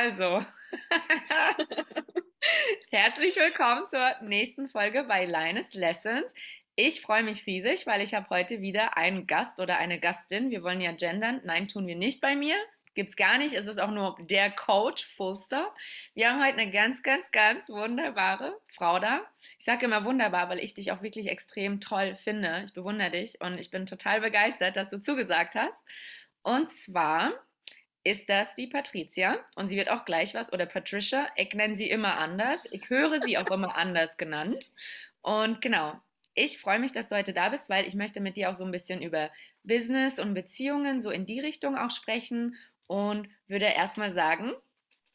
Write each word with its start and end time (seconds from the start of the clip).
Also, 0.00 0.44
herzlich 2.92 3.34
willkommen 3.34 3.88
zur 3.88 4.14
nächsten 4.22 4.68
Folge 4.68 5.02
bei 5.02 5.24
Linus 5.24 5.74
Lessons. 5.74 6.32
Ich 6.76 7.00
freue 7.00 7.24
mich 7.24 7.46
riesig, 7.46 7.84
weil 7.84 8.00
ich 8.00 8.14
habe 8.14 8.30
heute 8.30 8.60
wieder 8.60 8.96
einen 8.96 9.26
Gast 9.26 9.58
oder 9.58 9.78
eine 9.78 9.98
Gastin. 9.98 10.50
Wir 10.50 10.62
wollen 10.62 10.80
ja 10.80 10.92
gendern. 10.92 11.40
Nein, 11.42 11.66
tun 11.66 11.88
wir 11.88 11.96
nicht 11.96 12.20
bei 12.20 12.36
mir. 12.36 12.54
Gibt's 12.94 13.16
gar 13.16 13.38
nicht. 13.38 13.56
Es 13.56 13.66
ist 13.66 13.80
auch 13.80 13.90
nur 13.90 14.16
der 14.20 14.52
Coach, 14.52 15.04
Fullster. 15.16 15.74
Wir 16.14 16.30
haben 16.30 16.44
heute 16.44 16.58
eine 16.58 16.70
ganz, 16.70 17.02
ganz, 17.02 17.28
ganz 17.32 17.68
wunderbare 17.68 18.56
Frau 18.68 19.00
da. 19.00 19.22
Ich 19.58 19.64
sage 19.64 19.86
immer 19.86 20.04
wunderbar, 20.04 20.48
weil 20.48 20.60
ich 20.60 20.74
dich 20.74 20.92
auch 20.92 21.02
wirklich 21.02 21.26
extrem 21.26 21.80
toll 21.80 22.14
finde. 22.14 22.62
Ich 22.64 22.72
bewundere 22.72 23.10
dich 23.10 23.40
und 23.40 23.58
ich 23.58 23.72
bin 23.72 23.86
total 23.86 24.20
begeistert, 24.20 24.76
dass 24.76 24.90
du 24.90 25.02
zugesagt 25.02 25.56
hast. 25.56 25.84
Und 26.44 26.72
zwar 26.72 27.32
ist 28.08 28.28
das 28.30 28.54
die 28.56 28.66
Patricia 28.66 29.38
und 29.54 29.68
sie 29.68 29.76
wird 29.76 29.90
auch 29.90 30.06
gleich 30.06 30.32
was, 30.32 30.50
oder 30.52 30.64
Patricia, 30.64 31.28
ich 31.36 31.52
nenne 31.52 31.74
sie 31.74 31.90
immer 31.90 32.16
anders. 32.16 32.60
Ich 32.70 32.88
höre 32.88 33.20
sie 33.20 33.36
auch 33.36 33.50
immer 33.50 33.76
anders 33.76 34.16
genannt. 34.16 34.70
Und 35.20 35.60
genau, 35.60 36.00
ich 36.34 36.58
freue 36.58 36.78
mich, 36.78 36.92
dass 36.92 37.10
du 37.10 37.16
heute 37.16 37.34
da 37.34 37.50
bist, 37.50 37.68
weil 37.68 37.86
ich 37.86 37.94
möchte 37.94 38.20
mit 38.20 38.36
dir 38.36 38.48
auch 38.48 38.54
so 38.54 38.64
ein 38.64 38.72
bisschen 38.72 39.02
über 39.02 39.30
Business 39.62 40.18
und 40.18 40.32
Beziehungen 40.32 41.02
so 41.02 41.10
in 41.10 41.26
die 41.26 41.40
Richtung 41.40 41.76
auch 41.76 41.90
sprechen 41.90 42.56
und 42.86 43.28
würde 43.46 43.66
erstmal 43.66 44.14
sagen, 44.14 44.54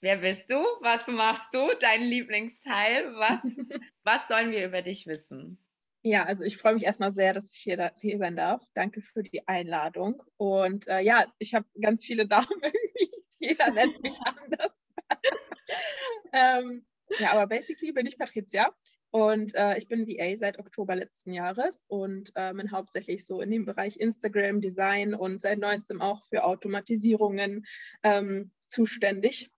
wer 0.02 0.18
bist 0.18 0.52
du? 0.52 0.64
Was 0.82 1.08
machst 1.08 1.52
du? 1.52 1.72
Dein 1.80 2.04
Lieblingsteil? 2.04 3.16
Was, 3.16 3.40
was 4.04 4.28
sollen 4.28 4.52
wir 4.52 4.68
über 4.68 4.84
dich 4.84 5.08
wissen? 5.08 5.58
Ja, 6.06 6.26
also 6.26 6.44
ich 6.44 6.58
freue 6.58 6.74
mich 6.74 6.84
erstmal 6.84 7.14
sehr, 7.14 7.34
dass 7.34 7.50
ich 7.50 7.62
hier, 7.62 7.78
da, 7.78 7.92
hier 7.98 8.18
sein 8.18 8.36
darf. 8.36 8.62
Danke 8.74 9.02
für 9.02 9.24
die 9.24 9.48
Einladung. 9.48 10.22
Und 10.36 10.86
äh, 10.90 11.00
ja, 11.00 11.26
ich 11.40 11.54
habe 11.54 11.66
ganz 11.80 12.04
viele 12.04 12.28
Damen 12.28 12.62
irgendwie. 12.62 13.12
Jeder 13.40 13.72
nennt 13.72 14.04
mich 14.04 14.20
anders. 14.26 14.74
ähm, 16.34 16.86
ja, 17.20 17.32
aber 17.32 17.48
basically 17.48 17.94
bin 17.94 18.06
ich 18.06 18.18
Patricia 18.18 18.74
und 19.12 19.56
äh, 19.56 19.78
ich 19.78 19.88
bin 19.88 20.08
VA 20.08 20.36
seit 20.36 20.60
Oktober 20.60 20.96
letzten 20.96 21.32
Jahres 21.32 21.86
und 21.88 22.32
äh, 22.36 22.54
bin 22.54 22.72
hauptsächlich 22.72 23.26
so 23.26 23.40
in 23.40 23.52
dem 23.52 23.66
Bereich 23.66 23.98
Instagram, 23.98 24.60
Design 24.60 25.14
und 25.14 25.40
seit 25.40 25.60
neuestem 25.60 26.02
auch 26.02 26.26
für 26.26 26.44
Automatisierungen 26.44 27.66
ähm, 28.02 28.52
zuständig 28.68 29.53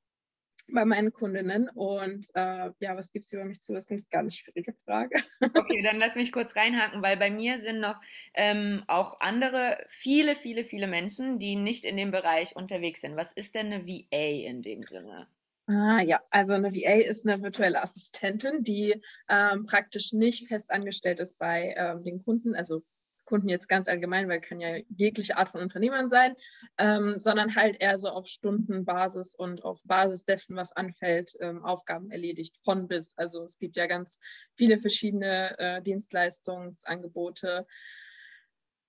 bei 0.68 0.86
meinen 0.86 1.12
Kundinnen. 1.12 1.70
Und 1.70 2.28
äh, 2.34 2.72
ja, 2.80 2.96
was 2.96 3.12
gibt 3.12 3.26
es 3.26 3.34
über 3.34 3.46
mich 3.46 3.62
zu 3.62 3.74
wissen? 3.74 4.06
Ganz 4.12 4.36
schwierige 4.36 4.74
Frage. 4.86 5.22
Okay, 5.58 5.82
dann 5.84 5.98
lass 5.98 6.16
mich 6.16 6.32
kurz 6.32 6.56
reinhaken, 6.56 7.02
weil 7.02 7.18
bei 7.18 7.32
mir 7.32 7.60
sind 7.60 7.80
noch 7.80 8.00
ähm, 8.34 8.84
auch 8.88 9.20
andere, 9.20 9.78
viele, 9.88 10.36
viele, 10.36 10.64
viele 10.64 10.88
Menschen, 10.88 11.40
die 11.40 11.56
nicht 11.56 11.86
in 11.86 11.98
dem 11.98 12.12
Bereich 12.12 12.56
unterwegs 12.56 13.02
sind. 13.02 13.16
Was 13.16 13.32
ist 13.34 13.56
denn 13.56 13.72
eine 13.72 13.86
VA 13.86 14.48
in 14.48 14.62
dem 14.62 14.82
Sinne? 14.82 15.28
Ah 15.68 16.02
ja, 16.02 16.22
also 16.30 16.54
eine 16.54 16.74
VA 16.76 17.02
ist 17.02 17.26
eine 17.26 17.42
virtuelle 17.42 17.82
Assistentin, 17.82 18.64
die 18.64 19.02
ähm, 19.30 19.66
praktisch 19.66 20.14
nicht 20.14 20.48
fest 20.48 20.70
angestellt 20.70 21.20
ist 21.20 21.40
bei 21.40 21.74
ähm, 21.76 22.04
den 22.04 22.24
Kunden, 22.24 22.54
also 22.54 22.84
Kunden 23.26 23.50
jetzt 23.50 23.68
ganz 23.68 23.88
allgemein, 23.88 24.30
weil 24.30 24.40
kann 24.40 24.60
ja 24.60 24.78
jegliche 24.90 25.38
Art 25.38 25.50
von 25.50 25.62
Unternehmern 25.62 26.10
sein, 26.10 26.36
ähm, 26.78 27.20
sondern 27.20 27.56
halt 27.56 27.82
eher 27.82 27.98
so 27.98 28.10
auf 28.10 28.28
Stundenbasis 28.28 29.36
und 29.36 29.64
auf 29.64 29.84
Basis 29.84 30.26
dessen, 30.26 30.56
was 30.56 30.72
anfällt, 30.72 31.36
ähm, 31.42 31.64
Aufgaben 31.64 32.12
erledigt, 32.12 32.58
von 32.58 32.88
bis. 32.88 33.18
Also 33.18 33.44
es 33.44 33.58
gibt 33.58 33.76
ja 33.76 33.88
ganz 33.88 34.20
viele 34.56 34.78
verschiedene 34.78 35.58
äh, 35.60 35.82
Dienstleistungsangebote, 35.82 37.66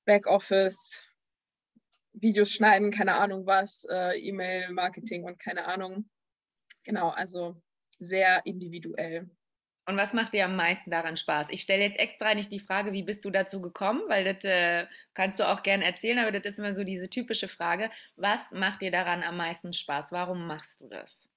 Backoffice, 0.05 1.03
Videos 2.13 2.51
schneiden, 2.51 2.91
keine 2.91 3.17
Ahnung 3.17 3.47
was, 3.47 3.87
äh, 3.91 4.19
E-Mail-Marketing 4.19 5.25
und 5.25 5.39
keine 5.39 5.67
Ahnung. 5.67 6.09
Genau, 6.85 7.09
also 7.09 7.61
sehr 7.99 8.45
individuell. 8.47 9.29
Und 9.89 9.97
was 9.97 10.13
macht 10.13 10.35
dir 10.35 10.45
am 10.47 10.57
meisten 10.57 10.91
daran 10.91 11.17
Spaß? 11.17 11.51
Ich 11.51 11.63
stelle 11.63 11.85
jetzt 11.85 11.99
extra 11.99 12.35
nicht 12.35 12.51
die 12.51 12.59
Frage, 12.61 12.93
wie 12.93 13.05
bist 13.05 13.25
du 13.25 13.31
dazu 13.31 13.61
gekommen, 13.61 14.03
weil 14.09 14.25
das 14.25 14.45
äh, 14.45 14.87
kannst 15.15 15.39
du 15.39 15.49
auch 15.49 15.63
gerne 15.63 15.85
erzählen, 15.85 16.19
aber 16.19 16.33
das 16.33 16.45
ist 16.45 16.59
immer 16.59 16.75
so 16.75 16.83
diese 16.83 17.09
typische 17.09 17.47
Frage. 17.49 17.91
Was 18.17 18.51
macht 18.51 18.83
dir 18.83 18.91
daran 18.91 19.23
am 19.23 19.37
meisten 19.37 19.73
Spaß? 19.73 20.11
Warum 20.11 20.47
machst 20.49 20.81
du 20.81 20.89
das? 20.89 21.29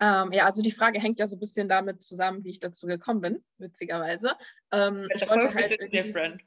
Ähm, 0.00 0.32
ja, 0.32 0.44
also 0.44 0.62
die 0.62 0.70
Frage 0.70 1.00
hängt 1.00 1.18
ja 1.18 1.26
so 1.26 1.36
ein 1.36 1.40
bisschen 1.40 1.68
damit 1.68 2.02
zusammen, 2.02 2.44
wie 2.44 2.50
ich 2.50 2.60
dazu 2.60 2.86
gekommen 2.86 3.20
bin, 3.20 3.44
witzigerweise. 3.58 4.36
Ähm, 4.70 5.08
ich, 5.12 5.28
wollte 5.28 5.52
halt 5.52 5.72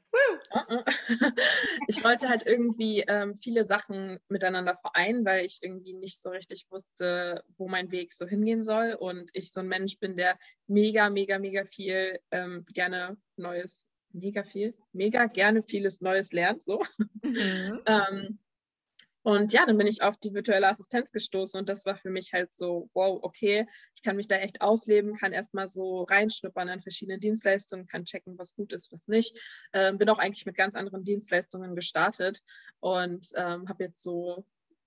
ich 1.88 2.02
wollte 2.02 2.30
halt 2.30 2.46
irgendwie 2.46 3.04
ähm, 3.06 3.36
viele 3.36 3.64
Sachen 3.64 4.18
miteinander 4.28 4.76
vereinen, 4.76 5.26
weil 5.26 5.44
ich 5.44 5.58
irgendwie 5.60 5.92
nicht 5.92 6.22
so 6.22 6.30
richtig 6.30 6.66
wusste, 6.70 7.44
wo 7.58 7.68
mein 7.68 7.90
Weg 7.90 8.14
so 8.14 8.26
hingehen 8.26 8.62
soll. 8.62 8.96
Und 8.98 9.30
ich 9.34 9.52
so 9.52 9.60
ein 9.60 9.68
Mensch 9.68 9.98
bin, 9.98 10.16
der 10.16 10.38
mega, 10.66 11.10
mega, 11.10 11.38
mega 11.38 11.64
viel 11.64 12.20
ähm, 12.30 12.64
gerne 12.72 13.18
Neues, 13.36 13.86
mega 14.12 14.44
viel, 14.44 14.74
mega 14.92 15.26
gerne 15.26 15.62
vieles 15.62 16.00
Neues 16.00 16.32
lernt. 16.32 16.62
So. 16.62 16.82
Mhm. 17.22 17.82
Und 19.22 19.52
ja, 19.52 19.64
dann 19.66 19.78
bin 19.78 19.86
ich 19.86 20.02
auf 20.02 20.16
die 20.16 20.34
virtuelle 20.34 20.68
Assistenz 20.68 21.12
gestoßen 21.12 21.58
und 21.60 21.68
das 21.68 21.86
war 21.86 21.96
für 21.96 22.10
mich 22.10 22.32
halt 22.32 22.52
so, 22.52 22.90
wow, 22.92 23.20
okay, 23.22 23.66
ich 23.94 24.02
kann 24.02 24.16
mich 24.16 24.26
da 24.26 24.36
echt 24.36 24.60
ausleben, 24.60 25.16
kann 25.16 25.32
erstmal 25.32 25.68
so 25.68 26.02
reinschnuppern 26.02 26.68
an 26.68 26.82
verschiedene 26.82 27.18
Dienstleistungen, 27.18 27.86
kann 27.86 28.04
checken, 28.04 28.36
was 28.36 28.54
gut 28.54 28.72
ist, 28.72 28.90
was 28.90 29.06
nicht. 29.06 29.38
Ähm, 29.72 29.98
bin 29.98 30.08
auch 30.08 30.18
eigentlich 30.18 30.44
mit 30.44 30.56
ganz 30.56 30.74
anderen 30.74 31.04
Dienstleistungen 31.04 31.76
gestartet 31.76 32.40
und 32.80 33.28
ähm, 33.36 33.68
habe 33.68 33.84
jetzt 33.84 34.02
so 34.02 34.44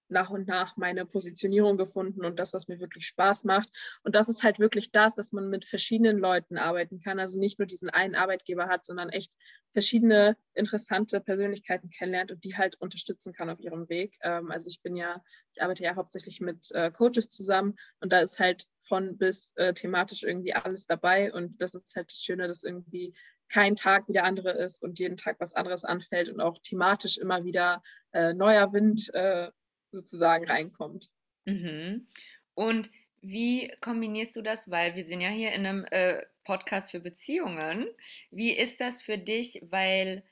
nach 0.08 0.30
und 0.30 0.48
nach 0.48 0.78
meine 0.78 1.06
Positionierung 1.06 1.78
gefunden 1.78 2.26
und 2.26 2.40
das, 2.40 2.54
was 2.54 2.68
mir 2.68 2.80
wirklich 2.80 3.08
Spaß 3.08 3.44
macht. 3.44 3.70
Und 4.04 4.16
das 4.16 4.30
ist 4.30 4.44
halt 4.44 4.60
wirklich 4.60 4.92
das, 4.92 5.14
dass 5.14 5.32
man 5.32 5.50
mit 5.50 5.66
verschiedenen 5.66 6.18
Leuten 6.18 6.58
arbeiten 6.58 7.00
kann. 7.00 7.20
Also 7.20 7.40
nicht 7.40 7.60
nur 7.60 7.66
diesen 7.66 7.90
einen 7.90 8.16
Arbeitgeber 8.16 8.68
hat, 8.68 8.86
sondern 8.86 9.10
echt 9.10 9.32
verschiedene 9.74 10.38
interessante 10.54 11.20
Persönlichkeiten 11.20 11.90
kennenlernt 11.90 12.32
und 12.32 12.44
die 12.44 12.56
halt 12.56 12.80
unterstützen 12.80 13.34
kann 13.34 13.50
auf 13.50 13.60
ihrem 13.60 13.90
Weg. 13.90 14.18
Ähm, 14.22 14.52
also 14.52 14.68
ich 14.68 14.82
bin 14.82 14.96
ja, 14.96 15.22
ich 15.54 15.62
arbeite 15.62 15.84
ja 15.84 15.96
hauptsächlich 15.96 16.40
mit 16.40 16.72
äh, 16.72 16.92
Coaches 16.92 17.30
zusammen 17.30 17.76
und 18.00 18.14
da 18.14 18.20
ist 18.20 18.40
halt 18.40 18.68
von 18.80 19.18
bis 19.18 19.52
äh, 19.58 19.74
thematisch 19.74 20.24
irgendwie 20.24 20.54
alles 20.54 20.88
dabei. 20.88 21.34
Und 21.34 21.62
das 21.62 21.76
ist 21.76 21.96
halt 21.96 22.10
das 22.12 22.24
Schöne, 22.24 22.48
dass 22.48 22.64
irgendwie 22.64 23.14
kein 23.50 23.76
Tag 23.76 24.08
wie 24.08 24.14
der 24.14 24.24
andere 24.24 24.52
ist 24.52 24.82
und 24.82 25.00
jeden 25.00 25.18
Tag 25.18 25.40
was 25.40 25.54
anderes 25.54 25.84
anfällt 25.84 26.30
und 26.30 26.42
auch 26.42 26.58
thematisch 26.62 27.18
immer 27.18 27.44
wieder 27.44 27.84
äh, 28.12 28.34
neuer 28.34 28.74
Wind 28.74 29.14
sozusagen 29.96 30.46
reinkommt. 30.46 31.10
Mhm. 31.46 32.08
Und 32.54 32.90
wie 33.22 33.72
kombinierst 33.82 34.36
du 34.36 34.42
das? 34.42 34.70
Weil 34.70 34.96
wir 34.96 35.04
sind 35.04 35.22
ja 35.22 35.30
hier 35.30 35.52
in 35.54 35.66
einem 35.66 35.86
äh, 35.86 36.22
Podcast 36.44 36.92
für 36.92 37.00
Beziehungen. 37.00 37.88
Wie 38.32 38.56
ist 38.56 38.80
das 38.80 39.02
für 39.02 39.18
dich? 39.18 39.62
Weil 39.70 40.24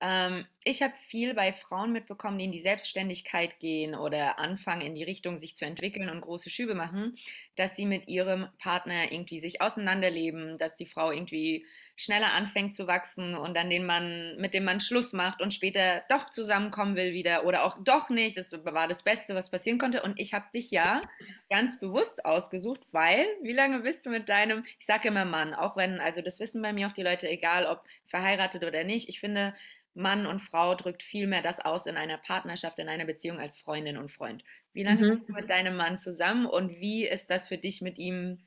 ähm, 0.00 0.46
ich 0.62 0.82
habe 0.82 0.92
viel 1.08 1.32
bei 1.32 1.52
Frauen 1.52 1.90
mitbekommen, 1.92 2.36
die 2.36 2.44
in 2.44 2.52
die 2.52 2.60
Selbstständigkeit 2.60 3.58
gehen 3.60 3.94
oder 3.94 4.38
anfangen, 4.38 4.82
in 4.82 4.94
die 4.94 5.04
Richtung 5.04 5.38
sich 5.38 5.56
zu 5.56 5.64
entwickeln 5.64 6.10
und 6.10 6.20
große 6.20 6.50
Schübe 6.50 6.74
machen, 6.74 7.16
dass 7.56 7.76
sie 7.76 7.86
mit 7.86 8.08
ihrem 8.08 8.48
Partner 8.58 9.10
irgendwie 9.10 9.40
sich 9.40 9.62
auseinanderleben, 9.62 10.58
dass 10.58 10.76
die 10.76 10.84
Frau 10.84 11.12
irgendwie 11.12 11.64
schneller 11.96 12.32
anfängt 12.34 12.74
zu 12.74 12.86
wachsen 12.86 13.34
und 13.34 13.56
dann 13.56 13.70
den 13.70 13.86
Mann, 13.86 14.36
mit 14.38 14.52
dem 14.52 14.64
Mann 14.64 14.80
Schluss 14.80 15.14
macht 15.14 15.40
und 15.40 15.54
später 15.54 16.02
doch 16.10 16.30
zusammenkommen 16.30 16.94
will 16.94 17.14
wieder 17.14 17.44
oder 17.46 17.64
auch 17.64 17.78
doch 17.82 18.10
nicht. 18.10 18.36
Das 18.36 18.52
war 18.52 18.86
das 18.86 19.02
Beste, 19.02 19.34
was 19.34 19.50
passieren 19.50 19.78
konnte. 19.78 20.02
Und 20.02 20.20
ich 20.20 20.34
habe 20.34 20.46
dich 20.52 20.70
ja 20.70 21.00
ganz 21.48 21.78
bewusst 21.80 22.24
ausgesucht, 22.26 22.80
weil, 22.92 23.26
wie 23.42 23.52
lange 23.52 23.80
bist 23.80 24.04
du 24.04 24.10
mit 24.10 24.28
deinem, 24.28 24.64
ich 24.78 24.86
sage 24.86 25.08
immer 25.08 25.24
Mann, 25.24 25.54
auch 25.54 25.76
wenn, 25.76 26.00
also 26.00 26.20
das 26.20 26.38
wissen 26.38 26.60
bei 26.60 26.72
mir 26.74 26.86
auch 26.86 26.92
die 26.92 27.02
Leute, 27.02 27.28
egal 27.28 27.64
ob 27.66 27.82
verheiratet 28.06 28.64
oder 28.64 28.84
nicht, 28.84 29.08
ich 29.08 29.20
finde, 29.20 29.54
Mann 29.94 30.26
und 30.26 30.40
Frau 30.50 30.74
drückt 30.74 31.02
viel 31.02 31.26
mehr 31.26 31.42
das 31.42 31.60
aus 31.60 31.86
in 31.86 31.96
einer 31.96 32.18
Partnerschaft, 32.18 32.78
in 32.78 32.88
einer 32.88 33.04
Beziehung 33.04 33.38
als 33.38 33.58
Freundin 33.58 33.96
und 33.96 34.10
Freund. 34.10 34.44
Wie 34.72 34.82
lange 34.82 35.02
mhm. 35.02 35.16
bist 35.16 35.28
du 35.28 35.32
mit 35.32 35.50
deinem 35.50 35.76
Mann 35.76 35.98
zusammen 35.98 36.46
und 36.46 36.80
wie 36.80 37.06
ist 37.06 37.30
das 37.30 37.48
für 37.48 37.58
dich 37.58 37.80
mit 37.80 37.98
ihm, 37.98 38.38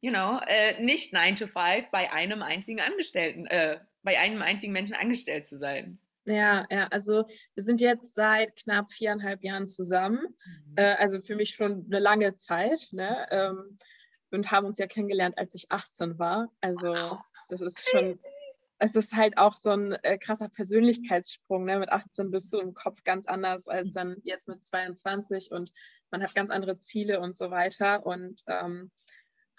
you 0.00 0.10
know, 0.10 0.38
äh, 0.46 0.82
nicht 0.82 1.12
9 1.12 1.36
to 1.36 1.46
5 1.46 1.90
bei 1.90 2.12
einem 2.12 2.42
einzigen 2.42 2.80
Angestellten, 2.80 3.46
äh, 3.46 3.78
bei 4.02 4.18
einem 4.18 4.42
einzigen 4.42 4.72
Menschen 4.72 4.94
angestellt 4.94 5.46
zu 5.46 5.58
sein? 5.58 5.98
Ja, 6.26 6.66
ja, 6.70 6.86
also 6.88 7.24
wir 7.54 7.62
sind 7.62 7.80
jetzt 7.80 8.14
seit 8.14 8.54
knapp 8.56 8.92
viereinhalb 8.92 9.42
Jahren 9.42 9.66
zusammen. 9.66 10.20
Mhm. 10.44 10.74
Äh, 10.76 10.94
also 10.94 11.20
für 11.20 11.34
mich 11.34 11.50
schon 11.50 11.86
eine 11.86 11.98
lange 11.98 12.34
Zeit. 12.34 12.88
Ne? 12.92 13.26
Ähm, 13.30 13.78
und 14.30 14.50
haben 14.50 14.66
uns 14.66 14.78
ja 14.78 14.86
kennengelernt, 14.86 15.36
als 15.38 15.54
ich 15.54 15.70
18 15.70 16.18
war. 16.18 16.48
Also 16.60 17.18
das 17.48 17.60
ist 17.60 17.88
schon 17.90 18.18
es 18.80 18.96
ist 18.96 19.14
halt 19.14 19.36
auch 19.36 19.54
so 19.54 19.70
ein 19.70 19.92
äh, 19.92 20.16
krasser 20.16 20.48
Persönlichkeitssprung. 20.48 21.64
Ne? 21.64 21.78
Mit 21.78 21.90
18 21.90 22.30
bist 22.30 22.50
du 22.52 22.58
im 22.58 22.72
Kopf 22.72 23.04
ganz 23.04 23.26
anders 23.26 23.68
als 23.68 23.92
dann 23.92 24.16
jetzt 24.22 24.48
mit 24.48 24.64
22 24.64 25.52
und 25.52 25.70
man 26.10 26.22
hat 26.22 26.34
ganz 26.34 26.50
andere 26.50 26.78
Ziele 26.78 27.20
und 27.20 27.36
so 27.36 27.50
weiter. 27.50 28.04
Und 28.06 28.42
ähm, 28.46 28.90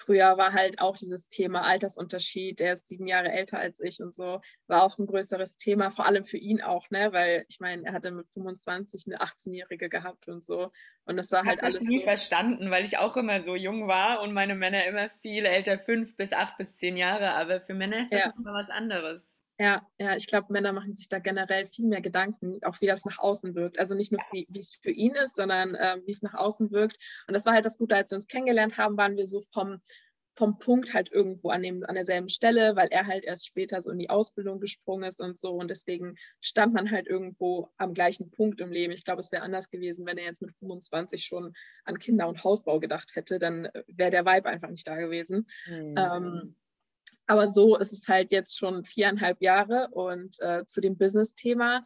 Früher 0.02 0.36
war 0.36 0.54
halt 0.54 0.80
auch 0.80 0.98
dieses 0.98 1.30
Thema 1.30 1.62
Altersunterschied, 1.62 2.60
der 2.60 2.74
ist 2.74 2.88
sieben 2.88 3.06
Jahre 3.06 3.32
älter 3.32 3.60
als 3.60 3.80
ich 3.80 4.02
und 4.02 4.16
so, 4.16 4.42
war 4.66 4.82
auch 4.82 4.98
ein 4.98 5.06
größeres 5.06 5.58
Thema, 5.58 5.92
vor 5.92 6.08
allem 6.08 6.26
für 6.26 6.38
ihn 6.38 6.60
auch, 6.60 6.90
ne? 6.90 7.14
Weil 7.14 7.46
ich 7.50 7.60
meine, 7.60 7.86
er 7.86 7.94
hatte 7.94 8.10
mit 8.10 8.28
25 8.34 9.04
eine 9.06 9.20
18-Jährige 9.20 9.90
gehabt 9.90 10.28
und 10.28 10.44
so. 10.44 10.72
Und 11.06 11.18
das 11.18 11.32
war 11.32 11.44
ich 11.44 11.50
halt 11.50 11.62
alles. 11.62 11.84
Ich 11.84 11.90
nie 11.90 12.00
so. 12.00 12.06
verstanden, 12.06 12.72
weil 12.72 12.84
ich 12.84 12.98
auch 12.98 13.16
immer 13.16 13.42
so 13.42 13.56
jung 13.56 13.88
war 13.88 14.22
und 14.22 14.34
meine 14.34 14.56
Männer 14.56 14.86
immer 14.86 15.10
viel 15.22 15.46
älter, 15.46 15.78
fünf 15.78 16.16
bis 16.18 16.34
acht 16.34 16.58
bis 16.58 16.76
zehn 16.78 16.98
Jahre. 16.98 17.34
Aber 17.34 17.62
für 17.62 17.76
Männer 17.76 18.02
ist 18.02 18.12
das 18.12 18.22
ja. 18.22 18.34
immer 18.36 18.54
was 18.54 18.70
anderes. 18.70 19.31
Ja, 19.62 19.88
ja, 20.00 20.16
ich 20.16 20.26
glaube, 20.26 20.52
Männer 20.52 20.74
machen 20.74 20.96
sich 20.96 21.08
da 21.08 21.20
generell 21.20 21.68
viel 21.68 21.86
mehr 21.86 22.02
Gedanken, 22.02 22.58
auch 22.64 22.82
wie 22.82 22.88
das 22.88 23.06
nach 23.06 23.20
außen 23.20 23.54
wirkt. 23.54 23.78
Also 23.78 23.94
nicht 23.94 24.12
nur, 24.12 24.20
wie, 24.32 24.48
es 24.58 24.74
für 24.82 24.90
ihn 24.90 25.14
ist, 25.14 25.36
sondern 25.36 25.76
äh, 25.76 26.02
wie 26.04 26.12
es 26.12 26.24
nach 26.24 26.34
außen 26.34 26.72
wirkt. 26.72 26.98
Und 27.28 27.36
das 27.36 27.46
war 27.46 27.54
halt 27.54 27.64
das 27.64 27.78
Gute, 27.78 27.96
als 27.96 28.10
wir 28.10 28.16
uns 28.16 28.26
kennengelernt 28.26 28.80
haben, 28.80 28.98
waren 28.98 29.18
wir 29.18 29.28
so 29.28 29.42
vom, 29.54 29.80
vom 30.34 30.58
Punkt 30.58 30.96
halt 30.96 31.12
irgendwo 31.12 31.52
an, 31.52 31.62
dem, 31.62 31.84
an 31.86 31.94
derselben 31.94 32.28
Stelle, 32.28 32.76
weil 32.76 32.88
er 32.88 33.06
halt 33.06 33.24
erst 33.24 33.46
später 33.46 33.80
so 33.82 33.92
in 33.92 34.00
die 34.00 34.10
Ausbildung 34.10 34.60
gesprungen 34.60 35.04
ist 35.04 35.22
und 35.22 35.38
so. 35.38 35.52
Und 35.52 35.68
deswegen 35.70 36.16
stand 36.40 36.74
man 36.74 36.90
halt 36.90 37.06
irgendwo 37.06 37.70
am 37.78 37.94
gleichen 37.94 38.32
Punkt 38.32 38.62
im 38.62 38.72
Leben. 38.72 38.94
Ich 38.94 39.06
glaube, 39.06 39.20
es 39.20 39.32
wäre 39.32 39.44
anders 39.44 39.70
gewesen, 39.70 40.08
wenn 40.08 40.18
er 40.18 40.26
jetzt 40.26 40.42
mit 40.42 40.56
25 40.56 41.24
schon 41.24 41.54
an 41.86 42.00
Kinder- 42.00 42.28
und 42.28 42.44
Hausbau 42.44 42.80
gedacht 42.80 43.12
hätte. 43.14 43.38
Dann 43.38 43.66
äh, 43.66 43.84
wäre 43.90 44.10
der 44.10 44.26
Vibe 44.26 44.50
einfach 44.50 44.70
nicht 44.70 44.88
da 44.88 44.96
gewesen. 44.96 45.48
Mhm. 45.68 45.96
Ähm, 45.96 46.56
aber 47.32 47.48
so 47.48 47.78
ist 47.78 47.94
es 47.94 48.10
halt 48.10 48.34
jetzt 48.34 48.58
schon 48.58 48.84
viereinhalb 48.84 49.42
Jahre 49.42 49.88
und 49.92 50.38
äh, 50.42 50.66
zu 50.66 50.82
dem 50.82 50.98
Business-Thema. 50.98 51.86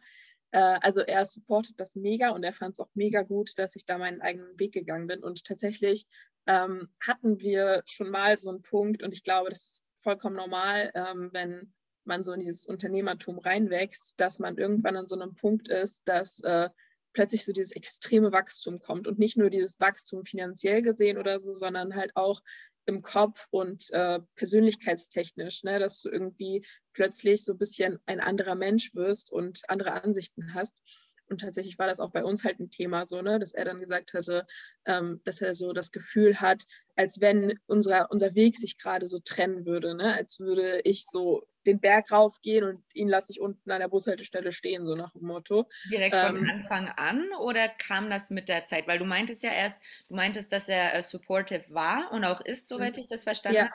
Äh, 0.50 0.78
also 0.80 1.02
er 1.02 1.24
supportet 1.24 1.78
das 1.78 1.94
mega 1.94 2.30
und 2.30 2.42
er 2.42 2.52
fand 2.52 2.72
es 2.72 2.80
auch 2.80 2.90
mega 2.94 3.22
gut, 3.22 3.56
dass 3.56 3.76
ich 3.76 3.86
da 3.86 3.96
meinen 3.96 4.20
eigenen 4.22 4.58
Weg 4.58 4.72
gegangen 4.72 5.06
bin. 5.06 5.22
Und 5.22 5.44
tatsächlich 5.44 6.04
ähm, 6.48 6.88
hatten 7.00 7.38
wir 7.38 7.84
schon 7.86 8.10
mal 8.10 8.36
so 8.36 8.48
einen 8.48 8.62
Punkt 8.62 9.04
und 9.04 9.14
ich 9.14 9.22
glaube, 9.22 9.50
das 9.50 9.62
ist 9.62 9.84
vollkommen 10.02 10.34
normal, 10.34 10.90
ähm, 10.96 11.30
wenn 11.32 11.72
man 12.02 12.24
so 12.24 12.32
in 12.32 12.40
dieses 12.40 12.66
Unternehmertum 12.66 13.38
reinwächst, 13.38 14.20
dass 14.20 14.40
man 14.40 14.58
irgendwann 14.58 14.96
an 14.96 15.06
so 15.06 15.14
einem 15.14 15.36
Punkt 15.36 15.68
ist, 15.68 16.08
dass 16.08 16.40
äh, 16.40 16.70
plötzlich 17.12 17.44
so 17.44 17.52
dieses 17.52 17.70
extreme 17.70 18.32
Wachstum 18.32 18.80
kommt 18.80 19.06
und 19.06 19.20
nicht 19.20 19.36
nur 19.36 19.50
dieses 19.50 19.78
Wachstum 19.78 20.24
finanziell 20.24 20.82
gesehen 20.82 21.18
oder 21.18 21.38
so, 21.38 21.54
sondern 21.54 21.94
halt 21.94 22.16
auch 22.16 22.42
im 22.86 23.02
Kopf 23.02 23.46
und 23.50 23.90
äh, 23.90 24.20
persönlichkeitstechnisch, 24.36 25.64
ne, 25.64 25.78
dass 25.78 26.00
du 26.00 26.08
irgendwie 26.08 26.64
plötzlich 26.92 27.44
so 27.44 27.52
ein 27.52 27.58
bisschen 27.58 27.98
ein 28.06 28.20
anderer 28.20 28.54
Mensch 28.54 28.94
wirst 28.94 29.30
und 29.30 29.68
andere 29.68 30.02
Ansichten 30.02 30.54
hast. 30.54 30.82
Und 31.28 31.40
tatsächlich 31.40 31.78
war 31.78 31.86
das 31.86 32.00
auch 32.00 32.10
bei 32.10 32.24
uns 32.24 32.44
halt 32.44 32.60
ein 32.60 32.70
Thema 32.70 33.04
so, 33.04 33.22
ne, 33.22 33.38
dass 33.38 33.52
er 33.52 33.64
dann 33.64 33.80
gesagt 33.80 34.14
hatte, 34.14 34.46
ähm, 34.84 35.20
dass 35.24 35.40
er 35.40 35.54
so 35.54 35.72
das 35.72 35.90
Gefühl 35.92 36.40
hat, 36.40 36.64
als 36.94 37.20
wenn 37.20 37.58
unser, 37.66 38.10
unser 38.10 38.34
Weg 38.34 38.56
sich 38.56 38.78
gerade 38.78 39.06
so 39.06 39.18
trennen 39.18 39.66
würde, 39.66 39.94
ne, 39.94 40.14
als 40.14 40.38
würde 40.38 40.80
ich 40.84 41.06
so 41.06 41.46
den 41.66 41.80
Berg 41.80 42.12
raufgehen 42.12 42.64
und 42.64 42.84
ihn 42.94 43.08
lasse 43.08 43.32
ich 43.32 43.40
unten 43.40 43.70
an 43.70 43.80
der 43.80 43.88
Bushaltestelle 43.88 44.52
stehen, 44.52 44.86
so 44.86 44.94
nach 44.94 45.12
dem 45.12 45.26
Motto. 45.26 45.68
Direkt 45.90 46.14
von 46.14 46.36
ähm, 46.36 46.48
Anfang 46.48 46.88
an 46.88 47.28
oder 47.40 47.68
kam 47.68 48.08
das 48.08 48.30
mit 48.30 48.48
der 48.48 48.66
Zeit? 48.66 48.86
Weil 48.86 48.98
du 48.98 49.04
meintest 49.04 49.42
ja 49.42 49.50
erst, 49.50 49.76
du 50.08 50.14
meintest, 50.14 50.52
dass 50.52 50.68
er 50.68 50.94
äh, 50.94 51.02
supportive 51.02 51.64
war 51.70 52.12
und 52.12 52.24
auch 52.24 52.40
ist, 52.40 52.68
soweit 52.68 52.96
mhm. 52.96 53.00
ich 53.00 53.06
das 53.08 53.24
verstanden 53.24 53.56
ja. 53.56 53.64
habe 53.64 53.74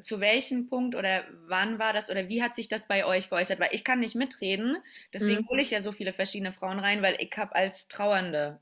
zu 0.00 0.20
welchem 0.20 0.68
Punkt 0.68 0.94
oder 0.94 1.24
wann 1.46 1.78
war 1.78 1.92
das 1.92 2.10
oder 2.10 2.28
wie 2.28 2.42
hat 2.42 2.54
sich 2.54 2.68
das 2.68 2.86
bei 2.86 3.04
euch 3.04 3.28
geäußert? 3.28 3.60
Weil 3.60 3.70
ich 3.72 3.84
kann 3.84 4.00
nicht 4.00 4.14
mitreden, 4.14 4.76
deswegen 5.12 5.42
mhm. 5.42 5.48
hole 5.48 5.62
ich 5.62 5.70
ja 5.70 5.80
so 5.80 5.92
viele 5.92 6.12
verschiedene 6.12 6.52
Frauen 6.52 6.78
rein, 6.78 7.02
weil 7.02 7.16
ich 7.18 7.30
habe 7.36 7.54
als 7.54 7.88
Trauernde 7.88 8.60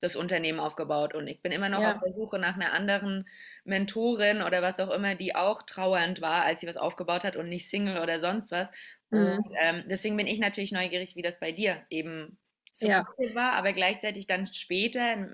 das 0.00 0.16
Unternehmen 0.16 0.60
aufgebaut 0.60 1.14
und 1.14 1.26
ich 1.26 1.42
bin 1.42 1.50
immer 1.50 1.68
noch 1.68 1.82
ja. 1.82 1.94
auf 1.94 2.00
der 2.00 2.12
Suche 2.12 2.38
nach 2.38 2.54
einer 2.54 2.72
anderen 2.72 3.28
Mentorin 3.64 4.42
oder 4.42 4.62
was 4.62 4.78
auch 4.78 4.90
immer, 4.90 5.16
die 5.16 5.34
auch 5.34 5.62
trauernd 5.62 6.20
war, 6.20 6.44
als 6.44 6.60
sie 6.60 6.68
was 6.68 6.76
aufgebaut 6.76 7.24
hat 7.24 7.36
und 7.36 7.48
nicht 7.48 7.68
Single 7.68 8.00
oder 8.00 8.20
sonst 8.20 8.52
was. 8.52 8.68
Mhm. 9.10 9.18
Und 9.18 9.46
ähm, 9.60 9.84
deswegen 9.88 10.16
bin 10.16 10.26
ich 10.26 10.38
natürlich 10.38 10.72
neugierig, 10.72 11.16
wie 11.16 11.22
das 11.22 11.40
bei 11.40 11.52
dir 11.52 11.82
eben 11.90 12.38
so 12.72 12.88
ja. 12.88 13.08
war, 13.34 13.54
aber 13.54 13.72
gleichzeitig 13.72 14.26
dann 14.26 14.46
später, 14.52 15.26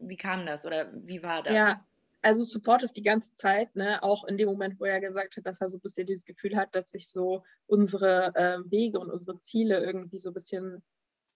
wie 0.00 0.16
kam 0.16 0.46
das 0.46 0.66
oder 0.66 0.90
wie 0.94 1.22
war 1.22 1.44
das? 1.44 1.54
Ja, 1.54 1.84
also 2.22 2.42
supportive 2.44 2.92
die 2.92 3.02
ganze 3.02 3.32
Zeit, 3.34 3.74
ne? 3.76 4.02
auch 4.02 4.24
in 4.24 4.36
dem 4.36 4.48
Moment, 4.48 4.80
wo 4.80 4.84
er 4.84 5.00
gesagt 5.00 5.36
hat, 5.36 5.46
dass 5.46 5.60
er 5.60 5.68
so 5.68 5.78
ein 5.78 5.80
bisschen 5.80 6.06
dieses 6.06 6.24
Gefühl 6.24 6.56
hat, 6.56 6.74
dass 6.74 6.90
sich 6.90 7.08
so 7.08 7.44
unsere 7.66 8.34
äh, 8.34 8.70
Wege 8.70 8.98
und 8.98 9.10
unsere 9.10 9.38
Ziele 9.38 9.84
irgendwie 9.84 10.18
so 10.18 10.30
ein 10.30 10.34
bisschen 10.34 10.82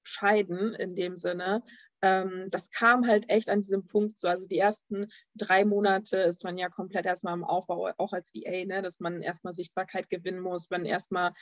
scheiden 0.04 0.74
in 0.74 0.96
dem 0.96 1.16
Sinne. 1.16 1.62
Ähm, 2.02 2.48
das 2.50 2.70
kam 2.70 3.06
halt 3.06 3.30
echt 3.30 3.48
an 3.48 3.60
diesem 3.60 3.86
Punkt 3.86 4.18
so. 4.18 4.26
Also 4.26 4.48
die 4.48 4.58
ersten 4.58 5.06
drei 5.36 5.64
Monate 5.64 6.16
ist 6.18 6.42
man 6.42 6.58
ja 6.58 6.68
komplett 6.68 7.06
erstmal 7.06 7.34
im 7.34 7.44
Aufbau, 7.44 7.92
auch 7.98 8.12
als 8.12 8.34
VA, 8.34 8.64
ne? 8.64 8.82
dass 8.82 8.98
man 8.98 9.22
erstmal 9.22 9.52
Sichtbarkeit 9.52 10.10
gewinnen 10.10 10.40
muss, 10.40 10.68
man 10.70 10.84
erstmal 10.84 11.32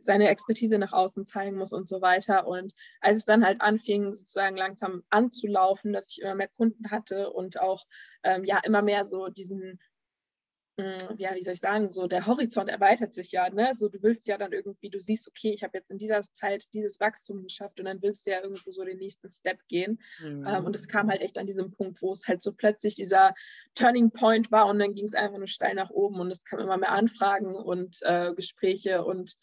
seine 0.00 0.28
Expertise 0.28 0.78
nach 0.78 0.92
außen 0.92 1.26
zeigen 1.26 1.56
muss 1.56 1.72
und 1.72 1.88
so 1.88 2.00
weiter. 2.00 2.46
Und 2.46 2.72
als 3.00 3.18
es 3.18 3.24
dann 3.24 3.44
halt 3.44 3.60
anfing, 3.60 4.14
sozusagen 4.14 4.56
langsam 4.56 5.02
anzulaufen, 5.10 5.92
dass 5.92 6.10
ich 6.10 6.22
immer 6.22 6.34
mehr 6.34 6.48
Kunden 6.48 6.90
hatte 6.90 7.30
und 7.30 7.60
auch 7.60 7.84
ähm, 8.22 8.44
ja 8.44 8.58
immer 8.64 8.82
mehr 8.82 9.04
so 9.04 9.28
diesen, 9.28 9.80
mh, 10.76 11.08
hm, 11.08 11.18
ja, 11.18 11.34
wie 11.34 11.42
soll 11.42 11.54
ich 11.54 11.60
sagen, 11.60 11.90
so 11.90 12.06
der 12.06 12.26
Horizont 12.26 12.68
erweitert 12.68 13.14
sich 13.14 13.32
ja, 13.32 13.50
ne? 13.50 13.70
So 13.72 13.88
du 13.88 14.02
willst 14.02 14.26
ja 14.26 14.38
dann 14.38 14.52
irgendwie, 14.52 14.90
du 14.90 15.00
siehst, 15.00 15.28
okay, 15.28 15.52
ich 15.52 15.62
habe 15.62 15.76
jetzt 15.76 15.90
in 15.90 15.98
dieser 15.98 16.22
Zeit 16.22 16.64
dieses 16.72 17.00
Wachstum 17.00 17.42
geschafft 17.42 17.80
und 17.80 17.86
dann 17.86 18.02
willst 18.02 18.26
du 18.26 18.30
ja 18.30 18.42
irgendwo 18.42 18.70
so 18.70 18.84
den 18.84 18.98
nächsten 18.98 19.28
Step 19.28 19.58
gehen. 19.68 20.00
Mhm. 20.20 20.46
Ähm, 20.46 20.64
und 20.64 20.76
es 20.76 20.88
kam 20.88 21.10
halt 21.10 21.20
echt 21.20 21.38
an 21.38 21.46
diesem 21.46 21.70
Punkt, 21.72 22.00
wo 22.02 22.12
es 22.12 22.26
halt 22.28 22.42
so 22.42 22.52
plötzlich 22.52 22.94
dieser 22.94 23.34
Turning 23.74 24.10
Point 24.10 24.50
war 24.52 24.66
und 24.66 24.78
dann 24.78 24.94
ging 24.94 25.06
es 25.06 25.14
einfach 25.14 25.38
nur 25.38 25.46
steil 25.46 25.74
nach 25.74 25.90
oben 25.90 26.20
und 26.20 26.30
es 26.30 26.44
kamen 26.44 26.62
immer 26.62 26.76
mehr 26.76 26.92
Anfragen 26.92 27.54
und 27.54 27.98
äh, 28.02 28.34
Gespräche 28.34 29.04
und 29.04 29.36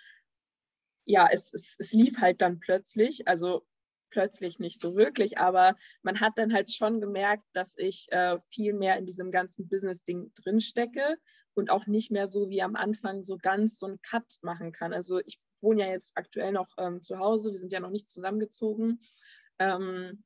ja, 1.07 1.27
es, 1.31 1.53
es, 1.53 1.75
es 1.79 1.93
lief 1.93 2.19
halt 2.19 2.41
dann 2.41 2.59
plötzlich, 2.59 3.27
also 3.27 3.65
plötzlich 4.09 4.59
nicht 4.59 4.79
so 4.79 4.95
wirklich, 4.95 5.37
aber 5.37 5.75
man 6.01 6.19
hat 6.19 6.33
dann 6.37 6.53
halt 6.53 6.71
schon 6.71 6.99
gemerkt, 6.99 7.43
dass 7.53 7.77
ich 7.77 8.07
äh, 8.11 8.37
viel 8.49 8.73
mehr 8.73 8.97
in 8.97 9.05
diesem 9.05 9.31
ganzen 9.31 9.67
Business-Ding 9.69 10.31
drinstecke 10.33 11.17
und 11.53 11.71
auch 11.71 11.87
nicht 11.87 12.11
mehr 12.11 12.27
so 12.27 12.49
wie 12.49 12.61
am 12.61 12.75
Anfang 12.75 13.23
so 13.23 13.37
ganz 13.37 13.79
so 13.79 13.85
einen 13.87 14.01
Cut 14.01 14.37
machen 14.41 14.71
kann. 14.71 14.93
Also 14.93 15.19
ich 15.19 15.39
wohne 15.61 15.81
ja 15.81 15.87
jetzt 15.87 16.11
aktuell 16.15 16.51
noch 16.51 16.69
ähm, 16.77 17.01
zu 17.01 17.19
Hause, 17.19 17.51
wir 17.51 17.57
sind 17.57 17.71
ja 17.71 17.79
noch 17.79 17.89
nicht 17.89 18.09
zusammengezogen. 18.09 19.01
Ähm, 19.59 20.23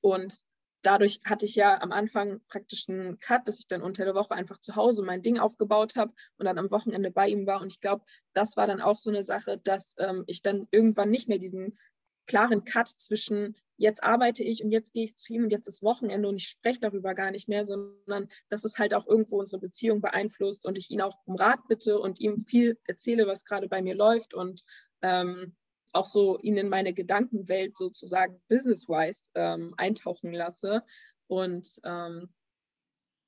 und 0.00 0.34
dadurch 0.82 1.20
hatte 1.24 1.46
ich 1.46 1.54
ja 1.54 1.80
am 1.80 1.92
Anfang 1.92 2.40
praktisch 2.48 2.88
einen 2.88 3.18
Cut, 3.20 3.46
dass 3.48 3.60
ich 3.60 3.68
dann 3.68 3.82
unter 3.82 4.04
der 4.04 4.14
Woche 4.14 4.34
einfach 4.34 4.58
zu 4.58 4.76
Hause 4.76 5.02
mein 5.02 5.22
Ding 5.22 5.38
aufgebaut 5.38 5.96
habe 5.96 6.12
und 6.36 6.46
dann 6.46 6.58
am 6.58 6.70
Wochenende 6.70 7.10
bei 7.10 7.28
ihm 7.28 7.46
war. 7.46 7.60
Und 7.60 7.72
ich 7.72 7.80
glaube, 7.80 8.04
das 8.32 8.56
war 8.56 8.66
dann 8.66 8.80
auch 8.80 8.98
so 8.98 9.10
eine 9.10 9.22
Sache, 9.22 9.58
dass 9.58 9.94
ähm, 9.98 10.24
ich 10.26 10.42
dann 10.42 10.66
irgendwann 10.70 11.10
nicht 11.10 11.28
mehr 11.28 11.38
diesen 11.38 11.78
klaren 12.26 12.64
Cut 12.64 12.88
zwischen 12.88 13.56
jetzt 13.76 14.04
arbeite 14.04 14.44
ich 14.44 14.62
und 14.62 14.70
jetzt 14.70 14.92
gehe 14.92 15.04
ich 15.04 15.16
zu 15.16 15.32
ihm 15.32 15.44
und 15.44 15.50
jetzt 15.50 15.66
ist 15.66 15.82
Wochenende 15.82 16.28
und 16.28 16.36
ich 16.36 16.46
spreche 16.46 16.80
darüber 16.80 17.14
gar 17.14 17.32
nicht 17.32 17.48
mehr, 17.48 17.66
sondern 17.66 18.28
dass 18.48 18.64
es 18.64 18.78
halt 18.78 18.94
auch 18.94 19.06
irgendwo 19.06 19.40
unsere 19.40 19.60
Beziehung 19.60 20.00
beeinflusst 20.00 20.64
und 20.64 20.78
ich 20.78 20.90
ihn 20.90 21.00
auch 21.00 21.16
um 21.24 21.34
Rat 21.34 21.66
bitte 21.68 21.98
und 21.98 22.20
ihm 22.20 22.36
viel 22.36 22.78
erzähle, 22.86 23.26
was 23.26 23.44
gerade 23.44 23.68
bei 23.68 23.82
mir 23.82 23.96
läuft 23.96 24.34
und 24.34 24.62
ähm, 25.02 25.56
auch 25.92 26.06
so 26.06 26.38
ihn 26.38 26.56
in 26.56 26.68
meine 26.68 26.94
Gedankenwelt 26.94 27.76
sozusagen 27.76 28.40
business-wise 28.48 29.30
ähm, 29.34 29.74
eintauchen 29.76 30.32
lasse. 30.32 30.82
Und 31.26 31.80
ähm, 31.84 32.32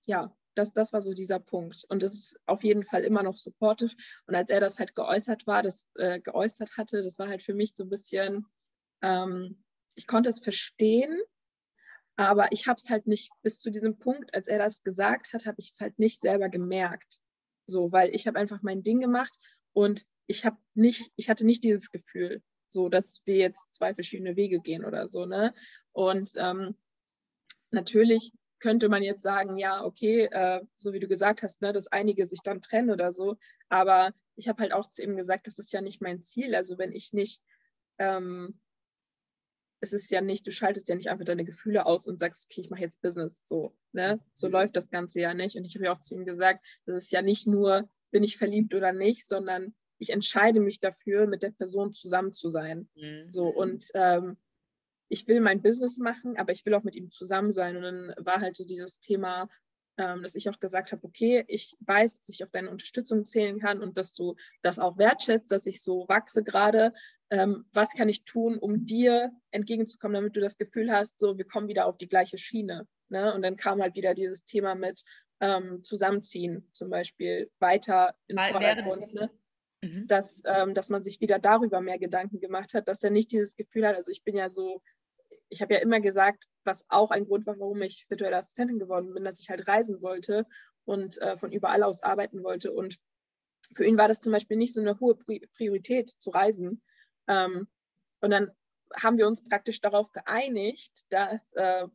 ja, 0.07 0.35
das, 0.55 0.73
das 0.73 0.93
war 0.93 1.01
so 1.01 1.13
dieser 1.13 1.41
Punkt. 1.41 1.85
Und 1.89 2.03
das 2.03 2.15
ist 2.15 2.41
auf 2.47 2.65
jeden 2.65 2.85
Fall 2.85 3.05
immer 3.05 3.23
noch 3.23 3.37
supportive. 3.37 3.95
Und 4.27 4.35
als 4.35 4.51
er 4.51 4.61
das 4.61 4.79
halt 4.79 4.95
geäußert 4.95 5.47
war, 5.47 5.63
das 5.63 5.87
äh, 5.97 6.21
geäußert 6.21 6.77
hatte, 6.77 7.03
das 7.03 7.19
war 7.19 7.29
halt 7.29 7.43
für 7.43 7.55
mich 7.55 7.75
so 7.75 7.85
ein 7.85 7.91
bisschen, 7.91 8.47
ähm, 9.03 9.63
ich 9.95 10.07
konnte 10.07 10.29
es 10.29 10.39
verstehen, 10.39 11.21
aber 12.17 12.53
ich 12.53 12.67
habe 12.67 12.77
es 12.77 12.91
halt 12.91 13.07
nicht 13.07 13.33
bis 13.43 13.59
zu 13.59 13.71
diesem 13.71 13.99
Punkt, 13.99 14.35
als 14.35 14.47
er 14.47 14.59
das 14.59 14.83
gesagt 14.83 15.33
hat, 15.33 15.47
habe 15.47 15.57
ich 15.59 15.71
es 15.71 15.81
halt 15.81 15.99
nicht 15.99 16.21
selber 16.21 16.49
gemerkt. 16.49 17.21
So, 17.67 17.91
weil 17.93 18.15
ich 18.15 18.27
habe 18.27 18.39
einfach 18.39 18.63
mein 18.63 18.83
Ding 18.83 19.01
gemacht 19.01 19.37
und 19.73 20.05
ich 20.27 20.45
habe 20.45 20.57
nicht, 20.75 21.11
ich 21.17 21.29
hatte 21.29 21.45
nicht 21.45 21.65
dieses 21.65 21.91
Gefühl 21.91 22.43
so 22.69 22.89
dass 22.89 23.23
wir 23.25 23.37
jetzt 23.37 23.75
zwei 23.75 23.95
verschiedene 23.95 24.37
Wege 24.37 24.61
gehen 24.61 24.85
oder 24.85 25.09
so. 25.09 25.27
Ne? 25.27 25.55
Und 25.93 26.31
ähm, 26.37 26.77
natürlich 27.71 28.33
könnte 28.65 28.89
man 28.89 29.03
jetzt 29.03 29.23
sagen, 29.23 29.57
ja, 29.57 29.85
okay, 29.85 30.25
äh, 30.31 30.63
so 30.75 30.95
wie 30.95 31.01
du 31.01 31.07
gesagt 31.07 31.43
hast, 31.43 31.61
ne, 31.61 31.75
dass 31.75 31.89
einige 31.89 32.25
sich 32.25 32.41
dann 32.43 32.63
trennen 32.63 32.91
oder 32.91 33.13
so. 33.13 33.37
Aber 33.69 34.15
ich 34.37 34.49
habe 34.49 34.63
halt 34.63 34.73
auch 34.73 34.89
zu 34.89 35.03
ihm 35.03 35.17
gesagt, 35.17 35.47
das 35.47 35.59
ist 35.59 35.73
ja 35.73 35.83
nicht 35.83 36.01
mein 36.01 36.23
Ziel. 36.23 36.55
Also 36.55 36.79
wenn 36.79 36.93
ich 36.93 37.13
nicht, 37.13 37.43
ähm, 37.99 38.59
es 39.81 39.93
ist 39.93 40.11
ja 40.11 40.23
nicht, 40.23 40.47
du 40.47 40.51
schaltest 40.51 40.89
ja 40.89 40.95
nicht 40.95 41.11
einfach 41.11 41.27
deine 41.27 41.45
Gefühle 41.45 41.85
aus 41.85 42.07
und 42.07 42.19
sagst, 42.19 42.47
okay, 42.49 42.63
ich 42.63 42.71
mache 42.71 42.81
jetzt 42.81 43.03
Business. 43.03 43.47
So, 43.47 43.77
ne? 43.93 44.19
So 44.33 44.47
mhm. 44.47 44.55
läuft 44.55 44.77
das 44.77 44.89
Ganze 44.89 45.21
ja 45.21 45.35
nicht. 45.35 45.57
Und 45.57 45.67
ich 45.67 45.75
habe 45.75 45.85
ja 45.85 45.93
auch 45.93 46.01
zu 46.01 46.15
ihm 46.15 46.25
gesagt, 46.25 46.65
das 46.87 46.97
ist 46.97 47.13
ja 47.13 47.21
nicht 47.21 47.47
nur, 47.47 47.89
bin 48.11 48.25
ich 48.25 48.39
verliebt 48.39 48.75
oder 48.75 48.93
nicht, 48.93 49.29
sondern 49.29 49.75
ich 49.99 50.11
entscheide 50.11 50.61
mich 50.61 50.81
dafür, 50.81 51.27
mit 51.27 51.43
der 51.43 51.51
Person 51.51 51.93
zusammen 51.93 52.33
zu 52.33 52.49
sein. 52.49 52.89
Mhm. 52.95 53.31
So 53.31 53.49
und 53.49 53.87
ähm, 53.95 54.37
ich 55.09 55.29
will 55.29 55.41
mein 55.41 55.63
Business 55.63 55.99
machen, 55.99 56.37
aber 56.37 56.53
ich 56.53 56.65
will 56.67 56.75
auch 56.75 56.83
mit 56.83 56.97
ihm 56.97 57.11
zusammen 57.11 57.53
sein. 57.53 57.77
Und 57.77 57.83
dann 57.83 58.15
war 58.19 58.41
halt 58.41 58.57
so 58.57 58.65
dieses 58.65 59.01
Thema, 59.01 59.49
ähm, 59.97 60.23
dass 60.23 60.35
ich 60.35 60.49
auch 60.49 60.59
gesagt 60.59 60.93
habe, 60.93 61.05
okay, 61.05 61.45
ich 61.47 61.77
weiß, 61.81 62.19
dass 62.19 62.29
ich 62.29 62.43
auf 62.43 62.51
deine 62.51 62.71
Unterstützung 62.71 63.25
zählen 63.25 63.61
kann 63.61 63.81
und 63.81 63.97
dass 63.97 64.13
du 64.13 64.35
das 64.63 64.79
auch 64.79 64.99
wertschätzt, 64.99 65.53
dass 65.53 65.67
ich 65.67 65.83
so 65.83 66.07
wachse 66.09 66.43
gerade. 66.43 66.93
Ähm, 67.31 67.65
was 67.73 67.95
kann 67.95 68.09
ich 68.09 68.25
tun, 68.25 68.59
um 68.59 68.87
dir 68.87 69.33
entgegenzukommen, 69.51 70.15
damit 70.15 70.37
du 70.37 70.41
das 70.41 70.59
Gefühl 70.59 70.91
hast, 70.91 71.19
so 71.19 71.39
wir 71.39 71.47
kommen 71.47 71.69
wieder 71.69 71.87
auf 71.87 71.97
die 71.97 72.09
gleiche 72.09 72.39
Schiene. 72.39 72.87
Ne? 73.09 73.33
Und 73.35 73.43
dann 73.43 73.57
kam 73.57 73.81
halt 73.81 73.95
wieder 73.95 74.15
dieses 74.15 74.45
Thema 74.45 74.75
mit 74.75 75.03
ähm, 75.41 75.83
Zusammenziehen 75.83 76.69
zum 76.73 76.91
Beispiel 76.91 77.51
weiter 77.59 78.15
in 78.27 78.39
Vordergrund. 78.39 79.15
Ne? 79.15 79.31
Mhm. 79.85 80.07
Dass, 80.07 80.43
ähm, 80.47 80.75
dass 80.75 80.89
man 80.89 81.03
sich 81.03 81.21
wieder 81.21 81.39
darüber 81.39 81.81
mehr 81.81 81.99
Gedanken 81.99 82.41
gemacht 82.41 82.75
hat, 82.75 82.89
dass 82.89 83.03
er 83.03 83.11
nicht 83.11 83.33
dieses 83.33 83.57
Gefühl 83.57 83.87
hat, 83.87 83.97
also 83.97 84.11
ich 84.11 84.25
bin 84.25 84.37
ja 84.37 84.49
so 84.49 84.83
ich 85.49 85.63
habe 85.63 85.75
ja 85.75 85.81
immer 85.81 86.01
gesagt, 86.01 86.49
was 86.65 86.85
auch 86.89 87.11
ein 87.11 87.27
Grund 87.27 87.47
war, 87.47 87.59
warum 87.59 87.81
ich 87.83 88.07
virtuelle 88.09 88.37
Assistentin 88.37 88.79
geworden 88.79 89.15
bin, 89.15 89.25
dass 89.25 89.41
ich 89.41 89.49
halt 89.51 89.67
reisen 89.69 90.03
wollte 90.03 90.47
und 90.85 91.21
äh, 91.21 91.37
von 91.37 91.53
überall 91.53 91.83
aus 91.83 92.03
arbeiten 92.03 92.43
wollte. 92.43 92.73
Und 92.73 92.99
für 93.75 93.85
ihn 93.85 93.97
war 93.97 94.09
das 94.09 94.21
zum 94.21 94.33
Beispiel 94.33 94.57
nicht 94.57 94.75
so 94.75 94.81
eine 94.81 94.99
hohe 95.01 95.17
Priorität 95.17 96.09
zu 96.09 96.31
reisen. 96.31 96.83
Ähm, 97.29 97.69
und 98.21 98.31
dann 98.31 98.51
haben 98.97 99.19
wir 99.19 99.27
uns 99.27 99.43
praktisch 99.43 99.81
darauf 99.81 100.13
geeinigt, 100.13 101.05
dass 101.09 101.53
äh, 101.55 101.87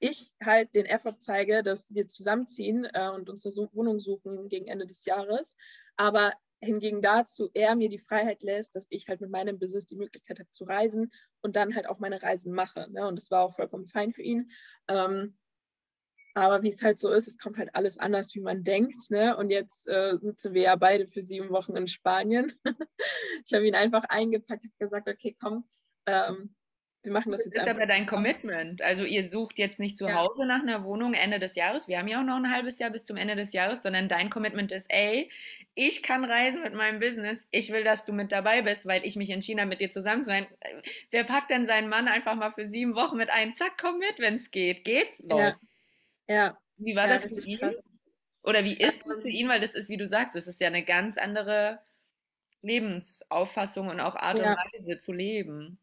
ich 0.00 0.32
halt 0.42 0.74
den 0.74 0.86
Effort 0.86 1.16
zeige, 1.18 1.62
dass 1.62 1.92
wir 1.94 2.06
zusammenziehen 2.06 2.86
äh, 2.92 3.10
und 3.10 3.28
uns 3.28 3.46
eine 3.46 3.68
Wohnung 3.72 3.98
suchen 3.98 4.48
gegen 4.48 4.66
Ende 4.66 4.86
des 4.86 5.04
Jahres. 5.04 5.56
Aber 5.96 6.32
hingegen 6.60 7.02
dazu 7.02 7.50
er 7.54 7.76
mir 7.76 7.88
die 7.88 7.98
Freiheit 7.98 8.42
lässt, 8.42 8.74
dass 8.74 8.86
ich 8.90 9.08
halt 9.08 9.20
mit 9.20 9.30
meinem 9.30 9.58
Business 9.58 9.86
die 9.86 9.96
Möglichkeit 9.96 10.40
habe 10.40 10.50
zu 10.50 10.64
reisen 10.64 11.12
und 11.40 11.56
dann 11.56 11.74
halt 11.74 11.88
auch 11.88 11.98
meine 11.98 12.22
Reisen 12.22 12.52
mache. 12.52 12.90
Ne? 12.90 13.06
Und 13.06 13.18
das 13.18 13.30
war 13.30 13.44
auch 13.44 13.54
vollkommen 13.54 13.86
fein 13.86 14.12
für 14.12 14.22
ihn. 14.22 14.50
Ähm, 14.88 15.36
aber 16.34 16.62
wie 16.62 16.68
es 16.68 16.82
halt 16.82 16.98
so 16.98 17.10
ist, 17.10 17.26
es 17.26 17.38
kommt 17.38 17.58
halt 17.58 17.74
alles 17.74 17.98
anders, 17.98 18.34
wie 18.34 18.40
man 18.40 18.62
denkt. 18.62 19.10
Ne? 19.10 19.36
Und 19.36 19.50
jetzt 19.50 19.88
äh, 19.88 20.16
sitzen 20.20 20.54
wir 20.54 20.62
ja 20.62 20.76
beide 20.76 21.06
für 21.06 21.22
sieben 21.22 21.50
Wochen 21.50 21.76
in 21.76 21.88
Spanien. 21.88 22.52
ich 23.44 23.52
habe 23.52 23.66
ihn 23.66 23.74
einfach 23.74 24.04
eingepackt, 24.04 24.64
habe 24.64 24.74
gesagt, 24.78 25.08
okay, 25.08 25.36
komm, 25.40 25.68
ähm, 26.06 26.54
wir 27.08 27.14
machen 27.14 27.32
das, 27.32 27.44
das 27.44 27.54
jetzt 27.54 27.62
ist 27.62 27.68
aber 27.68 27.86
dein 27.86 28.06
Commitment. 28.06 28.82
Also 28.82 29.04
ihr 29.04 29.30
sucht 29.30 29.58
jetzt 29.58 29.78
nicht 29.78 29.96
zu 29.96 30.06
ja. 30.06 30.16
Hause 30.16 30.44
nach 30.44 30.60
einer 30.60 30.84
Wohnung 30.84 31.14
Ende 31.14 31.38
des 31.38 31.54
Jahres. 31.54 31.88
Wir 31.88 31.98
haben 31.98 32.08
ja 32.08 32.20
auch 32.20 32.24
noch 32.24 32.36
ein 32.36 32.50
halbes 32.50 32.78
Jahr 32.78 32.90
bis 32.90 33.06
zum 33.06 33.16
Ende 33.16 33.34
des 33.34 33.54
Jahres, 33.54 33.82
sondern 33.82 34.10
dein 34.10 34.28
Commitment 34.28 34.70
ist, 34.72 34.84
ey, 34.90 35.30
ich 35.74 36.02
kann 36.02 36.24
reisen 36.24 36.62
mit 36.62 36.74
meinem 36.74 37.00
Business. 37.00 37.38
Ich 37.50 37.72
will, 37.72 37.82
dass 37.82 38.04
du 38.04 38.12
mit 38.12 38.30
dabei 38.30 38.60
bist, 38.60 38.84
weil 38.84 39.06
ich 39.06 39.16
mich 39.16 39.30
entschieden 39.30 39.60
habe, 39.60 39.70
mit 39.70 39.80
dir 39.80 39.90
zusammen 39.90 40.22
zu 40.22 40.26
sein. 40.26 40.46
Wer 41.10 41.24
packt 41.24 41.50
denn 41.50 41.66
seinen 41.66 41.88
Mann 41.88 42.08
einfach 42.08 42.34
mal 42.34 42.50
für 42.50 42.68
sieben 42.68 42.94
Wochen 42.94 43.16
mit 43.16 43.30
ein? 43.30 43.54
Zack, 43.54 43.78
komm 43.80 43.98
mit, 43.98 44.18
wenn 44.18 44.34
es 44.34 44.50
geht. 44.50 44.84
Geht's? 44.84 45.22
Ja. 45.26 45.56
ja. 46.26 46.58
Wie 46.76 46.94
war 46.94 47.06
ja, 47.06 47.14
das, 47.14 47.22
das 47.22 47.42
für 47.42 47.48
ihn? 47.48 47.58
Krass. 47.58 47.76
Oder 48.42 48.64
wie 48.64 48.76
ist 48.76 49.06
es 49.06 49.22
für 49.22 49.30
ihn? 49.30 49.48
Weil 49.48 49.60
das 49.60 49.74
ist, 49.74 49.88
wie 49.88 49.96
du 49.96 50.06
sagst, 50.06 50.34
das 50.34 50.46
ist 50.46 50.60
ja 50.60 50.66
eine 50.66 50.84
ganz 50.84 51.16
andere 51.16 51.80
Lebensauffassung 52.60 53.88
und 53.88 54.00
auch 54.00 54.14
Art 54.14 54.38
und 54.38 54.44
Weise 54.44 54.98
zu 54.98 55.12
leben. 55.12 55.78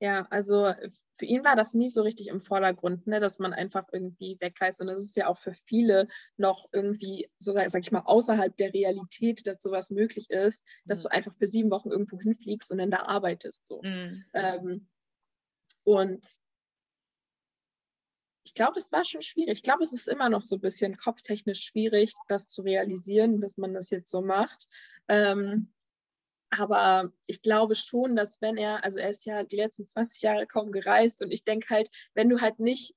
Ja, 0.00 0.26
also 0.30 0.72
für 1.18 1.26
ihn 1.26 1.44
war 1.44 1.54
das 1.54 1.74
nie 1.74 1.90
so 1.90 2.00
richtig 2.00 2.28
im 2.28 2.40
Vordergrund, 2.40 3.06
ne, 3.06 3.20
dass 3.20 3.38
man 3.38 3.52
einfach 3.52 3.84
irgendwie 3.92 4.38
wegreist. 4.40 4.80
Und 4.80 4.86
das 4.86 5.02
ist 5.02 5.16
ja 5.16 5.26
auch 5.26 5.36
für 5.36 5.52
viele 5.52 6.08
noch 6.38 6.70
irgendwie, 6.72 7.30
so 7.36 7.52
sag 7.52 7.82
ich 7.82 7.92
mal, 7.92 8.04
außerhalb 8.06 8.56
der 8.56 8.72
Realität, 8.72 9.46
dass 9.46 9.62
sowas 9.62 9.90
möglich 9.90 10.30
ist, 10.30 10.64
dass 10.86 11.00
mhm. 11.00 11.02
du 11.02 11.12
einfach 11.12 11.34
für 11.36 11.46
sieben 11.46 11.70
Wochen 11.70 11.90
irgendwo 11.90 12.18
hinfliegst 12.18 12.70
und 12.70 12.78
dann 12.78 12.90
da 12.90 13.02
arbeitest. 13.02 13.66
So. 13.66 13.82
Mhm. 13.82 14.24
Ähm, 14.32 14.88
und 15.84 16.26
ich 18.44 18.54
glaube, 18.54 18.72
das 18.76 18.90
war 18.90 19.04
schon 19.04 19.20
schwierig. 19.20 19.58
Ich 19.58 19.62
glaube, 19.62 19.84
es 19.84 19.92
ist 19.92 20.08
immer 20.08 20.30
noch 20.30 20.42
so 20.42 20.56
ein 20.56 20.62
bisschen 20.62 20.96
kopftechnisch 20.96 21.60
schwierig, 21.62 22.14
das 22.26 22.48
zu 22.48 22.62
realisieren, 22.62 23.42
dass 23.42 23.58
man 23.58 23.74
das 23.74 23.90
jetzt 23.90 24.10
so 24.10 24.22
macht. 24.22 24.66
Ähm, 25.08 25.70
aber 26.50 27.12
ich 27.26 27.42
glaube 27.42 27.76
schon, 27.76 28.16
dass 28.16 28.40
wenn 28.40 28.56
er, 28.56 28.84
also 28.84 28.98
er 28.98 29.10
ist 29.10 29.24
ja 29.24 29.44
die 29.44 29.56
letzten 29.56 29.86
20 29.86 30.22
Jahre 30.22 30.46
kaum 30.46 30.72
gereist 30.72 31.22
und 31.22 31.30
ich 31.30 31.44
denke 31.44 31.68
halt, 31.70 31.90
wenn 32.14 32.28
du 32.28 32.40
halt 32.40 32.58
nicht 32.58 32.94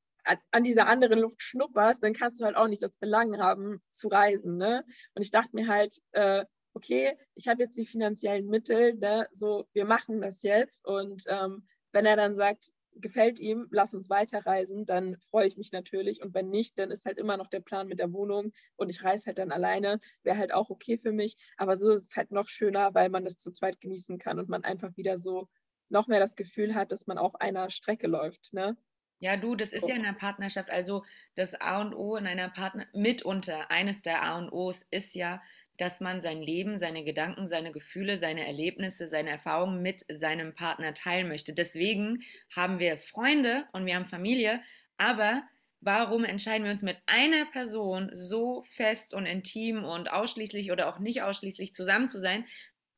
an 0.51 0.63
dieser 0.63 0.87
anderen 0.87 1.19
Luft 1.19 1.41
schnupperst, 1.41 2.03
dann 2.03 2.13
kannst 2.13 2.39
du 2.39 2.45
halt 2.45 2.55
auch 2.55 2.67
nicht 2.67 2.81
das 2.81 2.95
Verlangen 2.97 3.41
haben 3.41 3.81
zu 3.91 4.07
reisen. 4.07 4.57
Ne? 4.57 4.85
Und 5.15 5.21
ich 5.21 5.31
dachte 5.31 5.49
mir 5.53 5.67
halt, 5.67 6.01
äh, 6.11 6.45
okay, 6.73 7.17
ich 7.35 7.47
habe 7.47 7.63
jetzt 7.63 7.77
die 7.77 7.85
finanziellen 7.85 8.47
Mittel, 8.47 8.95
ne? 8.95 9.27
so 9.33 9.67
wir 9.73 9.85
machen 9.85 10.21
das 10.21 10.41
jetzt. 10.41 10.85
Und 10.85 11.23
ähm, 11.27 11.67
wenn 11.91 12.05
er 12.05 12.15
dann 12.15 12.35
sagt, 12.35 12.71
gefällt 12.95 13.39
ihm, 13.39 13.67
lass 13.71 13.93
uns 13.93 14.09
weiterreisen, 14.09 14.85
dann 14.85 15.17
freue 15.17 15.47
ich 15.47 15.57
mich 15.57 15.71
natürlich. 15.71 16.21
Und 16.21 16.33
wenn 16.33 16.49
nicht, 16.49 16.77
dann 16.79 16.91
ist 16.91 17.05
halt 17.05 17.17
immer 17.17 17.37
noch 17.37 17.47
der 17.47 17.59
Plan 17.59 17.87
mit 17.87 17.99
der 17.99 18.13
Wohnung 18.13 18.53
und 18.75 18.89
ich 18.89 19.03
reise 19.03 19.27
halt 19.27 19.37
dann 19.37 19.51
alleine, 19.51 19.99
wäre 20.23 20.37
halt 20.37 20.53
auch 20.53 20.69
okay 20.69 20.97
für 20.97 21.11
mich. 21.11 21.35
Aber 21.57 21.75
so 21.75 21.91
ist 21.91 22.03
es 22.03 22.15
halt 22.15 22.31
noch 22.31 22.47
schöner, 22.47 22.93
weil 22.93 23.09
man 23.09 23.25
das 23.25 23.37
zu 23.37 23.51
zweit 23.51 23.81
genießen 23.81 24.17
kann 24.17 24.39
und 24.39 24.49
man 24.49 24.63
einfach 24.63 24.95
wieder 24.97 25.17
so 25.17 25.47
noch 25.89 26.07
mehr 26.07 26.19
das 26.19 26.35
Gefühl 26.35 26.75
hat, 26.75 26.91
dass 26.91 27.07
man 27.07 27.17
auf 27.17 27.35
einer 27.39 27.69
Strecke 27.69 28.07
läuft. 28.07 28.53
Ne? 28.53 28.77
Ja, 29.19 29.37
du, 29.37 29.55
das 29.55 29.71
ist 29.71 29.87
ja 29.87 29.95
in 29.95 30.05
einer 30.05 30.17
Partnerschaft, 30.17 30.69
also 30.69 31.05
das 31.35 31.53
A 31.55 31.79
und 31.81 31.93
O 31.93 32.17
in 32.17 32.27
einer 32.27 32.49
Partner, 32.49 32.87
mitunter 32.93 33.71
eines 33.71 34.01
der 34.01 34.21
A 34.21 34.37
und 34.37 34.51
Os 34.51 34.85
ist 34.91 35.15
ja, 35.15 35.41
dass 35.77 35.99
man 35.99 36.21
sein 36.21 36.41
Leben, 36.41 36.77
seine 36.77 37.03
Gedanken, 37.03 37.47
seine 37.47 37.71
Gefühle, 37.71 38.19
seine 38.19 38.45
Erlebnisse, 38.45 39.09
seine 39.09 39.31
Erfahrungen 39.31 39.81
mit 39.81 40.05
seinem 40.11 40.53
Partner 40.53 40.93
teilen 40.93 41.27
möchte. 41.27 41.53
Deswegen 41.53 42.23
haben 42.55 42.79
wir 42.79 42.97
Freunde 42.97 43.65
und 43.71 43.85
wir 43.85 43.95
haben 43.95 44.05
Familie, 44.05 44.61
aber 44.97 45.43
warum 45.81 46.23
entscheiden 46.25 46.65
wir 46.65 46.71
uns 46.71 46.83
mit 46.83 46.97
einer 47.07 47.45
Person 47.45 48.11
so 48.13 48.63
fest 48.75 49.13
und 49.13 49.25
intim 49.25 49.83
und 49.83 50.11
ausschließlich 50.11 50.71
oder 50.71 50.87
auch 50.87 50.99
nicht 50.99 51.21
ausschließlich 51.23 51.73
zusammen 51.73 52.09
zu 52.09 52.19
sein? 52.19 52.45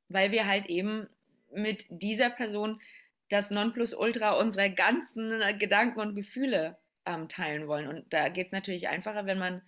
Weil 0.09 0.31
wir 0.31 0.45
halt 0.45 0.67
eben 0.67 1.07
mit 1.51 1.85
dieser 1.89 2.29
Person 2.29 2.81
das 3.29 3.49
Nonplusultra 3.49 4.33
unserer 4.33 4.69
ganzen 4.69 5.41
Gedanken 5.57 5.99
und 5.99 6.15
Gefühle 6.15 6.77
ähm, 7.05 7.27
teilen 7.27 7.67
wollen. 7.67 7.87
Und 7.87 8.13
da 8.13 8.29
geht 8.29 8.47
es 8.47 8.51
natürlich 8.51 8.87
einfacher, 8.87 9.25
wenn 9.25 9.39
man 9.39 9.61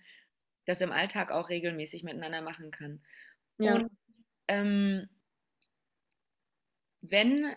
das 0.68 0.82
im 0.82 0.92
Alltag 0.92 1.30
auch 1.30 1.48
regelmäßig 1.48 2.02
miteinander 2.02 2.42
machen 2.42 2.70
kann. 2.70 3.00
Ja. 3.58 3.74
Und 3.74 3.90
ähm, 4.48 5.08
wenn 7.00 7.54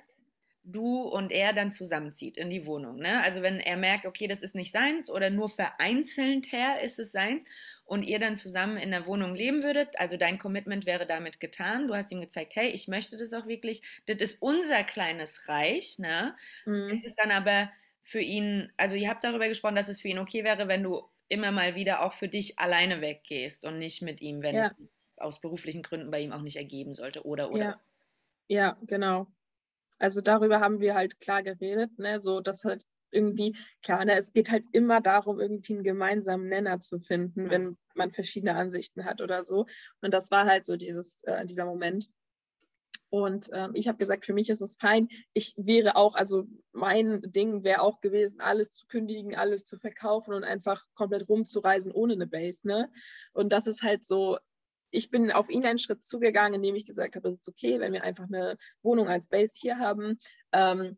du 0.64 1.02
und 1.02 1.32
er 1.32 1.54
dann 1.54 1.72
zusammenzieht 1.72 2.38
in 2.38 2.50
die 2.50 2.66
Wohnung, 2.66 2.98
ne? 2.98 3.22
also 3.22 3.42
wenn 3.42 3.60
er 3.60 3.76
merkt, 3.78 4.06
okay, 4.06 4.28
das 4.28 4.40
ist 4.40 4.56
nicht 4.56 4.72
seins 4.72 5.10
oder 5.10 5.30
nur 5.30 5.50
vereinzelt 5.50 6.52
her 6.52 6.82
ist 6.82 7.00
es 7.00 7.12
seins 7.12 7.44
und 7.84 8.04
ihr 8.04 8.20
dann 8.20 8.38
zusammen 8.38 8.78
in 8.78 8.92
der 8.92 9.08
Wohnung 9.08 9.36
leben 9.36 9.64
würdet, 9.64 9.90
also 10.00 10.18
dein 10.18 10.38
Commitment 10.38 10.86
wäre 10.86 11.08
damit 11.08 11.40
getan, 11.40 11.88
du 11.88 11.96
hast 11.96 12.12
ihm 12.12 12.22
gezeigt, 12.22 12.56
hey, 12.56 12.70
ich 12.70 12.88
möchte 12.88 13.18
das 13.18 13.34
auch 13.34 13.48
wirklich, 13.48 13.82
das 14.06 14.18
ist 14.18 14.42
unser 14.42 14.84
kleines 14.84 15.50
Reich, 15.50 15.98
ne? 16.00 16.36
Mhm. 16.66 16.90
Es 16.92 17.04
ist 17.04 17.16
dann 17.16 17.32
aber 17.32 17.72
für 18.04 18.22
ihn, 18.22 18.72
also 18.78 18.96
ihr 18.96 19.10
habt 19.10 19.24
darüber 19.24 19.48
gesprochen, 19.50 19.76
dass 19.76 19.90
es 19.90 20.02
für 20.02 20.10
ihn 20.10 20.20
okay 20.20 20.44
wäre, 20.44 20.68
wenn 20.68 20.84
du 20.84 21.10
immer 21.32 21.52
mal 21.52 21.76
wieder 21.76 22.04
auch 22.04 22.14
für 22.14 22.28
dich 22.28 22.60
alleine 22.60 23.02
weggehst 23.02 23.64
und 23.64 23.78
nicht 23.78 24.02
mit 24.02 24.22
ihm, 24.22 24.42
wenn 24.42 24.56
ja. 24.56 24.68
es 24.68 24.76
aus 25.18 25.40
beruflichen 25.40 25.82
Gründen 25.82 26.12
bei 26.12 26.22
ihm 26.22 26.32
auch 26.32 26.42
nicht 26.42 26.58
ergeben 26.58 26.96
sollte 26.96 27.24
oder 27.26 27.52
oder. 27.52 27.60
Ja, 27.60 27.82
ja 28.48 28.78
genau. 28.84 29.28
Also 29.98 30.22
darüber 30.22 30.60
haben 30.60 30.80
wir 30.80 30.96
halt 30.96 31.20
klar 31.20 31.44
geredet, 31.44 31.98
ne, 31.98 32.20
so 32.20 32.42
dass 32.42 32.64
halt 32.64 32.84
irgendwie, 33.12 33.56
klar, 33.84 34.04
ne, 34.06 34.16
es 34.16 34.34
geht 34.34 34.50
halt 34.50 34.66
immer 34.72 35.02
darum, 35.02 35.40
irgendwie 35.40 35.74
einen 35.74 35.84
gemeinsamen 35.84 36.48
Nenner 36.48 36.80
zu 36.80 36.98
finden, 36.98 37.46
ja. 37.46 37.50
wenn 37.52 37.78
man 37.94 38.12
verschiedene 38.12 38.56
Ansichten 38.56 39.06
hat 39.06 39.22
oder 39.22 39.44
so. 39.44 39.68
Und 40.02 40.14
das 40.14 40.32
war 40.32 40.46
halt 40.46 40.66
so 40.66 40.76
dieses, 40.76 41.20
äh, 41.24 41.46
dieser 41.46 41.66
Moment. 41.66 42.10
Und 43.12 43.50
ähm, 43.52 43.72
ich 43.74 43.90
habe 43.90 43.98
gesagt, 43.98 44.26
für 44.26 44.34
mich 44.34 44.50
ist 44.50 44.62
es 44.62 44.78
fein. 44.78 45.10
Ich 45.34 45.54
wäre 45.58 45.98
auch, 45.98 46.16
also 46.16 46.46
mein 46.72 47.22
Ding 47.22 47.62
wäre 47.66 47.82
auch 47.82 48.00
gewesen, 48.00 48.40
alles 48.40 48.72
zu 48.72 48.88
kündigen, 48.88 49.36
alles 49.36 49.66
zu 49.66 49.78
verkaufen 49.78 50.34
und 50.34 50.46
einfach 50.46 50.86
komplett 50.94 51.28
rumzureisen 51.28 51.92
ohne 51.92 52.14
eine 52.14 52.26
Base. 52.26 52.66
Ne? 52.66 52.90
Und 53.34 53.52
das 53.52 53.68
ist 53.68 53.84
halt 53.84 54.06
so, 54.06 54.38
ich 54.92 55.10
bin 55.10 55.30
auf 55.30 55.50
ihn 55.50 55.66
einen 55.66 55.78
Schritt 55.78 56.06
zugegangen, 56.06 56.54
indem 56.54 56.76
ich 56.76 56.86
gesagt 56.86 57.18
habe, 57.18 57.28
es 57.28 57.36
ist 57.36 57.50
okay, 57.50 57.82
wenn 57.82 57.92
wir 57.92 58.06
einfach 58.06 58.28
eine 58.28 58.58
Wohnung 58.82 59.10
als 59.10 59.28
Base 59.28 59.56
hier 59.60 59.78
haben. 59.78 60.18
Ähm, 60.54 60.98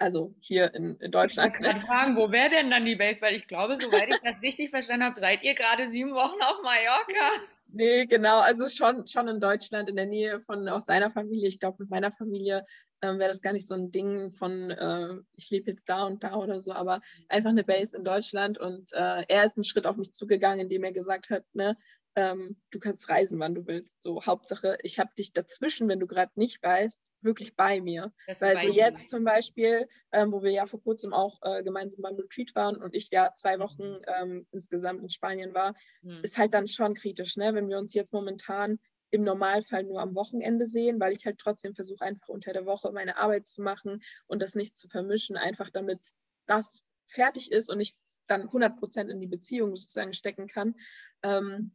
also 0.00 0.34
hier 0.40 0.74
in, 0.74 0.96
in 0.96 1.12
Deutschland. 1.12 1.54
Ich 1.54 1.60
kann 1.60 1.82
fragen, 1.82 2.16
wo 2.16 2.32
wäre 2.32 2.50
denn 2.50 2.68
dann 2.68 2.84
die 2.84 2.96
Base? 2.96 3.22
Weil 3.22 3.36
ich 3.36 3.46
glaube, 3.46 3.76
soweit 3.76 4.08
ich 4.08 4.20
das 4.24 4.40
richtig 4.42 4.70
verstanden 4.70 5.04
habe, 5.04 5.20
seid 5.20 5.44
ihr 5.44 5.54
gerade 5.54 5.88
sieben 5.88 6.14
Wochen 6.14 6.40
auf 6.42 6.62
Mallorca. 6.64 7.44
Nee, 7.70 8.06
genau. 8.06 8.40
Also 8.40 8.66
schon, 8.68 9.06
schon 9.06 9.28
in 9.28 9.40
Deutschland, 9.40 9.90
in 9.90 9.96
der 9.96 10.06
Nähe 10.06 10.40
von 10.40 10.68
auch 10.68 10.80
seiner 10.80 11.10
Familie. 11.10 11.48
Ich 11.48 11.60
glaube, 11.60 11.76
mit 11.80 11.90
meiner 11.90 12.10
Familie 12.10 12.64
ähm, 13.02 13.18
wäre 13.18 13.28
das 13.28 13.42
gar 13.42 13.52
nicht 13.52 13.68
so 13.68 13.74
ein 13.74 13.90
Ding 13.90 14.30
von, 14.30 14.70
äh, 14.70 15.14
ich 15.36 15.50
lebe 15.50 15.70
jetzt 15.70 15.88
da 15.88 16.04
und 16.04 16.24
da 16.24 16.34
oder 16.36 16.60
so, 16.60 16.72
aber 16.72 17.00
einfach 17.28 17.50
eine 17.50 17.64
Base 17.64 17.94
in 17.96 18.04
Deutschland. 18.04 18.58
Und 18.58 18.92
äh, 18.94 19.24
er 19.28 19.44
ist 19.44 19.56
einen 19.56 19.64
Schritt 19.64 19.86
auf 19.86 19.96
mich 19.96 20.12
zugegangen, 20.12 20.60
indem 20.60 20.82
er 20.84 20.92
gesagt 20.92 21.28
hat, 21.28 21.44
ne, 21.52 21.76
ähm, 22.16 22.60
du 22.70 22.78
kannst 22.78 23.08
reisen, 23.08 23.38
wann 23.38 23.54
du 23.54 23.66
willst. 23.66 24.02
So 24.02 24.24
Hauptsache, 24.24 24.78
ich 24.82 24.98
habe 24.98 25.10
dich 25.16 25.32
dazwischen, 25.32 25.88
wenn 25.88 26.00
du 26.00 26.06
gerade 26.06 26.32
nicht 26.34 26.62
weißt, 26.62 27.12
wirklich 27.20 27.54
bei 27.54 27.80
mir. 27.80 28.12
Das 28.26 28.40
Weil 28.40 28.56
so 28.56 28.72
jetzt 28.72 29.08
zum 29.08 29.24
Beispiel, 29.24 29.88
ähm, 30.12 30.32
wo 30.32 30.42
wir 30.42 30.50
ja 30.50 30.66
vor 30.66 30.82
kurzem 30.82 31.12
auch 31.12 31.38
äh, 31.42 31.62
gemeinsam 31.62 32.02
beim 32.02 32.16
Retreat 32.16 32.54
waren 32.54 32.76
und 32.76 32.94
ich 32.94 33.10
ja 33.10 33.32
zwei 33.36 33.58
Wochen 33.58 33.98
ähm, 34.06 34.46
insgesamt 34.50 35.02
in 35.02 35.10
Spanien 35.10 35.54
war, 35.54 35.74
mhm. 36.02 36.20
ist 36.22 36.38
halt 36.38 36.54
dann 36.54 36.66
schon 36.66 36.94
kritisch, 36.94 37.36
ne? 37.36 37.54
wenn 37.54 37.68
wir 37.68 37.78
uns 37.78 37.94
jetzt 37.94 38.12
momentan 38.12 38.78
im 39.10 39.24
Normalfall 39.24 39.84
nur 39.84 40.00
am 40.00 40.14
Wochenende 40.14 40.66
sehen, 40.66 41.00
weil 41.00 41.14
ich 41.14 41.24
halt 41.24 41.38
trotzdem 41.38 41.74
versuche, 41.74 42.04
einfach 42.04 42.28
unter 42.28 42.52
der 42.52 42.66
Woche 42.66 42.92
meine 42.92 43.16
Arbeit 43.16 43.46
zu 43.46 43.62
machen 43.62 44.02
und 44.26 44.42
das 44.42 44.54
nicht 44.54 44.76
zu 44.76 44.88
vermischen, 44.88 45.36
einfach 45.36 45.70
damit 45.70 46.00
das 46.46 46.82
fertig 47.06 47.50
ist 47.52 47.70
und 47.70 47.80
ich 47.80 47.94
dann 48.26 48.42
100 48.42 48.76
Prozent 48.78 49.10
in 49.10 49.20
die 49.20 49.26
Beziehung 49.26 49.74
sozusagen 49.76 50.12
stecken 50.12 50.46
kann. 50.46 50.74
Ähm, 51.22 51.74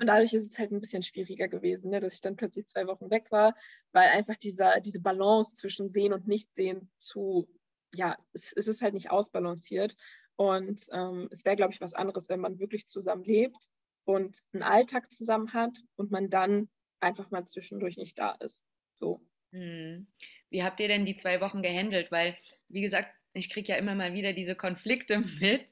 und 0.00 0.06
dadurch 0.06 0.32
ist 0.32 0.50
es 0.50 0.58
halt 0.58 0.70
ein 0.70 0.80
bisschen 0.80 1.02
schwieriger 1.02 1.48
gewesen, 1.48 1.90
ne, 1.90 2.00
dass 2.00 2.14
ich 2.14 2.20
dann 2.20 2.36
plötzlich 2.36 2.66
zwei 2.66 2.86
Wochen 2.86 3.10
weg 3.10 3.30
war, 3.30 3.54
weil 3.92 4.08
einfach 4.10 4.36
dieser, 4.36 4.80
diese 4.80 5.00
Balance 5.00 5.54
zwischen 5.54 5.88
Sehen 5.88 6.12
und 6.12 6.28
Nichtsehen 6.28 6.90
zu, 6.98 7.48
ja, 7.94 8.16
es, 8.32 8.52
es 8.52 8.68
ist 8.68 8.82
halt 8.82 8.94
nicht 8.94 9.10
ausbalanciert. 9.10 9.96
Und 10.36 10.86
ähm, 10.92 11.28
es 11.32 11.44
wäre, 11.44 11.56
glaube 11.56 11.72
ich, 11.72 11.80
was 11.80 11.94
anderes, 11.94 12.28
wenn 12.28 12.38
man 12.38 12.60
wirklich 12.60 12.86
zusammen 12.86 13.24
lebt 13.24 13.68
und 14.04 14.40
einen 14.52 14.62
Alltag 14.62 15.10
zusammen 15.10 15.52
hat 15.52 15.82
und 15.96 16.12
man 16.12 16.30
dann 16.30 16.68
einfach 17.00 17.32
mal 17.32 17.44
zwischendurch 17.44 17.96
nicht 17.96 18.18
da 18.20 18.32
ist. 18.38 18.64
So. 18.94 19.20
Hm. 19.52 20.06
Wie 20.50 20.62
habt 20.62 20.78
ihr 20.78 20.88
denn 20.88 21.06
die 21.06 21.16
zwei 21.16 21.40
Wochen 21.40 21.62
gehandelt? 21.62 22.12
Weil, 22.12 22.36
wie 22.68 22.82
gesagt, 22.82 23.10
ich 23.32 23.50
kriege 23.50 23.72
ja 23.72 23.78
immer 23.78 23.94
mal 23.94 24.14
wieder 24.14 24.32
diese 24.32 24.54
Konflikte 24.54 25.18
mit. 25.40 25.62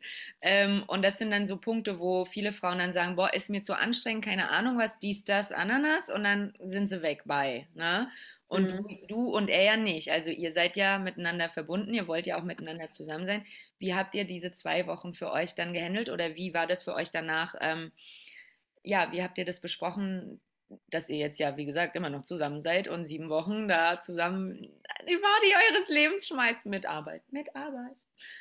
Ähm, 0.40 0.84
und 0.86 1.02
das 1.02 1.18
sind 1.18 1.30
dann 1.30 1.46
so 1.46 1.56
Punkte, 1.56 1.98
wo 1.98 2.24
viele 2.24 2.52
Frauen 2.52 2.78
dann 2.78 2.92
sagen, 2.92 3.16
boah, 3.16 3.32
ist 3.32 3.50
mir 3.50 3.62
zu 3.62 3.74
anstrengend, 3.74 4.24
keine 4.24 4.50
Ahnung 4.50 4.78
was, 4.78 4.90
dies, 5.00 5.24
das, 5.24 5.52
Ananas. 5.52 6.10
Und 6.10 6.24
dann 6.24 6.54
sind 6.68 6.88
sie 6.88 7.02
weg 7.02 7.22
bei. 7.24 7.66
Ne? 7.74 8.08
Und 8.48 8.66
mhm. 8.66 8.76
du, 8.76 9.06
du, 9.08 9.36
und 9.36 9.50
er 9.50 9.62
ja 9.62 9.76
nicht. 9.76 10.10
Also 10.10 10.30
ihr 10.30 10.52
seid 10.52 10.76
ja 10.76 10.98
miteinander 10.98 11.48
verbunden, 11.48 11.94
ihr 11.94 12.06
wollt 12.06 12.26
ja 12.26 12.38
auch 12.38 12.44
miteinander 12.44 12.90
zusammen 12.92 13.26
sein. 13.26 13.44
Wie 13.78 13.94
habt 13.94 14.14
ihr 14.14 14.24
diese 14.24 14.52
zwei 14.52 14.86
Wochen 14.86 15.12
für 15.12 15.32
euch 15.32 15.54
dann 15.54 15.74
gehandelt 15.74 16.08
oder 16.08 16.34
wie 16.36 16.54
war 16.54 16.66
das 16.66 16.84
für 16.84 16.94
euch 16.94 17.10
danach? 17.10 17.54
Ähm, 17.60 17.92
ja, 18.82 19.10
wie 19.10 19.22
habt 19.22 19.36
ihr 19.36 19.44
das 19.44 19.60
besprochen, 19.60 20.40
dass 20.90 21.08
ihr 21.08 21.18
jetzt 21.18 21.38
ja, 21.38 21.56
wie 21.56 21.66
gesagt, 21.66 21.96
immer 21.96 22.10
noch 22.10 22.24
zusammen 22.24 22.62
seid 22.62 22.88
und 22.88 23.06
sieben 23.06 23.28
Wochen 23.28 23.68
da 23.68 24.00
zusammen 24.00 24.68
die 25.08 25.16
Party 25.16 25.54
eures 25.54 25.88
Lebens 25.88 26.26
schmeißt 26.26 26.66
mit 26.66 26.86
Arbeit. 26.86 27.22
Mit 27.30 27.54
Arbeit. 27.54 27.96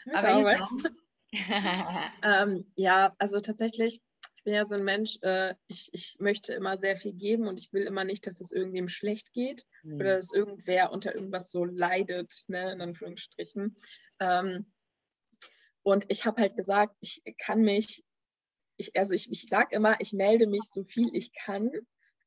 Mit 0.06 0.16
Aber 0.16 0.28
Arbeit. 0.30 0.62
ähm, 2.24 2.66
ja, 2.76 3.14
also 3.18 3.40
tatsächlich, 3.40 4.02
ich 4.38 4.44
bin 4.44 4.54
ja 4.54 4.66
so 4.66 4.76
ein 4.76 4.84
Mensch, 4.84 5.18
äh, 5.22 5.56
ich, 5.68 5.90
ich 5.92 6.16
möchte 6.20 6.54
immer 6.54 6.78
sehr 6.78 6.98
viel 6.98 7.14
geben 7.14 7.48
und 7.48 7.60
ich 7.60 7.74
will 7.74 7.84
immer 7.84 8.04
nicht, 8.04 8.26
dass 8.26 8.40
es 8.40 8.52
irgendwem 8.52 8.88
schlecht 8.90 9.34
geht 9.34 9.66
mhm. 9.84 9.96
oder 9.96 10.16
dass 10.16 10.34
irgendwer 10.34 10.92
unter 10.92 11.14
irgendwas 11.14 11.52
so 11.52 11.66
leidet, 11.66 12.46
ne, 12.48 12.72
in 12.72 12.82
Anführungsstrichen. 12.82 13.76
Ähm, 14.20 14.72
und 15.84 16.06
ich 16.08 16.26
habe 16.26 16.42
halt 16.42 16.56
gesagt, 16.56 16.96
ich 17.02 17.22
kann 17.38 17.62
mich, 17.62 18.04
ich, 18.78 18.96
also 18.96 19.14
ich, 19.14 19.30
ich 19.32 19.48
sage 19.48 19.76
immer, 19.76 20.00
ich 20.00 20.14
melde 20.14 20.48
mich 20.48 20.64
so 20.64 20.84
viel 20.84 21.14
ich 21.14 21.32
kann 21.34 21.72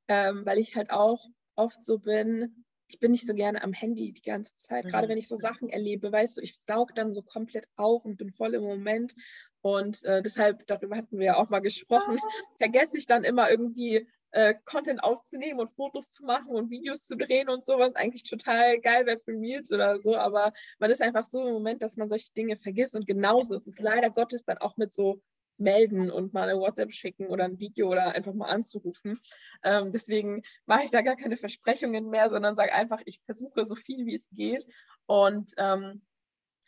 ähm, 0.09 0.45
weil 0.45 0.59
ich 0.59 0.75
halt 0.75 0.91
auch 0.91 1.27
oft 1.55 1.85
so 1.85 1.99
bin, 1.99 2.65
ich 2.89 2.99
bin 2.99 3.11
nicht 3.11 3.27
so 3.27 3.35
gerne 3.35 3.63
am 3.63 3.73
Handy 3.73 4.13
die 4.13 4.23
ganze 4.23 4.57
Zeit, 4.57 4.87
mhm. 4.87 4.89
gerade 4.89 5.09
wenn 5.09 5.19
ich 5.19 5.29
so 5.29 5.37
Sachen 5.37 5.69
erlebe, 5.69 6.11
weißt 6.11 6.39
du, 6.39 6.41
ich 6.41 6.59
saug 6.61 6.95
dann 6.95 7.13
so 7.13 7.23
komplett 7.23 7.69
auf 7.77 8.05
und 8.05 8.17
bin 8.17 8.31
voll 8.31 8.55
im 8.55 8.63
Moment. 8.63 9.15
Und 9.61 10.05
äh, 10.05 10.23
deshalb, 10.23 10.67
darüber 10.67 10.97
hatten 10.97 11.19
wir 11.19 11.27
ja 11.27 11.37
auch 11.37 11.51
mal 11.51 11.61
gesprochen, 11.61 12.19
vergesse 12.59 12.97
ich 12.97 13.07
dann 13.07 13.25
immer 13.25 13.51
irgendwie 13.51 14.09
äh, 14.31 14.55
Content 14.65 15.03
aufzunehmen 15.03 15.59
und 15.59 15.73
Fotos 15.73 16.11
zu 16.11 16.25
machen 16.25 16.49
und 16.49 16.71
Videos 16.71 17.05
zu 17.05 17.17
drehen 17.17 17.49
und 17.49 17.65
sowas. 17.65 17.95
Eigentlich 17.95 18.23
total 18.23 18.79
geil 18.81 19.07
wäre 19.07 19.19
für 19.19 19.33
Reels 19.33 19.73
oder 19.73 19.99
so, 20.01 20.17
aber 20.17 20.53
man 20.79 20.91
ist 20.91 21.03
einfach 21.03 21.25
so 21.25 21.47
im 21.47 21.53
Moment, 21.53 21.83
dass 21.83 21.97
man 21.97 22.09
solche 22.09 22.33
Dinge 22.33 22.57
vergisst. 22.57 22.95
Und 22.95 23.07
genauso 23.07 23.55
ist 23.55 23.67
es 23.67 23.81
leider 23.81 24.11
Gottes 24.11 24.45
dann 24.45 24.59
auch 24.59 24.77
mit 24.77 24.93
so 24.93 25.21
melden 25.59 26.11
und 26.11 26.33
mal 26.33 26.49
eine 26.49 26.59
WhatsApp 26.59 26.93
schicken 26.93 27.27
oder 27.27 27.45
ein 27.45 27.59
Video 27.59 27.89
oder 27.89 28.13
einfach 28.13 28.35
mal 28.35 28.49
anzurufen. 28.49 29.21
Ähm, 29.63 29.91
deswegen 29.93 30.43
mache 30.67 30.85
ich 30.85 30.91
da 30.91 31.03
gar 31.03 31.17
keine 31.17 31.37
Versprechungen 31.37 32.09
mehr, 32.09 32.31
sondern 32.31 32.55
sage 32.55 32.73
einfach, 32.73 33.01
ich 33.05 33.21
versuche 33.25 33.65
so 33.65 33.75
viel 33.75 34.07
wie 34.07 34.15
es 34.15 34.31
geht. 34.31 34.67
Und 35.07 35.53
ähm, 35.57 36.03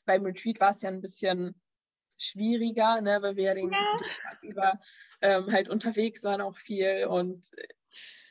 beim 0.06 0.24
Retreat 0.24 0.60
war 0.60 0.70
es 0.70 0.82
ja 0.82 0.88
ein 0.88 1.00
bisschen 1.00 1.54
schwieriger, 2.18 3.00
ne, 3.00 3.22
weil 3.22 3.36
wir 3.36 3.44
ja 3.44 3.54
den 3.54 3.72
ja. 3.72 3.96
Tag 4.22 4.42
über 4.42 4.80
ähm, 5.22 5.50
halt 5.52 5.68
unterwegs 5.68 6.22
waren 6.24 6.40
auch 6.40 6.56
viel 6.56 7.06
und 7.08 7.46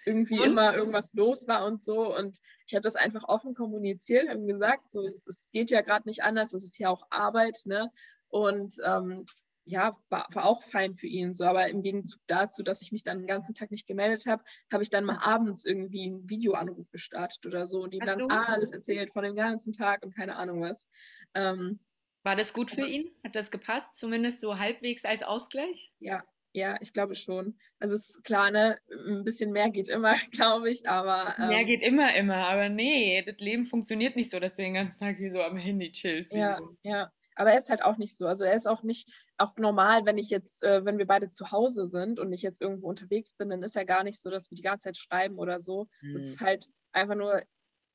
irgendwie 0.05 0.39
und? 0.39 0.45
immer 0.45 0.75
irgendwas 0.75 1.13
los 1.13 1.47
war 1.47 1.65
und 1.65 1.83
so. 1.83 2.15
Und 2.15 2.39
ich 2.65 2.75
habe 2.75 2.83
das 2.83 2.95
einfach 2.95 3.23
offen 3.27 3.53
kommuniziert, 3.53 4.29
habe 4.29 4.45
gesagt, 4.45 4.91
so 4.91 5.05
es, 5.05 5.25
es 5.27 5.47
geht 5.51 5.71
ja 5.71 5.81
gerade 5.81 6.07
nicht 6.07 6.23
anders, 6.23 6.53
es 6.53 6.63
ist 6.63 6.79
ja 6.79 6.89
auch 6.89 7.03
Arbeit, 7.09 7.61
ne? 7.65 7.91
Und 8.27 8.75
ähm, 8.83 9.25
ja, 9.69 9.95
war, 10.09 10.27
war 10.33 10.45
auch 10.45 10.63
fein 10.63 10.95
für 10.95 11.07
ihn. 11.07 11.33
So, 11.33 11.45
aber 11.45 11.67
im 11.67 11.83
Gegenzug 11.83 12.19
dazu, 12.27 12.63
dass 12.63 12.81
ich 12.81 12.91
mich 12.91 13.03
dann 13.03 13.19
den 13.19 13.27
ganzen 13.27 13.53
Tag 13.53 13.71
nicht 13.71 13.87
gemeldet 13.87 14.25
habe, 14.25 14.43
habe 14.71 14.83
ich 14.83 14.89
dann 14.89 15.05
mal 15.05 15.19
abends 15.21 15.63
irgendwie 15.63 16.03
einen 16.03 16.29
Videoanruf 16.29 16.89
gestartet 16.91 17.45
oder 17.45 17.67
so 17.67 17.83
und 17.83 17.93
ihm 17.93 18.01
dann 18.01 18.19
so. 18.19 18.27
alles 18.27 18.71
erzählt 18.71 19.13
von 19.13 19.23
dem 19.23 19.35
ganzen 19.35 19.73
Tag 19.73 20.03
und 20.03 20.15
keine 20.15 20.35
Ahnung 20.35 20.61
was. 20.61 20.87
Ähm, 21.35 21.79
war 22.23 22.35
das 22.35 22.53
gut 22.53 22.71
für 22.71 22.81
also, 22.81 22.91
ihn? 22.91 23.11
Hat 23.23 23.35
das 23.35 23.51
gepasst? 23.51 23.95
Zumindest 23.95 24.41
so 24.41 24.57
halbwegs 24.57 25.05
als 25.05 25.21
Ausgleich? 25.21 25.93
Ja, 25.99 26.23
ja, 26.51 26.77
ich 26.81 26.91
glaube 26.91 27.13
schon. 27.13 27.59
Also 27.77 27.95
es 27.95 28.09
ist 28.09 28.23
klar, 28.23 28.49
ne, 28.49 28.77
ein 29.07 29.23
bisschen 29.23 29.51
mehr 29.51 29.69
geht 29.69 29.87
immer, 29.87 30.15
glaube 30.31 30.69
ich, 30.71 30.89
aber. 30.89 31.35
Ähm, 31.37 31.49
mehr 31.49 31.63
geht 31.65 31.83
immer, 31.83 32.15
immer, 32.15 32.47
aber 32.47 32.69
nee, 32.69 33.23
das 33.23 33.37
Leben 33.37 33.65
funktioniert 33.65 34.15
nicht 34.15 34.31
so, 34.31 34.39
dass 34.39 34.55
du 34.55 34.63
den 34.63 34.73
ganzen 34.73 34.99
Tag 34.99 35.19
wie 35.19 35.29
so 35.29 35.41
am 35.41 35.57
Handy 35.57 35.91
chillst. 35.91 36.33
Ja, 36.33 36.57
so. 36.57 36.75
ja. 36.81 37.11
Aber 37.35 37.51
er 37.51 37.57
ist 37.57 37.69
halt 37.69 37.83
auch 37.83 37.97
nicht 37.97 38.17
so. 38.17 38.25
Also 38.25 38.43
er 38.43 38.53
ist 38.53 38.67
auch 38.67 38.83
nicht, 38.83 39.09
auch 39.39 39.55
normal, 39.57 40.05
wenn 40.05 40.17
ich 40.17 40.29
jetzt, 40.29 40.63
äh, 40.63 40.83
wenn 40.85 40.97
wir 40.97 41.07
beide 41.07 41.29
zu 41.29 41.51
Hause 41.51 41.87
sind 41.87 42.19
und 42.19 42.31
ich 42.33 42.41
jetzt 42.41 42.61
irgendwo 42.61 42.89
unterwegs 42.89 43.33
bin, 43.33 43.49
dann 43.49 43.63
ist 43.63 43.75
ja 43.75 43.83
gar 43.83 44.03
nicht 44.03 44.19
so, 44.19 44.29
dass 44.29 44.51
wir 44.51 44.55
die 44.55 44.61
ganze 44.61 44.85
Zeit 44.85 44.97
schreiben 44.97 45.37
oder 45.37 45.59
so. 45.59 45.87
Mhm. 46.01 46.15
Es 46.15 46.23
ist 46.23 46.41
halt 46.41 46.69
einfach 46.91 47.15
nur, 47.15 47.41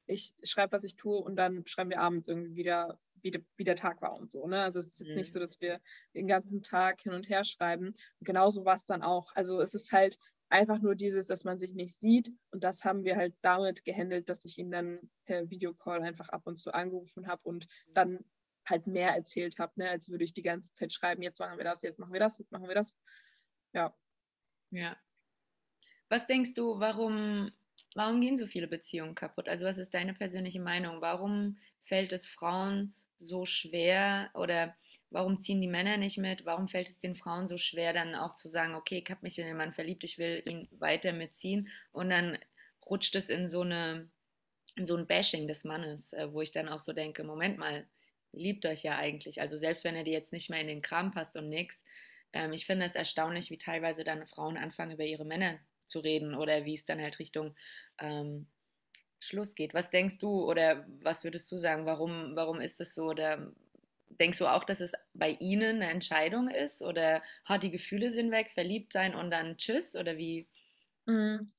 ich 0.06 0.32
schreibe, 0.42 0.72
was 0.72 0.84
ich 0.84 0.96
tue 0.96 1.18
und 1.18 1.36
dann 1.36 1.66
schreiben 1.66 1.90
wir 1.90 2.00
abends 2.00 2.28
irgendwie 2.28 2.56
wieder, 2.56 2.98
wie, 3.20 3.30
de, 3.30 3.44
wie 3.56 3.64
der 3.64 3.76
Tag 3.76 4.00
war 4.02 4.14
und 4.14 4.30
so. 4.30 4.46
Ne? 4.46 4.62
Also 4.62 4.78
es 4.78 5.00
ist 5.00 5.06
mhm. 5.06 5.16
nicht 5.16 5.32
so, 5.32 5.38
dass 5.38 5.60
wir 5.60 5.80
den 6.14 6.26
ganzen 6.26 6.62
Tag 6.62 7.00
hin 7.02 7.12
und 7.12 7.28
her 7.28 7.44
schreiben. 7.44 7.88
Und 7.88 7.96
genauso 8.20 8.64
war 8.64 8.74
es 8.74 8.86
dann 8.86 9.02
auch. 9.02 9.32
Also 9.34 9.60
es 9.60 9.74
ist 9.74 9.92
halt 9.92 10.18
einfach 10.48 10.78
nur 10.80 10.94
dieses, 10.94 11.26
dass 11.26 11.44
man 11.44 11.58
sich 11.58 11.74
nicht 11.74 11.98
sieht. 11.98 12.32
Und 12.52 12.64
das 12.64 12.84
haben 12.84 13.04
wir 13.04 13.16
halt 13.16 13.34
damit 13.42 13.84
gehandelt, 13.84 14.28
dass 14.28 14.44
ich 14.44 14.58
ihn 14.58 14.70
dann 14.70 15.10
per 15.26 15.50
Videocall 15.50 16.02
einfach 16.02 16.28
ab 16.30 16.42
und 16.46 16.58
zu 16.58 16.72
angerufen 16.72 17.26
habe 17.26 17.42
und 17.44 17.66
dann 17.92 18.24
halt 18.66 18.86
mehr 18.86 19.10
erzählt 19.10 19.58
habe, 19.58 19.72
ne, 19.76 19.90
als 19.90 20.08
würde 20.08 20.24
ich 20.24 20.32
die 20.32 20.42
ganze 20.42 20.72
Zeit 20.72 20.92
schreiben, 20.92 21.22
jetzt 21.22 21.40
machen 21.40 21.58
wir 21.58 21.64
das, 21.64 21.82
jetzt 21.82 21.98
machen 21.98 22.12
wir 22.12 22.20
das, 22.20 22.38
jetzt 22.38 22.52
machen 22.52 22.68
wir 22.68 22.74
das. 22.74 22.96
Ja. 23.72 23.94
Ja. 24.70 24.96
Was 26.08 26.26
denkst 26.26 26.54
du, 26.54 26.78
warum, 26.80 27.50
warum 27.94 28.20
gehen 28.20 28.36
so 28.36 28.46
viele 28.46 28.68
Beziehungen 28.68 29.14
kaputt? 29.14 29.48
Also 29.48 29.64
was 29.64 29.78
ist 29.78 29.94
deine 29.94 30.14
persönliche 30.14 30.60
Meinung? 30.60 31.00
Warum 31.00 31.58
fällt 31.84 32.12
es 32.12 32.26
Frauen 32.26 32.94
so 33.18 33.46
schwer 33.46 34.30
oder 34.34 34.76
warum 35.10 35.40
ziehen 35.40 35.60
die 35.60 35.68
Männer 35.68 35.96
nicht 35.96 36.18
mit? 36.18 36.44
Warum 36.44 36.68
fällt 36.68 36.88
es 36.88 36.98
den 36.98 37.14
Frauen 37.14 37.46
so 37.46 37.56
schwer, 37.58 37.92
dann 37.92 38.14
auch 38.14 38.34
zu 38.34 38.48
sagen, 38.48 38.74
okay, 38.74 39.02
ich 39.04 39.10
habe 39.10 39.20
mich 39.22 39.38
in 39.38 39.46
den 39.46 39.56
Mann 39.56 39.72
verliebt, 39.72 40.04
ich 40.04 40.18
will 40.18 40.42
ihn 40.46 40.68
weiter 40.72 41.12
mitziehen 41.12 41.68
und 41.92 42.10
dann 42.10 42.38
rutscht 42.84 43.14
es 43.16 43.28
in 43.28 43.48
so 43.48 43.62
eine 43.62 44.10
in 44.76 44.86
so 44.86 44.96
ein 44.96 45.06
Bashing 45.06 45.46
des 45.46 45.64
Mannes, 45.64 46.12
äh, 46.12 46.32
wo 46.32 46.40
ich 46.40 46.50
dann 46.50 46.68
auch 46.68 46.80
so 46.80 46.92
denke, 46.92 47.22
Moment 47.22 47.58
mal, 47.58 47.86
liebt 48.36 48.66
euch 48.66 48.82
ja 48.82 48.96
eigentlich. 48.96 49.40
Also 49.40 49.58
selbst 49.58 49.84
wenn 49.84 49.96
er 49.96 50.04
dir 50.04 50.12
jetzt 50.12 50.32
nicht 50.32 50.50
mehr 50.50 50.60
in 50.60 50.66
den 50.66 50.82
Kram 50.82 51.12
passt 51.12 51.36
und 51.36 51.48
nix. 51.48 51.82
Ähm, 52.32 52.52
ich 52.52 52.66
finde 52.66 52.86
es 52.86 52.94
erstaunlich, 52.94 53.50
wie 53.50 53.58
teilweise 53.58 54.04
dann 54.04 54.26
Frauen 54.26 54.56
anfangen, 54.56 54.92
über 54.92 55.04
ihre 55.04 55.24
Männer 55.24 55.58
zu 55.86 56.00
reden 56.00 56.34
oder 56.34 56.64
wie 56.64 56.74
es 56.74 56.86
dann 56.86 57.00
halt 57.00 57.18
Richtung 57.18 57.54
ähm, 57.98 58.46
Schluss 59.20 59.54
geht. 59.54 59.74
Was 59.74 59.90
denkst 59.90 60.18
du 60.18 60.48
oder 60.50 60.86
was 61.02 61.24
würdest 61.24 61.50
du 61.50 61.58
sagen? 61.58 61.86
Warum, 61.86 62.36
warum 62.36 62.60
ist 62.60 62.80
das 62.80 62.94
so? 62.94 63.04
Oder 63.04 63.52
denkst 64.20 64.38
du 64.38 64.46
auch, 64.46 64.64
dass 64.64 64.80
es 64.80 64.92
bei 65.14 65.30
ihnen 65.30 65.76
eine 65.76 65.90
Entscheidung 65.90 66.48
ist? 66.48 66.82
Oder 66.82 67.22
hat 67.44 67.62
die 67.62 67.70
Gefühle 67.70 68.12
sind 68.12 68.30
weg, 68.30 68.50
verliebt 68.52 68.92
sein 68.92 69.14
und 69.14 69.30
dann 69.30 69.56
tschüss? 69.56 69.94
Oder 69.94 70.16
wie? 70.16 70.48
Mhm. 71.06 71.52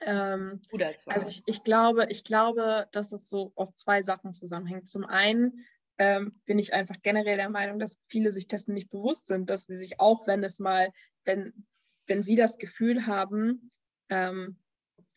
Ähm, 0.00 0.60
also 1.06 1.28
ich, 1.28 1.42
ich, 1.46 1.62
glaube, 1.62 2.06
ich 2.10 2.24
glaube, 2.24 2.88
dass 2.92 3.12
es 3.12 3.28
so 3.28 3.52
aus 3.54 3.74
zwei 3.74 4.02
Sachen 4.02 4.34
zusammenhängt. 4.34 4.88
Zum 4.88 5.04
einen 5.04 5.64
ähm, 5.98 6.40
bin 6.44 6.58
ich 6.58 6.72
einfach 6.72 6.96
generell 7.02 7.36
der 7.36 7.50
Meinung, 7.50 7.78
dass 7.78 8.00
viele 8.06 8.32
sich 8.32 8.46
dessen 8.46 8.74
nicht 8.74 8.90
bewusst 8.90 9.26
sind, 9.26 9.50
dass 9.50 9.64
sie 9.64 9.76
sich 9.76 10.00
auch, 10.00 10.26
wenn 10.26 10.42
es 10.42 10.58
mal, 10.58 10.92
wenn, 11.24 11.66
wenn 12.06 12.22
sie 12.22 12.36
das 12.36 12.58
Gefühl 12.58 13.06
haben, 13.06 13.70
ähm, 14.08 14.58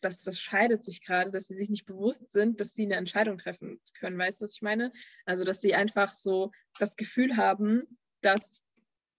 dass 0.00 0.22
das 0.22 0.40
scheidet 0.40 0.84
sich 0.84 1.02
gerade, 1.02 1.30
dass 1.30 1.48
sie 1.48 1.56
sich 1.56 1.68
nicht 1.70 1.86
bewusst 1.86 2.30
sind, 2.30 2.60
dass 2.60 2.74
sie 2.74 2.84
eine 2.84 2.96
Entscheidung 2.96 3.38
treffen 3.38 3.80
können. 3.98 4.18
Weißt 4.18 4.40
du, 4.40 4.44
was 4.44 4.54
ich 4.54 4.62
meine? 4.62 4.92
Also, 5.24 5.44
dass 5.44 5.60
sie 5.60 5.74
einfach 5.74 6.12
so 6.12 6.52
das 6.78 6.96
Gefühl 6.96 7.36
haben, 7.36 7.98
dass, 8.20 8.62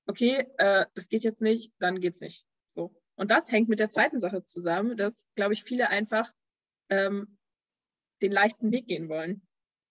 okay, 0.08 0.48
äh, 0.58 0.86
das 0.94 1.10
geht 1.10 1.24
jetzt 1.24 1.42
nicht, 1.42 1.74
dann 1.80 2.00
geht's 2.00 2.22
nicht. 2.22 2.46
So. 2.70 2.96
Und 3.16 3.32
das 3.32 3.52
hängt 3.52 3.68
mit 3.68 3.82
der 3.82 3.90
zweiten 3.90 4.20
Sache 4.20 4.44
zusammen, 4.44 4.96
dass, 4.96 5.28
glaube 5.36 5.54
ich, 5.54 5.64
viele 5.64 5.90
einfach 5.90 6.32
ähm, 6.88 7.38
den 8.22 8.32
leichten 8.32 8.72
Weg 8.72 8.88
gehen 8.88 9.10
wollen. 9.10 9.46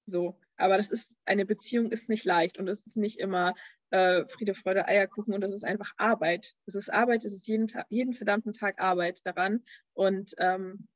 So. 0.07 0.39
Aber 0.59 0.77
das 0.77 0.91
ist, 0.91 1.17
eine 1.25 1.47
Beziehung 1.47 1.91
ist 1.91 2.09
nicht 2.09 2.25
leicht 2.25 2.59
und 2.59 2.69
es 2.69 2.87
ist 2.87 2.97
nicht 2.97 3.19
immer 3.19 3.55
äh, 3.91 4.27
Friede, 4.27 4.55
Freude, 4.55 4.87
Eierkuchen 4.87 5.33
und 5.33 5.41
das 5.41 5.53
ist 5.53 5.65
einfach 5.65 5.93
Arbeit. 5.97 6.55
Es 6.67 6.75
ist 6.75 6.93
Arbeit, 6.93 7.25
es 7.25 7.33
ist 7.33 7.49
jeden, 7.49 7.69
Tag, 7.69 7.87
jeden 7.89 8.13
verdammten 8.13 8.53
Tag 8.53 8.81
Arbeit 8.81 9.21
daran. 9.25 9.65
Und 9.95 10.35
ähm, 10.39 10.89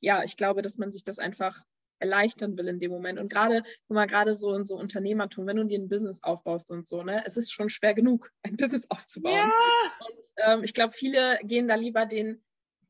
ja, 0.00 0.24
ich 0.24 0.36
glaube, 0.36 0.62
dass 0.62 0.78
man 0.78 0.90
sich 0.90 1.04
das 1.04 1.18
einfach 1.18 1.62
erleichtern 2.00 2.58
will 2.58 2.66
in 2.66 2.80
dem 2.80 2.90
Moment. 2.90 3.18
Und 3.20 3.32
gerade, 3.32 3.62
guck 3.86 3.94
mal, 3.94 4.06
gerade 4.06 4.34
so 4.34 4.54
in 4.54 4.64
so 4.64 4.76
Unternehmertum, 4.76 5.46
wenn 5.46 5.56
du 5.56 5.64
dir 5.64 5.78
ein 5.78 5.88
Business 5.88 6.22
aufbaust 6.22 6.70
und 6.70 6.88
so, 6.88 7.02
ne, 7.04 7.22
es 7.24 7.36
ist 7.36 7.52
schon 7.52 7.68
schwer 7.68 7.94
genug, 7.94 8.32
ein 8.42 8.56
Business 8.56 8.86
aufzubauen. 8.90 9.34
Ja. 9.34 9.52
Und 10.08 10.24
ähm, 10.38 10.64
ich 10.64 10.74
glaube, 10.74 10.92
viele 10.92 11.38
gehen 11.44 11.68
da 11.68 11.76
lieber 11.76 12.04
den 12.04 12.42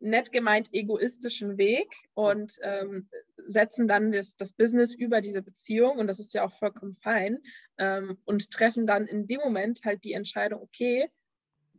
nett 0.02 0.32
gemeint 0.32 0.68
egoistischen 0.72 1.56
Weg 1.58 1.88
und 2.14 2.58
ähm, 2.62 3.08
setzen 3.46 3.88
dann 3.88 4.12
das, 4.12 4.36
das, 4.36 4.52
Business 4.52 4.94
über 4.94 5.20
diese 5.20 5.42
Beziehung 5.42 5.98
und 5.98 6.06
das 6.06 6.20
ist 6.20 6.34
ja 6.34 6.44
auch 6.44 6.52
vollkommen 6.52 6.92
fein 6.92 7.38
ähm, 7.78 8.18
und 8.24 8.50
treffen 8.50 8.86
dann 8.86 9.06
in 9.06 9.26
dem 9.26 9.40
Moment 9.40 9.80
halt 9.84 10.04
die 10.04 10.12
Entscheidung, 10.12 10.60
okay, 10.60 11.08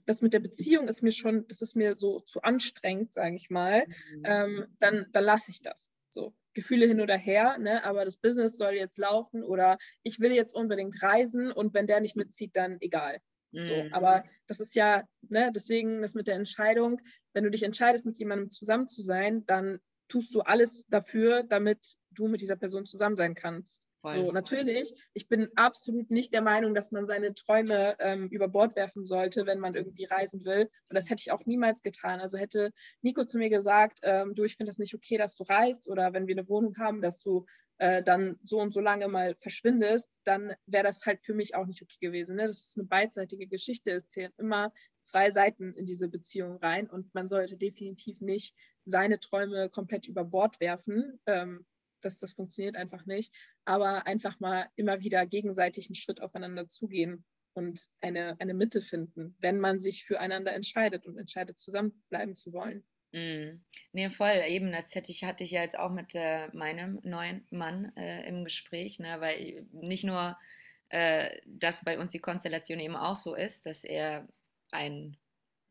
das 0.06 0.22
mit 0.22 0.34
der 0.34 0.40
Beziehung 0.40 0.88
ist 0.88 1.02
mir 1.02 1.12
schon, 1.12 1.46
das 1.48 1.62
ist 1.62 1.76
mir 1.76 1.96
so 1.96 2.20
zu 2.22 2.42
anstrengend, 2.42 3.14
sage 3.14 3.36
ich 3.36 3.50
mal, 3.50 3.86
mhm. 3.88 4.24
ähm, 4.26 4.66
dann, 4.80 5.06
dann 5.12 5.24
lasse 5.24 5.52
ich 5.52 5.62
das. 5.62 5.92
So. 6.10 6.34
Gefühle 6.54 6.86
hin 6.86 7.02
oder 7.02 7.18
her, 7.18 7.58
ne? 7.58 7.84
aber 7.84 8.06
das 8.06 8.18
Business 8.18 8.58
soll 8.58 8.74
jetzt 8.74 9.00
laufen 9.00 9.44
oder 9.44 9.80
ich 10.04 10.20
will 10.20 10.32
jetzt 10.32 10.54
unbedingt 10.54 11.02
reisen 11.02 11.52
und 11.52 11.74
wenn 11.74 11.88
der 11.88 12.00
nicht 12.00 12.16
mitzieht, 12.16 12.56
dann 12.56 12.78
egal. 12.80 13.20
So, 13.54 13.84
mhm. 13.84 13.94
aber 13.94 14.24
das 14.48 14.60
ist 14.60 14.76
ja, 14.76 15.04
ne, 15.30 15.52
deswegen 15.56 16.02
das 16.02 16.16
mit 16.16 16.28
der 16.28 16.36
Entscheidung, 16.36 17.00
wenn 17.34 17.44
du 17.44 17.52
dich 17.52 17.64
entscheidest, 17.64 18.06
mit 18.06 18.18
jemandem 18.18 18.50
zusammen 18.50 18.88
zu 18.88 19.02
sein, 19.04 19.46
dann 19.46 19.80
tust 20.08 20.34
du 20.34 20.42
alles 20.42 20.86
dafür, 20.88 21.44
damit 21.44 21.96
du 22.12 22.28
mit 22.28 22.42
dieser 22.42 22.56
Person 22.56 22.86
zusammen 22.86 23.16
sein 23.16 23.36
kannst. 23.36 23.88
So, 24.12 24.34
natürlich, 24.34 24.94
ich 25.14 25.30
bin 25.30 25.48
absolut 25.56 26.12
nicht 26.12 26.34
der 26.34 26.42
Meinung, 26.42 26.74
dass 26.76 26.92
man 26.92 27.08
seine 27.08 27.34
Träume 27.34 27.96
ähm, 28.00 28.28
über 28.28 28.50
Bord 28.50 28.76
werfen 28.76 29.06
sollte, 29.06 29.46
wenn 29.46 29.60
man 29.60 29.76
irgendwie 29.76 30.04
reisen 30.04 30.44
will. 30.44 30.70
Und 30.90 30.96
das 30.96 31.10
hätte 31.10 31.22
ich 31.22 31.32
auch 31.32 31.46
niemals 31.46 31.84
getan. 31.84 32.20
Also 32.20 32.38
hätte 32.38 32.74
Nico 33.02 33.24
zu 33.24 33.38
mir 33.38 33.50
gesagt, 33.50 34.00
ähm, 34.04 34.36
du, 34.36 34.44
ich 34.44 34.58
finde 34.58 34.72
es 34.72 34.78
nicht 34.78 34.94
okay, 34.94 35.18
dass 35.18 35.38
du 35.38 35.44
reist 35.44 35.88
oder 35.88 36.12
wenn 36.12 36.28
wir 36.28 36.36
eine 36.36 36.50
Wohnung 36.50 36.76
haben, 36.78 37.02
dass 37.02 37.22
du 37.22 37.46
äh, 37.84 38.02
dann 38.02 38.40
so 38.44 38.62
und 38.62 38.74
so 38.74 38.80
lange 38.80 39.10
mal 39.10 39.36
verschwindest, 39.36 40.18
dann 40.24 40.54
wäre 40.66 40.86
das 40.86 41.06
halt 41.06 41.22
für 41.22 41.34
mich 41.34 41.54
auch 41.54 41.66
nicht 41.66 41.82
okay 41.82 41.98
gewesen. 42.00 42.38
Ne? 42.38 42.44
Das 42.48 42.62
ist 42.62 42.78
eine 42.78 42.88
beidseitige 42.88 43.46
Geschichte. 43.46 43.92
Es 43.92 44.08
zählen 44.08 44.32
immer 44.38 44.72
zwei 45.02 45.32
Seiten 45.32 45.74
in 45.74 45.86
diese 45.86 46.08
Beziehung 46.08 46.56
rein 46.60 46.90
und 46.90 47.14
man 47.14 47.28
sollte 47.28 47.58
definitiv 47.58 48.22
nicht 48.22 48.56
seine 48.86 49.20
Träume 49.20 49.70
komplett 49.70 50.08
über 50.08 50.24
Bord 50.24 50.62
werfen. 50.62 51.20
Ähm, 51.26 51.66
das, 52.00 52.20
das 52.20 52.32
funktioniert 52.32 52.78
einfach 52.78 53.06
nicht. 53.06 53.36
Aber 53.66 54.08
einfach 54.08 54.40
mal 54.40 54.70
immer 54.78 55.02
wieder 55.02 55.26
gegenseitig 55.26 55.88
einen 55.88 55.96
Schritt 55.96 56.22
aufeinander 56.22 56.70
zugehen 56.70 57.26
und 57.52 57.90
eine, 58.00 58.40
eine 58.40 58.54
Mitte 58.54 58.82
finden, 58.82 59.36
wenn 59.40 59.60
man 59.60 59.82
sich 59.82 60.06
füreinander 60.06 60.54
entscheidet 60.54 61.06
und 61.06 61.18
entscheidet, 61.18 61.60
zusammenbleiben 61.60 62.36
zu 62.36 62.54
wollen. 62.54 62.86
Mm. 63.14 63.62
Nee, 63.94 64.10
voll. 64.10 64.44
Eben, 64.48 64.72
das 64.72 64.94
hätte 64.96 65.12
ich, 65.12 65.24
hatte 65.24 65.44
ich 65.44 65.52
ja 65.52 65.62
jetzt 65.62 65.78
auch 65.78 65.92
mit 65.92 66.16
äh, 66.16 66.48
meinem 66.54 67.00
neuen 67.04 67.46
Mann 67.52 67.96
äh, 67.96 68.28
im 68.28 68.44
Gespräch, 68.44 69.00
ne? 69.00 69.22
weil 69.22 69.68
nicht 69.72 70.04
nur, 70.04 70.38
äh, 70.90 71.30
dass 71.46 71.86
bei 71.86 72.00
uns 72.00 72.12
die 72.12 72.20
Konstellation 72.20 72.80
eben 72.80 72.96
auch 72.96 73.16
so 73.16 73.36
ist, 73.36 73.66
dass 73.68 73.84
er 73.84 74.28
ein 74.72 75.16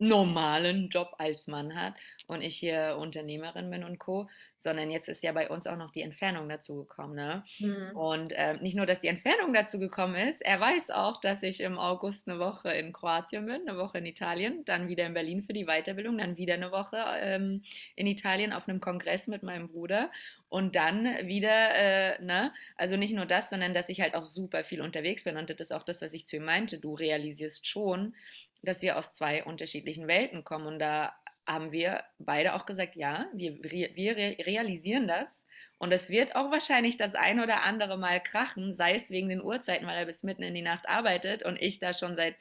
normalen 0.03 0.89
Job 0.89 1.15
als 1.19 1.47
Mann 1.47 1.75
hat 1.75 1.95
und 2.27 2.43
ich 2.43 2.57
hier 2.57 2.97
Unternehmerin 2.99 3.71
bin 3.71 3.85
und 3.85 3.99
Co., 3.99 4.29
sondern 4.59 4.93
jetzt 4.93 5.09
ist 5.09 5.25
ja 5.25 5.33
bei 5.33 5.49
uns 5.49 5.67
auch 5.67 5.77
noch 5.77 5.91
die 5.91 6.03
Entfernung 6.03 6.49
dazu 6.49 6.77
gekommen. 6.77 7.15
Ne? 7.15 7.43
Mhm. 7.59 7.97
Und 7.97 8.33
äh, 8.33 8.55
nicht 8.63 8.77
nur, 8.77 8.87
dass 8.87 9.01
die 9.01 9.09
Entfernung 9.09 9.53
dazu 9.53 9.81
gekommen 9.81 10.15
ist, 10.15 10.41
er 10.41 10.61
weiß 10.61 10.91
auch, 10.91 11.21
dass 11.21 11.43
ich 11.43 11.61
im 11.61 11.79
August 11.79 12.29
eine 12.29 12.39
Woche 12.39 12.71
in 12.71 12.93
Kroatien 12.93 13.47
bin, 13.47 13.69
eine 13.69 13.77
Woche 13.77 13.99
in 13.99 14.07
Italien, 14.07 14.65
dann 14.65 14.89
wieder 14.89 15.05
in 15.05 15.15
Berlin 15.15 15.43
für 15.43 15.53
die 15.53 15.67
Weiterbildung, 15.67 16.17
dann 16.19 16.37
wieder 16.37 16.55
eine 16.55 16.71
Woche 16.71 16.97
ähm, 17.21 17.63
in 17.97 18.07
Italien 18.07 18.53
auf 18.53 18.69
einem 18.69 18.81
Kongress 18.81 19.27
mit 19.27 19.43
meinem 19.43 19.69
Bruder 19.69 20.13
und 20.49 20.77
dann 20.77 21.07
wieder, 21.27 21.75
äh, 21.75 22.23
ne, 22.23 22.53
also 22.77 22.97
nicht 22.97 23.15
nur 23.15 23.27
das, 23.27 23.51
sondern 23.51 23.75
dass 23.75 23.89
ich 23.89 24.01
halt 24.01 24.15
auch 24.15 24.23
super 24.23 24.63
viel 24.63 24.81
unterwegs 24.81 25.25
bin 25.25 25.37
und 25.37 25.51
das 25.51 25.59
ist 25.59 25.73
auch 25.73 25.83
das, 25.83 26.03
was 26.03 26.13
ich 26.13 26.27
zu 26.27 26.37
ihm 26.37 26.45
meinte, 26.45 26.79
du 26.79 26.95
realisierst 26.95 27.67
schon, 27.67 28.15
dass 28.63 28.83
wir 28.83 28.97
aus 28.97 29.13
zwei 29.13 29.45
unterschiedlichen 29.45 30.09
Welten 30.09 30.45
kommen. 30.45 30.67
Und 30.67 30.79
da 30.79 31.15
haben 31.47 31.73
wir 31.73 32.05
beide 32.19 32.55
auch 32.55 32.67
gesagt, 32.67 32.97
ja, 32.97 33.27
wir, 33.33 33.63
wir 33.63 34.17
realisieren 34.17 35.09
das. 35.09 35.47
Und 35.79 35.91
es 35.91 36.11
wird 36.11 36.37
auch 36.37 36.53
wahrscheinlich 36.53 36.97
das 36.97 37.17
ein 37.17 37.41
oder 37.41 37.63
andere 37.63 37.99
Mal 37.99 38.23
krachen, 38.23 38.73
sei 38.73 38.95
es 38.95 39.11
wegen 39.11 39.29
den 39.29 39.43
Uhrzeiten, 39.43 39.87
weil 39.87 39.99
er 39.99 40.07
bis 40.07 40.23
mitten 40.23 40.45
in 40.45 40.55
die 40.55 40.63
Nacht 40.63 40.89
arbeitet 40.89 41.43
und 41.43 41.61
ich 41.61 41.81
da 41.81 41.93
schon 41.93 42.15
seit 42.15 42.37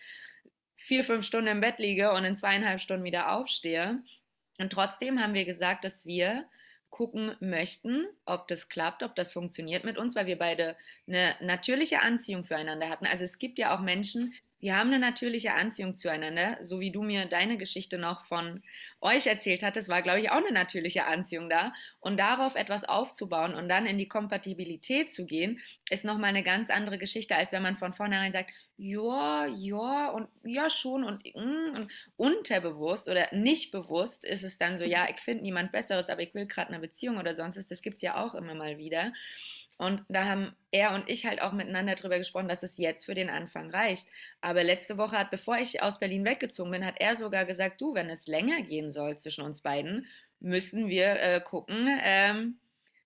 vier, 0.75 1.03
fünf 1.03 1.25
Stunden 1.25 1.47
im 1.47 1.61
Bett 1.61 1.79
liege 1.79 2.11
und 2.11 2.23
in 2.23 2.37
zweieinhalb 2.37 2.79
Stunden 2.79 3.03
wieder 3.03 3.33
aufstehe. 3.33 4.03
Und 4.59 4.71
trotzdem 4.71 5.19
haben 5.21 5.33
wir 5.33 5.45
gesagt, 5.45 5.83
dass 5.83 6.05
wir 6.05 6.45
gucken 6.91 7.35
möchten, 7.39 8.05
ob 8.25 8.47
das 8.47 8.69
klappt, 8.69 9.01
ob 9.01 9.15
das 9.15 9.31
funktioniert 9.31 9.85
mit 9.85 9.97
uns, 9.97 10.15
weil 10.15 10.27
wir 10.27 10.37
beide 10.37 10.75
eine 11.07 11.35
natürliche 11.39 12.01
Anziehung 12.01 12.43
füreinander 12.43 12.89
hatten. 12.89 13.07
Also 13.07 13.23
es 13.23 13.39
gibt 13.39 13.57
ja 13.57 13.75
auch 13.75 13.79
Menschen, 13.79 14.35
die 14.61 14.73
haben 14.73 14.89
eine 14.89 14.99
natürliche 14.99 15.53
Anziehung 15.53 15.95
zueinander, 15.95 16.57
so 16.61 16.79
wie 16.79 16.91
du 16.91 17.01
mir 17.01 17.25
deine 17.25 17.57
Geschichte 17.57 17.97
noch 17.97 18.25
von 18.25 18.61
euch 19.01 19.27
erzählt 19.27 19.63
hattest, 19.63 19.89
war, 19.89 20.01
glaube 20.01 20.21
ich, 20.21 20.29
auch 20.29 20.37
eine 20.37 20.51
natürliche 20.51 21.05
Anziehung 21.05 21.49
da. 21.49 21.73
Und 21.99 22.19
darauf 22.19 22.55
etwas 22.55 22.83
aufzubauen 22.83 23.55
und 23.55 23.69
dann 23.69 23.85
in 23.85 23.97
die 23.97 24.07
Kompatibilität 24.07 25.13
zu 25.13 25.25
gehen, 25.25 25.59
ist 25.89 26.05
nochmal 26.05 26.29
eine 26.29 26.43
ganz 26.43 26.69
andere 26.69 26.97
Geschichte, 26.97 27.35
als 27.35 27.51
wenn 27.51 27.63
man 27.63 27.77
von 27.77 27.93
vornherein 27.93 28.31
sagt, 28.31 28.51
ja, 28.77 29.45
ja 29.45 30.09
und 30.09 30.27
ja 30.43 30.69
schon 30.69 31.03
und, 31.03 31.23
mm, 31.23 31.75
und 31.75 31.91
unterbewusst 32.17 33.07
oder 33.09 33.27
nicht 33.31 33.71
bewusst 33.71 34.25
ist 34.25 34.43
es 34.43 34.57
dann 34.57 34.79
so, 34.79 34.83
ja, 34.83 35.07
ich 35.09 35.19
finde 35.21 35.43
niemand 35.43 35.71
Besseres, 35.71 36.09
aber 36.09 36.21
ich 36.21 36.33
will 36.33 36.47
gerade 36.47 36.69
eine 36.69 36.79
Beziehung 36.79 37.17
oder 37.17 37.35
sonst 37.35 37.57
was. 37.57 37.67
Das 37.67 37.81
gibt 37.81 37.97
es 37.97 38.01
ja 38.01 38.23
auch 38.23 38.33
immer 38.33 38.55
mal 38.55 38.77
wieder. 38.77 39.13
Und 39.81 40.05
da 40.09 40.25
haben 40.25 40.55
er 40.69 40.93
und 40.93 41.09
ich 41.09 41.25
halt 41.25 41.41
auch 41.41 41.53
miteinander 41.53 41.95
darüber 41.95 42.19
gesprochen, 42.19 42.47
dass 42.47 42.61
es 42.61 42.77
jetzt 42.77 43.03
für 43.03 43.15
den 43.15 43.31
Anfang 43.31 43.71
reicht. 43.71 44.07
Aber 44.39 44.63
letzte 44.63 44.99
Woche 44.99 45.17
hat, 45.17 45.31
bevor 45.31 45.57
ich 45.57 45.81
aus 45.81 45.97
Berlin 45.97 46.23
weggezogen 46.23 46.69
bin, 46.69 46.85
hat 46.85 46.99
er 46.99 47.15
sogar 47.15 47.45
gesagt, 47.45 47.81
du, 47.81 47.95
wenn 47.95 48.07
es 48.07 48.27
länger 48.27 48.61
gehen 48.61 48.91
soll 48.91 49.17
zwischen 49.17 49.43
uns 49.43 49.61
beiden, 49.61 50.05
müssen 50.39 50.87
wir 50.87 51.19
äh, 51.19 51.41
gucken, 51.41 51.89
ähm, 52.03 52.59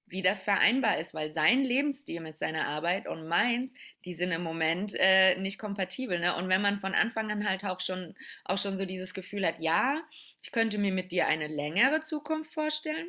wie 0.06 0.22
das 0.22 0.44
vereinbar 0.44 1.00
ist, 1.00 1.14
weil 1.14 1.32
sein 1.32 1.64
Lebensstil 1.64 2.20
mit 2.20 2.40
seiner 2.40 2.68
Arbeit 2.68 3.08
und 3.08 3.26
meins, 3.26 3.72
die 4.04 4.14
sind 4.14 4.34
im 4.34 4.44
Moment 4.44 4.96
äh, 4.98 5.40
nicht 5.40 5.58
kompatibel. 5.58 6.20
Ne? 6.20 6.36
Und 6.36 6.50
wenn 6.50 6.62
man 6.62 6.80
von 6.80 6.94
Anfang 6.94 7.32
an 7.32 7.48
halt 7.48 7.64
auch 7.64 7.80
schon, 7.80 8.16
auch 8.44 8.58
schon 8.58 8.78
so 8.78 8.86
dieses 8.86 9.14
Gefühl 9.14 9.48
hat, 9.48 9.62
ja, 9.62 10.04
ich 10.44 10.52
könnte 10.52 10.78
mir 10.78 10.92
mit 10.92 11.14
dir 11.14 11.28
eine 11.28 11.48
längere 11.48 12.02
Zukunft 12.02 12.54
vorstellen, 12.54 13.08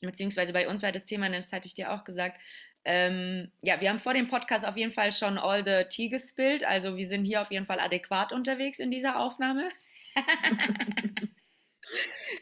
beziehungsweise 0.00 0.52
bei 0.52 0.68
uns 0.68 0.82
war 0.82 0.92
das 0.92 1.04
Thema, 1.04 1.28
das 1.30 1.52
hatte 1.52 1.66
ich 1.66 1.74
dir 1.74 1.92
auch 1.92 2.04
gesagt, 2.04 2.40
ähm, 2.84 3.50
ja, 3.60 3.80
wir 3.80 3.90
haben 3.90 4.00
vor 4.00 4.14
dem 4.14 4.28
Podcast 4.28 4.66
auf 4.66 4.76
jeden 4.76 4.92
Fall 4.92 5.12
schon 5.12 5.38
all 5.38 5.64
the 5.64 5.88
tea 5.88 6.08
gespillt. 6.08 6.64
Also 6.64 6.96
wir 6.96 7.08
sind 7.08 7.24
hier 7.24 7.42
auf 7.42 7.50
jeden 7.50 7.66
Fall 7.66 7.80
adäquat 7.80 8.32
unterwegs 8.32 8.78
in 8.78 8.90
dieser 8.90 9.18
Aufnahme. 9.18 9.68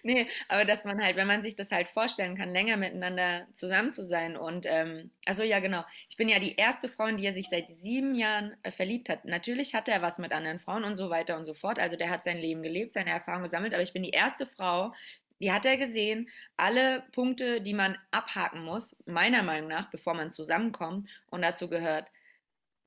nee, 0.02 0.28
aber 0.48 0.64
dass 0.64 0.84
man 0.84 1.02
halt, 1.02 1.16
wenn 1.16 1.26
man 1.26 1.42
sich 1.42 1.56
das 1.56 1.72
halt 1.72 1.88
vorstellen 1.88 2.36
kann, 2.36 2.50
länger 2.50 2.76
miteinander 2.76 3.46
zusammen 3.54 3.92
zu 3.92 4.04
sein 4.04 4.36
und, 4.36 4.66
ähm, 4.66 5.10
also 5.26 5.42
ja, 5.42 5.60
genau. 5.60 5.84
Ich 6.08 6.16
bin 6.16 6.28
ja 6.28 6.38
die 6.38 6.56
erste 6.56 6.88
Frau, 6.88 7.06
in 7.06 7.16
die 7.16 7.26
er 7.26 7.32
sich 7.32 7.48
seit 7.48 7.68
sieben 7.78 8.14
Jahren 8.14 8.56
äh, 8.62 8.70
verliebt 8.70 9.08
hat. 9.08 9.24
Natürlich 9.24 9.74
hat 9.74 9.88
er 9.88 10.02
was 10.02 10.18
mit 10.18 10.32
anderen 10.32 10.60
Frauen 10.60 10.84
und 10.84 10.96
so 10.96 11.10
weiter 11.10 11.36
und 11.36 11.46
so 11.46 11.54
fort. 11.54 11.78
Also 11.78 11.96
der 11.96 12.10
hat 12.10 12.24
sein 12.24 12.38
Leben 12.38 12.62
gelebt, 12.62 12.94
seine 12.94 13.10
Erfahrungen 13.10 13.44
gesammelt, 13.44 13.74
aber 13.74 13.82
ich 13.82 13.92
bin 13.92 14.02
die 14.02 14.10
erste 14.10 14.46
Frau, 14.46 14.92
die 15.40 15.52
hat 15.52 15.66
er 15.66 15.76
gesehen, 15.76 16.28
alle 16.56 17.04
Punkte, 17.12 17.60
die 17.60 17.74
man 17.74 17.96
abhaken 18.10 18.64
muss, 18.64 18.96
meiner 19.06 19.42
Meinung 19.42 19.68
nach, 19.68 19.90
bevor 19.90 20.14
man 20.14 20.32
zusammenkommt. 20.32 21.08
Und 21.30 21.42
dazu 21.42 21.68
gehört 21.68 22.06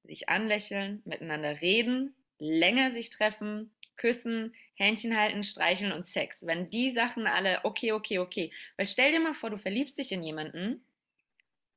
sich 0.04 0.30
anlächeln, 0.30 1.02
miteinander 1.06 1.62
reden, 1.62 2.16
länger 2.40 2.92
sich 2.92 3.10
treffen, 3.10 3.72
küssen, 3.96 4.54
Händchen 4.74 5.16
halten, 5.16 5.44
streicheln 5.44 5.92
und 5.92 6.08
Sex. 6.08 6.46
Wenn 6.46 6.70
die 6.70 6.90
Sachen 6.90 7.28
alle 7.28 7.64
okay, 7.64 7.92
okay, 7.92 8.20
okay. 8.20 8.52
Weil 8.78 8.88
stell 8.88 9.12
dir 9.12 9.20
mal 9.20 9.36
vor, 9.36 9.52
du 9.52 9.58
verliebst 9.58 9.98
dich 9.98 10.12
in 10.12 10.24
jemanden, 10.24 10.84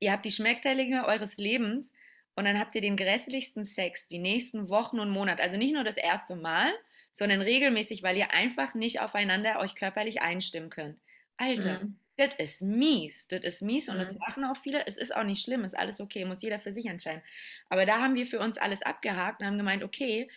ihr 0.00 0.10
habt 0.10 0.24
die 0.24 0.30
Schmeckteillinge 0.30 1.06
eures 1.06 1.36
Lebens 1.36 1.92
und 2.34 2.46
dann 2.46 2.58
habt 2.58 2.74
ihr 2.74 2.80
den 2.80 2.96
grässlichsten 2.96 3.66
Sex 3.66 4.08
die 4.08 4.18
nächsten 4.18 4.68
Wochen 4.68 4.98
und 4.98 5.10
Monate. 5.10 5.42
Also 5.42 5.56
nicht 5.56 5.74
nur 5.74 5.84
das 5.84 5.96
erste 5.96 6.34
Mal, 6.34 6.72
sondern 7.14 7.40
regelmäßig, 7.40 8.02
weil 8.02 8.16
ihr 8.16 8.32
einfach 8.32 8.74
nicht 8.74 9.00
aufeinander 9.00 9.60
euch 9.60 9.74
körperlich 9.74 10.20
einstimmen 10.22 10.70
könnt. 10.70 10.98
Alter, 11.36 11.80
mhm. 11.82 11.98
das 12.16 12.34
ist 12.34 12.62
mies. 12.62 13.26
Das 13.28 13.42
ist 13.42 13.62
mies 13.62 13.88
und 13.88 13.96
mhm. 13.96 14.00
das 14.00 14.14
machen 14.18 14.44
auch 14.44 14.56
viele. 14.56 14.86
Es 14.86 14.98
ist 14.98 15.16
auch 15.16 15.24
nicht 15.24 15.42
schlimm, 15.44 15.64
ist 15.64 15.78
alles 15.78 16.00
okay, 16.00 16.24
muss 16.24 16.42
jeder 16.42 16.60
für 16.60 16.72
sich 16.72 16.86
entscheiden. 16.86 17.22
Aber 17.68 17.86
da 17.86 18.00
haben 18.00 18.14
wir 18.14 18.26
für 18.26 18.40
uns 18.40 18.58
alles 18.58 18.82
abgehakt 18.82 19.40
und 19.40 19.46
haben 19.46 19.58
gemeint, 19.58 19.84
okay, 19.84 20.28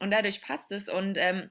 und 0.00 0.10
dadurch 0.10 0.40
passt 0.42 0.70
es. 0.72 0.88
Und 0.88 1.16
ähm, 1.18 1.50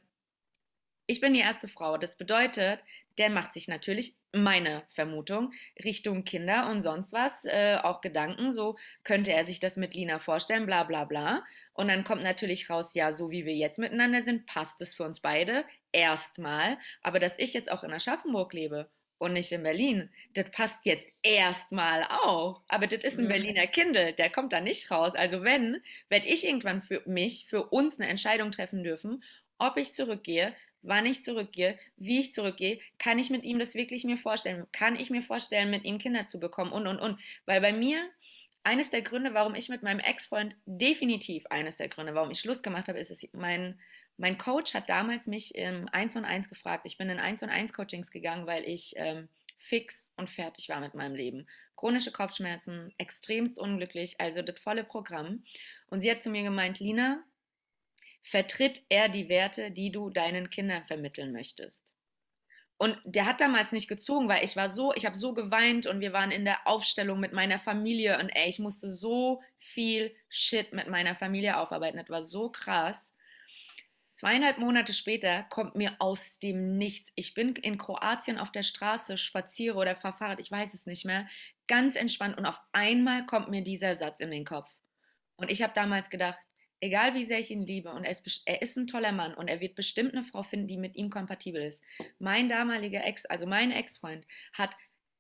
Ich 1.07 1.21
bin 1.21 1.33
die 1.33 1.39
erste 1.39 1.67
Frau. 1.67 1.97
Das 1.97 2.15
bedeutet, 2.17 2.79
der 3.17 3.29
macht 3.29 3.53
sich 3.53 3.67
natürlich 3.67 4.15
meine 4.33 4.83
Vermutung 4.93 5.53
Richtung 5.83 6.23
Kinder 6.23 6.69
und 6.69 6.81
sonst 6.81 7.13
was, 7.13 7.45
äh, 7.45 7.77
auch 7.81 8.01
Gedanken, 8.01 8.53
so 8.53 8.77
könnte 9.03 9.31
er 9.31 9.45
sich 9.45 9.59
das 9.59 9.77
mit 9.77 9.93
Lina 9.93 10.19
vorstellen, 10.19 10.65
bla 10.65 10.83
bla 10.83 11.05
bla. 11.05 11.43
Und 11.73 11.87
dann 11.87 12.03
kommt 12.03 12.23
natürlich 12.23 12.69
raus, 12.69 12.93
ja, 12.93 13.13
so 13.13 13.31
wie 13.31 13.45
wir 13.45 13.55
jetzt 13.55 13.79
miteinander 13.79 14.23
sind, 14.23 14.45
passt 14.45 14.79
es 14.81 14.95
für 14.95 15.03
uns 15.03 15.19
beide 15.19 15.65
erstmal. 15.91 16.77
Aber 17.01 17.19
dass 17.19 17.39
ich 17.39 17.53
jetzt 17.53 17.71
auch 17.71 17.83
in 17.83 17.93
Aschaffenburg 17.93 18.53
lebe 18.53 18.89
und 19.17 19.33
nicht 19.33 19.51
in 19.51 19.63
Berlin, 19.63 20.09
das 20.33 20.51
passt 20.51 20.85
jetzt 20.85 21.07
erstmal 21.23 22.03
auch. 22.03 22.61
Aber 22.67 22.87
das 22.87 23.03
ist 23.03 23.17
ein 23.17 23.25
mhm. 23.25 23.29
Berliner 23.29 23.67
Kindle, 23.67 24.13
der 24.13 24.29
kommt 24.29 24.53
da 24.53 24.59
nicht 24.59 24.91
raus. 24.91 25.13
Also 25.15 25.43
wenn, 25.43 25.81
werde 26.09 26.27
ich 26.27 26.45
irgendwann 26.45 26.81
für 26.81 27.01
mich, 27.05 27.45
für 27.47 27.63
uns 27.63 27.99
eine 27.99 28.09
Entscheidung 28.09 28.51
treffen 28.51 28.83
dürfen, 28.83 29.23
ob 29.57 29.77
ich 29.77 29.93
zurückgehe, 29.93 30.53
wann 30.87 31.05
ich 31.05 31.23
zurückgehe, 31.23 31.77
wie 31.97 32.19
ich 32.19 32.33
zurückgehe, 32.33 32.79
kann 32.99 33.19
ich 33.19 33.29
mit 33.29 33.43
ihm 33.43 33.59
das 33.59 33.75
wirklich 33.75 34.03
mir 34.03 34.17
vorstellen? 34.17 34.67
Kann 34.71 34.95
ich 34.95 35.09
mir 35.09 35.21
vorstellen, 35.21 35.69
mit 35.69 35.83
ihm 35.83 35.97
Kinder 35.97 36.27
zu 36.27 36.39
bekommen 36.39 36.71
und, 36.71 36.87
und, 36.87 36.99
und. 36.99 37.19
Weil 37.45 37.61
bei 37.61 37.73
mir, 37.73 38.09
eines 38.63 38.89
der 38.89 39.01
Gründe, 39.01 39.33
warum 39.33 39.55
ich 39.55 39.69
mit 39.69 39.83
meinem 39.83 39.99
Ex-Freund, 39.99 40.55
definitiv 40.65 41.45
eines 41.47 41.77
der 41.77 41.89
Gründe, 41.89 42.15
warum 42.15 42.31
ich 42.31 42.39
Schluss 42.39 42.63
gemacht 42.63 42.87
habe, 42.87 42.99
ist, 42.99 43.11
dass 43.11 43.27
mein, 43.33 43.79
mein 44.17 44.37
Coach 44.37 44.73
hat 44.73 44.89
damals 44.89 45.27
mich 45.27 45.55
im 45.55 45.89
1 45.91 46.15
und 46.15 46.25
1 46.25 46.49
gefragt. 46.49 46.85
Ich 46.85 46.97
bin 46.97 47.09
in 47.09 47.19
1 47.19 47.43
und 47.43 47.49
1 47.49 47.73
Coachings 47.73 48.11
gegangen, 48.11 48.47
weil 48.47 48.63
ich 48.63 48.93
ähm, 48.97 49.27
fix 49.57 50.09
und 50.15 50.29
fertig 50.29 50.69
war 50.69 50.79
mit 50.79 50.93
meinem 50.93 51.15
Leben. 51.15 51.47
Chronische 51.75 52.11
Kopfschmerzen, 52.11 52.93
extremst 52.97 53.57
unglücklich, 53.57 54.19
also 54.19 54.41
das 54.41 54.59
volle 54.59 54.83
Programm. 54.83 55.43
Und 55.87 56.01
sie 56.01 56.09
hat 56.09 56.23
zu 56.23 56.29
mir 56.29 56.43
gemeint, 56.43 56.79
Lina, 56.79 57.23
vertritt 58.25 58.81
er 58.89 59.09
die 59.09 59.29
Werte, 59.29 59.71
die 59.71 59.91
du 59.91 60.09
deinen 60.09 60.49
Kindern 60.49 60.85
vermitteln 60.85 61.31
möchtest. 61.31 61.85
Und 62.77 62.99
der 63.05 63.25
hat 63.25 63.39
damals 63.39 63.71
nicht 63.71 63.87
gezogen, 63.87 64.27
weil 64.27 64.43
ich 64.43 64.57
war 64.57 64.67
so, 64.67 64.93
ich 64.93 65.05
habe 65.05 65.15
so 65.15 65.33
geweint 65.33 65.87
und 65.87 66.01
wir 66.01 66.11
waren 66.11 66.31
in 66.31 66.43
der 66.43 66.67
Aufstellung 66.67 67.21
mit 67.21 67.31
meiner 67.31 67.59
Familie 67.59 68.19
und 68.19 68.29
ey, 68.29 68.49
ich 68.49 68.59
musste 68.59 68.89
so 68.89 69.41
viel 69.59 70.13
Shit 70.27 70.73
mit 70.73 70.89
meiner 70.89 71.15
Familie 71.15 71.57
aufarbeiten. 71.57 71.97
Das 71.97 72.09
war 72.09 72.23
so 72.23 72.49
krass. 72.49 73.15
Zweieinhalb 74.17 74.57
Monate 74.57 74.93
später 74.93 75.43
kommt 75.43 75.75
mir 75.75 75.95
aus 75.99 76.37
dem 76.39 76.77
Nichts. 76.77 77.11
Ich 77.15 77.33
bin 77.33 77.55
in 77.55 77.77
Kroatien 77.77 78.37
auf 78.37 78.51
der 78.51 78.63
Straße, 78.63 79.17
spaziere 79.17 79.75
oder 79.77 79.95
fahre 79.95 80.17
Fahrrad, 80.17 80.39
ich 80.41 80.51
weiß 80.51 80.73
es 80.73 80.85
nicht 80.85 81.05
mehr, 81.05 81.27
ganz 81.67 81.95
entspannt 81.95 82.37
und 82.37 82.45
auf 82.45 82.59
einmal 82.73 83.25
kommt 83.25 83.49
mir 83.49 83.61
dieser 83.61 83.95
Satz 83.95 84.19
in 84.19 84.31
den 84.31 84.45
Kopf. 84.45 84.69
Und 85.37 85.49
ich 85.49 85.61
habe 85.61 85.73
damals 85.73 86.09
gedacht, 86.09 86.39
egal 86.85 87.15
wie 87.15 87.25
sehr 87.25 87.39
ich 87.39 87.51
ihn 87.51 87.65
liebe 87.65 87.91
und 87.91 88.03
er 88.03 88.11
ist, 88.11 88.41
er 88.45 88.61
ist 88.61 88.77
ein 88.77 88.87
toller 88.87 89.11
Mann 89.11 89.33
und 89.33 89.47
er 89.47 89.59
wird 89.59 89.75
bestimmt 89.75 90.13
eine 90.13 90.23
Frau 90.23 90.43
finden, 90.43 90.67
die 90.67 90.77
mit 90.77 90.95
ihm 90.95 91.09
kompatibel 91.09 91.61
ist. 91.61 91.83
Mein 92.19 92.47
damaliger 92.47 93.03
Ex, 93.03 93.25
also 93.25 93.45
mein 93.47 93.71
Ex-Freund, 93.71 94.25
hat 94.53 94.71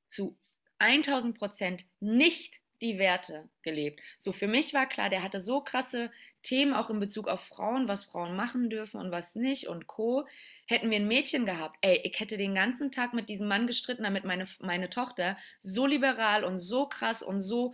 zu 0.09 0.37
1000 0.79 1.37
Prozent 1.37 1.85
nicht 1.99 2.61
die 2.81 2.99
Werte 2.99 3.49
gelebt. 3.63 3.99
So 4.19 4.31
für 4.31 4.47
mich 4.47 4.73
war 4.73 4.87
klar, 4.87 5.09
der 5.09 5.23
hatte 5.23 5.41
so 5.41 5.61
krasse 5.61 6.11
Themen 6.43 6.73
auch 6.73 6.89
in 6.91 6.99
Bezug 6.99 7.27
auf 7.27 7.41
Frauen, 7.41 7.87
was 7.87 8.05
Frauen 8.05 8.35
machen 8.35 8.69
dürfen 8.69 8.99
und 8.99 9.11
was 9.11 9.33
nicht 9.33 9.67
und 9.67 9.87
Co. 9.87 10.27
Hätten 10.67 10.91
wir 10.91 10.97
ein 10.97 11.07
Mädchen 11.07 11.45
gehabt, 11.45 11.77
ey, 11.81 12.01
ich 12.03 12.19
hätte 12.19 12.37
den 12.37 12.53
ganzen 12.53 12.91
Tag 12.91 13.13
mit 13.13 13.29
diesem 13.29 13.47
Mann 13.47 13.65
gestritten, 13.65 14.03
damit 14.03 14.25
meine, 14.25 14.47
meine 14.59 14.89
Tochter 14.89 15.37
so 15.59 15.87
liberal 15.87 16.43
und 16.43 16.59
so 16.59 16.87
krass 16.87 17.23
und 17.23 17.41
so 17.41 17.73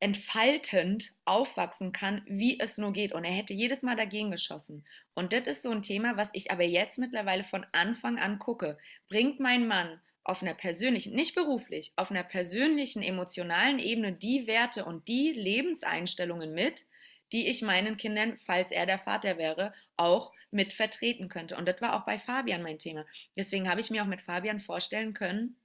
entfaltend 0.00 1.12
aufwachsen 1.26 1.92
kann, 1.92 2.22
wie 2.26 2.58
es 2.58 2.78
nur 2.78 2.92
geht. 2.92 3.12
Und 3.12 3.24
er 3.24 3.32
hätte 3.32 3.54
jedes 3.54 3.82
Mal 3.82 3.96
dagegen 3.96 4.30
geschossen. 4.30 4.84
Und 5.14 5.32
das 5.32 5.46
ist 5.46 5.62
so 5.62 5.70
ein 5.70 5.82
Thema, 5.82 6.16
was 6.16 6.30
ich 6.32 6.50
aber 6.50 6.64
jetzt 6.64 6.98
mittlerweile 6.98 7.44
von 7.44 7.66
Anfang 7.72 8.18
an 8.18 8.38
gucke. 8.38 8.78
Bringt 9.08 9.40
mein 9.40 9.68
Mann 9.68 10.00
auf 10.24 10.42
einer 10.42 10.54
persönlichen, 10.54 11.14
nicht 11.14 11.34
beruflich, 11.34 11.92
auf 11.96 12.10
einer 12.10 12.22
persönlichen, 12.22 13.02
emotionalen 13.02 13.78
Ebene 13.78 14.12
die 14.12 14.46
Werte 14.46 14.84
und 14.84 15.06
die 15.08 15.32
Lebenseinstellungen 15.32 16.54
mit, 16.54 16.86
die 17.32 17.48
ich 17.48 17.62
meinen 17.62 17.96
Kindern, 17.96 18.38
falls 18.44 18.70
er 18.70 18.86
der 18.86 18.98
Vater 18.98 19.38
wäre, 19.38 19.74
auch 19.96 20.32
mit 20.50 20.72
vertreten 20.72 21.28
könnte. 21.28 21.56
Und 21.56 21.68
das 21.68 21.80
war 21.80 21.94
auch 21.94 22.06
bei 22.06 22.18
Fabian 22.18 22.62
mein 22.62 22.78
Thema. 22.78 23.04
Deswegen 23.36 23.68
habe 23.68 23.80
ich 23.80 23.90
mir 23.90 24.02
auch 24.02 24.08
mit 24.08 24.22
Fabian 24.22 24.60
vorstellen 24.60 25.14
können, 25.14 25.56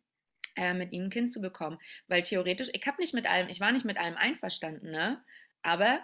äh, 0.55 0.73
mit 0.73 0.91
ihm 0.91 1.05
ein 1.05 1.09
Kind 1.09 1.31
zu 1.33 1.41
bekommen. 1.41 1.79
Weil 2.07 2.23
theoretisch, 2.23 2.69
ich 2.73 2.85
habe 2.87 3.01
nicht 3.01 3.13
mit 3.13 3.29
allem, 3.29 3.49
ich 3.49 3.59
war 3.59 3.71
nicht 3.71 3.85
mit 3.85 3.97
allem 3.97 4.15
einverstanden, 4.15 4.91
ne? 4.91 5.23
Aber 5.61 5.99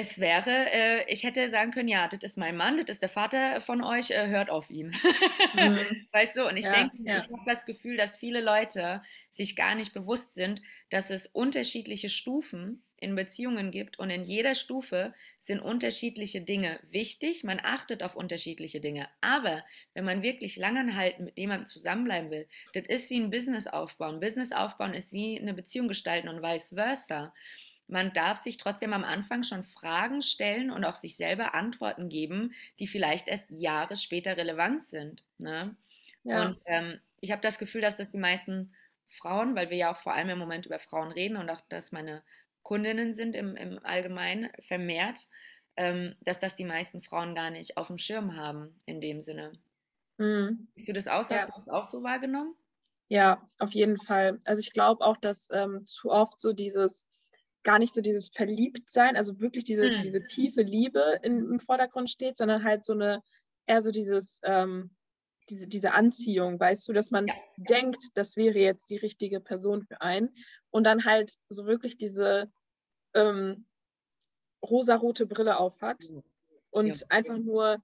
es 0.00 0.18
wäre, 0.18 0.72
äh, 0.72 1.12
ich 1.12 1.24
hätte 1.24 1.50
sagen 1.50 1.72
können, 1.72 1.88
ja, 1.88 2.08
das 2.08 2.22
ist 2.22 2.38
mein 2.38 2.56
Mann, 2.56 2.78
das 2.78 2.96
ist 2.96 3.02
der 3.02 3.10
Vater 3.10 3.60
von 3.60 3.84
euch, 3.84 4.10
äh, 4.10 4.28
hört 4.28 4.48
auf 4.48 4.70
ihn. 4.70 4.96
Mhm. 5.54 6.06
weißt 6.12 6.38
du, 6.38 6.48
und 6.48 6.56
ich 6.56 6.64
ja, 6.64 6.72
denke, 6.72 6.96
ja. 7.02 7.18
ich 7.18 7.24
habe 7.24 7.42
das 7.46 7.66
Gefühl, 7.66 7.98
dass 7.98 8.16
viele 8.16 8.40
Leute 8.40 9.02
sich 9.30 9.56
gar 9.56 9.74
nicht 9.74 9.92
bewusst 9.92 10.32
sind, 10.34 10.62
dass 10.88 11.10
es 11.10 11.26
unterschiedliche 11.26 12.08
Stufen 12.08 12.82
in 12.96 13.14
Beziehungen 13.14 13.70
gibt 13.70 13.98
und 13.98 14.10
in 14.10 14.24
jeder 14.24 14.54
Stufe 14.54 15.14
sind 15.40 15.60
unterschiedliche 15.60 16.40
Dinge 16.40 16.80
wichtig. 16.90 17.44
Man 17.44 17.60
achtet 17.62 18.02
auf 18.02 18.14
unterschiedliche 18.14 18.80
Dinge. 18.80 19.08
Aber 19.20 19.64
wenn 19.94 20.04
man 20.04 20.22
wirklich 20.22 20.56
langanhaltend 20.56 21.26
mit 21.26 21.38
jemandem 21.38 21.66
zusammenbleiben 21.66 22.30
will, 22.30 22.46
das 22.74 22.84
ist 22.86 23.10
wie 23.10 23.20
ein 23.20 23.30
Business 23.30 23.66
aufbauen. 23.66 24.20
Business 24.20 24.52
aufbauen 24.52 24.94
ist 24.94 25.12
wie 25.12 25.38
eine 25.38 25.54
Beziehung 25.54 25.88
gestalten 25.88 26.28
und 26.28 26.42
vice 26.42 26.74
versa. 26.74 27.32
Man 27.90 28.12
darf 28.12 28.38
sich 28.38 28.56
trotzdem 28.56 28.92
am 28.92 29.04
Anfang 29.04 29.42
schon 29.42 29.64
Fragen 29.64 30.22
stellen 30.22 30.70
und 30.70 30.84
auch 30.84 30.96
sich 30.96 31.16
selber 31.16 31.54
Antworten 31.54 32.08
geben, 32.08 32.54
die 32.78 32.86
vielleicht 32.86 33.26
erst 33.26 33.50
Jahre 33.50 33.96
später 33.96 34.36
relevant 34.36 34.86
sind. 34.86 35.24
Ne? 35.38 35.76
Ja. 36.22 36.46
Und 36.46 36.58
ähm, 36.66 37.00
ich 37.20 37.32
habe 37.32 37.42
das 37.42 37.58
Gefühl, 37.58 37.80
dass 37.80 37.96
das 37.96 38.10
die 38.10 38.18
meisten 38.18 38.72
Frauen, 39.08 39.56
weil 39.56 39.70
wir 39.70 39.76
ja 39.76 39.92
auch 39.92 39.98
vor 39.98 40.14
allem 40.14 40.30
im 40.30 40.38
Moment 40.38 40.66
über 40.66 40.78
Frauen 40.78 41.10
reden 41.10 41.36
und 41.36 41.50
auch, 41.50 41.60
dass 41.68 41.90
meine 41.90 42.22
Kundinnen 42.62 43.14
sind 43.14 43.34
im, 43.34 43.56
im 43.56 43.84
Allgemeinen 43.84 44.50
vermehrt, 44.60 45.26
ähm, 45.76 46.14
dass 46.20 46.38
das 46.38 46.54
die 46.54 46.64
meisten 46.64 47.02
Frauen 47.02 47.34
gar 47.34 47.50
nicht 47.50 47.76
auf 47.76 47.88
dem 47.88 47.98
Schirm 47.98 48.36
haben 48.36 48.80
in 48.86 49.00
dem 49.00 49.20
Sinne. 49.20 49.52
Mhm. 50.18 50.68
Siehst 50.76 50.88
du 50.88 50.92
das 50.92 51.08
aus? 51.08 51.30
Hast 51.30 51.30
ja. 51.30 51.46
du 51.46 51.52
das 51.56 51.68
auch 51.68 51.84
so 51.84 52.02
wahrgenommen? 52.02 52.54
Ja, 53.08 53.48
auf 53.58 53.72
jeden 53.72 53.98
Fall. 53.98 54.40
Also 54.44 54.60
ich 54.60 54.72
glaube 54.72 55.04
auch, 55.04 55.16
dass 55.16 55.48
ähm, 55.50 55.84
zu 55.86 56.10
oft 56.10 56.40
so 56.40 56.52
dieses, 56.52 57.08
gar 57.62 57.78
nicht 57.78 57.92
so 57.92 58.00
dieses 58.00 58.28
Verliebtsein, 58.28 59.16
also 59.16 59.40
wirklich 59.40 59.64
diese, 59.64 59.84
mhm. 59.84 60.00
diese 60.02 60.22
tiefe 60.24 60.62
Liebe 60.62 61.18
in, 61.22 61.38
im 61.38 61.60
Vordergrund 61.60 62.08
steht, 62.08 62.36
sondern 62.36 62.64
halt 62.64 62.84
so 62.84 62.94
eine, 62.94 63.22
eher 63.66 63.82
so 63.82 63.90
dieses, 63.90 64.40
ähm, 64.44 64.90
diese, 65.50 65.66
diese 65.66 65.92
Anziehung, 65.92 66.58
weißt 66.58 66.88
du, 66.88 66.92
dass 66.92 67.10
man 67.10 67.26
ja. 67.26 67.34
denkt, 67.56 68.02
das 68.14 68.36
wäre 68.36 68.58
jetzt 68.58 68.88
die 68.90 68.96
richtige 68.96 69.40
Person 69.40 69.82
für 69.82 70.00
einen 70.00 70.34
und 70.70 70.84
dann 70.84 71.04
halt 71.04 71.32
so 71.48 71.66
wirklich 71.66 71.98
diese 71.98 72.50
ähm, 73.14 73.66
rosarote 74.62 75.26
Brille 75.26 75.58
aufhat 75.58 75.98
und 76.70 76.86
ja. 76.86 77.06
einfach 77.08 77.38
nur 77.38 77.82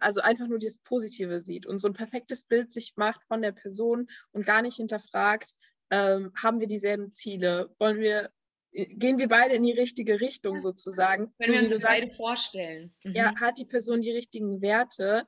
also 0.00 0.20
einfach 0.20 0.46
nur 0.46 0.58
das 0.58 0.76
Positive 0.78 1.42
sieht 1.42 1.64
und 1.66 1.78
so 1.78 1.88
ein 1.88 1.94
perfektes 1.94 2.44
Bild 2.44 2.70
sich 2.72 2.92
macht 2.96 3.24
von 3.24 3.40
der 3.40 3.52
Person 3.52 4.10
und 4.32 4.44
gar 4.44 4.60
nicht 4.60 4.76
hinterfragt, 4.76 5.54
ähm, 5.90 6.32
haben 6.36 6.60
wir 6.60 6.66
dieselben 6.66 7.12
Ziele, 7.12 7.74
wollen 7.78 7.98
wir, 7.98 8.30
gehen 8.74 9.18
wir 9.18 9.28
beide 9.28 9.54
in 9.54 9.62
die 9.62 9.72
richtige 9.72 10.20
Richtung 10.20 10.58
sozusagen. 10.58 11.32
Können 11.42 11.58
so, 11.58 11.68
wir 11.68 11.74
uns 11.74 11.82
beide 11.82 12.06
sagst, 12.06 12.16
vorstellen. 12.16 12.94
Mhm. 13.04 13.12
Ja, 13.12 13.34
hat 13.40 13.58
die 13.58 13.64
Person 13.64 14.00
die 14.00 14.12
richtigen 14.12 14.60
Werte? 14.60 15.26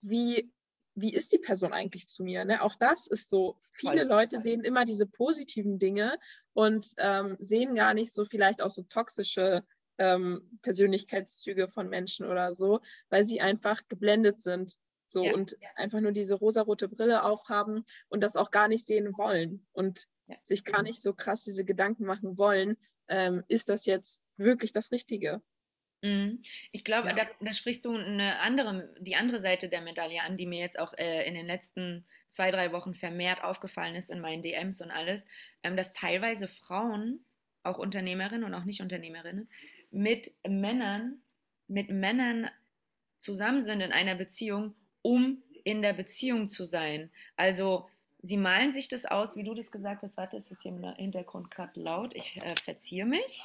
Wie 0.00 0.52
wie 0.94 1.14
ist 1.14 1.32
die 1.32 1.38
Person 1.38 1.72
eigentlich 1.72 2.08
zu 2.08 2.22
mir? 2.22 2.44
Ne? 2.44 2.62
Auch 2.62 2.74
das 2.78 3.06
ist 3.06 3.30
so, 3.30 3.56
viele 3.72 4.04
Leute 4.04 4.40
sehen 4.40 4.62
immer 4.62 4.84
diese 4.84 5.06
positiven 5.06 5.78
Dinge 5.78 6.18
und 6.52 6.86
ähm, 6.98 7.36
sehen 7.38 7.74
gar 7.74 7.94
nicht 7.94 8.12
so 8.12 8.24
vielleicht 8.24 8.62
auch 8.62 8.70
so 8.70 8.82
toxische 8.82 9.64
ähm, 9.98 10.58
Persönlichkeitszüge 10.62 11.68
von 11.68 11.88
Menschen 11.88 12.26
oder 12.26 12.54
so, 12.54 12.80
weil 13.08 13.24
sie 13.24 13.40
einfach 13.40 13.80
geblendet 13.88 14.40
sind. 14.40 14.76
So 15.06 15.24
ja. 15.24 15.34
und 15.34 15.58
einfach 15.76 16.00
nur 16.00 16.12
diese 16.12 16.34
rosarote 16.34 16.88
Brille 16.88 17.22
aufhaben 17.22 17.84
und 18.08 18.22
das 18.22 18.36
auch 18.36 18.50
gar 18.50 18.68
nicht 18.68 18.86
sehen 18.86 19.12
wollen 19.18 19.66
und 19.72 19.98
ja. 19.98 20.04
Sich 20.42 20.64
gar 20.64 20.82
nicht 20.82 21.00
so 21.00 21.12
krass 21.12 21.44
diese 21.44 21.64
Gedanken 21.64 22.04
machen 22.04 22.38
wollen, 22.38 22.76
ähm, 23.08 23.44
ist 23.48 23.68
das 23.68 23.86
jetzt 23.86 24.22
wirklich 24.36 24.72
das 24.72 24.92
Richtige? 24.92 25.42
Mhm. 26.02 26.42
Ich 26.72 26.84
glaube, 26.84 27.08
ja. 27.08 27.14
da, 27.14 27.26
da, 27.40 27.52
sprichst 27.52 27.84
du 27.84 27.94
eine 27.94 28.40
andere, 28.40 28.94
die 29.00 29.14
andere 29.14 29.40
Seite 29.40 29.68
der 29.68 29.82
Medaille 29.82 30.22
an, 30.22 30.36
die 30.36 30.46
mir 30.46 30.58
jetzt 30.58 30.78
auch 30.78 30.92
äh, 30.94 31.26
in 31.26 31.34
den 31.34 31.46
letzten 31.46 32.04
zwei, 32.30 32.50
drei 32.50 32.72
Wochen 32.72 32.94
vermehrt 32.94 33.44
aufgefallen 33.44 33.94
ist 33.94 34.10
in 34.10 34.20
meinen 34.20 34.42
DMs 34.42 34.80
und 34.80 34.90
alles, 34.90 35.24
ähm, 35.62 35.76
dass 35.76 35.92
teilweise 35.92 36.48
Frauen, 36.48 37.24
auch 37.62 37.78
Unternehmerinnen 37.78 38.44
und 38.44 38.54
auch 38.54 38.64
Nicht-Unternehmerinnen, 38.64 39.48
mit 39.92 40.32
Männern, 40.46 41.22
mit 41.68 41.90
Männern 41.90 42.50
zusammen 43.20 43.62
sind 43.62 43.80
in 43.80 43.92
einer 43.92 44.16
Beziehung, 44.16 44.74
um 45.02 45.42
in 45.64 45.82
der 45.82 45.92
Beziehung 45.92 46.48
zu 46.48 46.64
sein. 46.64 47.12
Also 47.36 47.88
sie 48.22 48.36
malen 48.36 48.72
sich 48.72 48.88
das 48.88 49.04
aus, 49.04 49.36
wie 49.36 49.42
du 49.42 49.54
das 49.54 49.70
gesagt 49.70 50.02
hast. 50.02 50.16
Warte, 50.16 50.36
es 50.36 50.50
ist 50.50 50.62
hier 50.62 50.72
im 50.72 50.84
Hintergrund 50.94 51.50
gerade 51.50 51.78
laut. 51.80 52.14
Ich 52.14 52.36
äh, 52.36 52.54
verziehe 52.62 53.04
mich. 53.04 53.44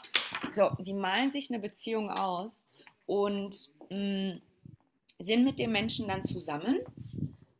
So, 0.51 0.71
sie 0.79 0.93
malen 0.93 1.31
sich 1.31 1.49
eine 1.49 1.59
Beziehung 1.59 2.09
aus 2.11 2.67
und 3.05 3.69
mh, 3.89 3.97
mm, 4.35 4.41
sind 5.19 5.43
mit 5.43 5.57
dem 5.57 5.71
Menschen 5.71 6.07
dann 6.07 6.23
zusammen. 6.23 6.79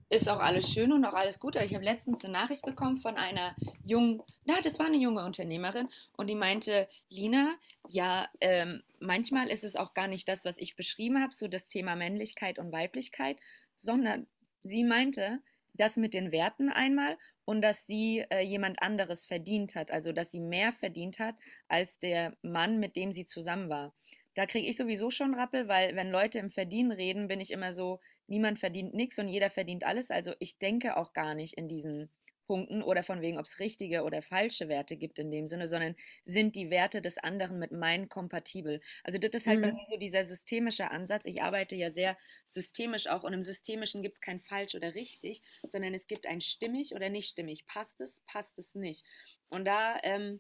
Ist 0.10 0.30
auch 0.30 0.40
alles 0.40 0.72
schön 0.72 0.94
und 0.94 1.04
auch 1.04 1.14
alles 1.14 1.40
gut. 1.40 1.58
Aber 1.58 1.66
ich 1.66 1.74
habe 1.74 1.84
letztens 1.84 2.24
eine 2.24 2.32
Nachricht 2.32 2.64
bekommen 2.64 2.98
von 2.98 3.18
einer 3.18 3.56
jungen, 3.84 4.22
na, 4.46 4.62
das 4.64 4.80
war 4.80 4.86
eine 4.86 4.98
junge 4.98 5.26
Unternehmerin 5.26 5.90
und 6.16 6.28
die 6.28 6.36
meinte, 6.36 6.88
Lina, 7.10 7.56
ja, 7.90 8.30
ähm, 8.40 8.84
manchmal 9.00 9.50
ist 9.50 9.64
es 9.64 9.76
auch 9.76 9.94
gar 9.94 10.08
nicht 10.08 10.30
das, 10.30 10.46
was 10.46 10.60
ich 10.60 10.76
beschrieben 10.76 11.22
habe, 11.22 11.34
so 11.34 11.48
das 11.48 11.68
Thema 11.68 11.96
Männlichkeit 11.96 12.58
und 12.58 12.72
Weiblichkeit, 12.72 13.38
sondern 13.76 14.28
sie 14.64 14.84
meinte, 14.86 15.40
das 15.80 15.98
mit 15.98 16.14
den 16.14 16.32
Werten 16.32 16.70
einmal 16.70 17.18
und 17.46 17.62
dass 17.62 17.86
sie 17.86 18.26
äh, 18.30 18.42
jemand 18.42 18.82
anderes 18.82 19.26
verdient 19.26 19.76
hat, 19.76 19.92
also 19.92 20.12
dass 20.12 20.32
sie 20.32 20.42
mehr 20.42 20.72
verdient 20.74 21.20
hat 21.20 21.36
als 21.68 22.00
der 22.00 22.36
Mann, 22.42 22.80
mit 22.80 22.96
dem 22.96 23.14
sie 23.14 23.26
zusammen 23.26 23.70
war. 23.70 23.94
Da 24.36 24.46
kriege 24.46 24.68
ich 24.68 24.78
sowieso 24.78 25.10
schon 25.10 25.34
Rappel, 25.34 25.68
weil 25.68 25.96
wenn 25.96 26.12
Leute 26.12 26.40
im 26.40 26.52
Verdienen 26.52 26.92
reden, 26.92 27.28
bin 27.28 27.40
ich 27.40 27.52
immer 27.52 27.74
so, 27.74 28.00
niemand 28.28 28.60
verdient 28.60 28.94
nichts 28.94 29.18
und 29.18 29.30
jeder 29.30 29.50
verdient 29.50 29.84
alles. 29.84 30.12
Also 30.12 30.34
ich 30.40 30.60
denke 30.60 30.98
auch 30.98 31.14
gar 31.14 31.34
nicht 31.34 31.56
in 31.56 31.68
diesen 31.68 32.12
Punkten 32.48 32.82
oder 32.82 33.04
von 33.04 33.22
wegen, 33.22 33.38
ob 33.38 33.46
es 33.46 33.60
richtige 33.60 34.04
oder 34.04 34.22
falsche 34.22 34.70
Werte 34.70 34.96
gibt 34.96 35.20
in 35.20 35.30
dem 35.30 35.48
Sinne, 35.48 35.68
sondern 35.68 35.96
sind 36.26 36.56
die 36.56 36.70
Werte 36.70 37.02
des 37.02 37.18
anderen 37.18 37.60
mit 37.60 37.72
meinen 37.72 38.10
kompatibel. 38.10 38.82
Also 39.04 39.20
das 39.20 39.32
ist 39.34 39.48
halt 39.48 39.60
mhm. 39.60 39.64
bei 39.64 39.72
mir 39.74 39.86
so 39.88 39.98
dieser 39.98 40.24
systemische 40.24 40.90
Ansatz. 40.90 41.26
Ich 41.26 41.42
arbeite 41.44 41.76
ja 41.76 41.92
sehr 41.92 42.18
systemisch 42.48 43.08
auch 43.08 43.24
und 43.24 43.34
im 43.34 43.44
Systemischen 43.44 44.02
gibt 44.02 44.16
es 44.16 44.22
kein 44.22 44.40
falsch 44.40 44.74
oder 44.74 44.96
richtig, 44.96 45.44
sondern 45.64 45.94
es 45.94 46.08
gibt 46.08 46.26
ein 46.26 46.42
stimmig 46.42 46.96
oder 46.96 47.10
nicht 47.10 47.30
stimmig. 47.30 47.66
Passt 47.68 48.02
es, 48.02 48.22
passt 48.26 48.58
es 48.58 48.74
nicht. 48.74 49.06
Und 49.50 49.66
da 49.66 50.00
ähm, 50.04 50.40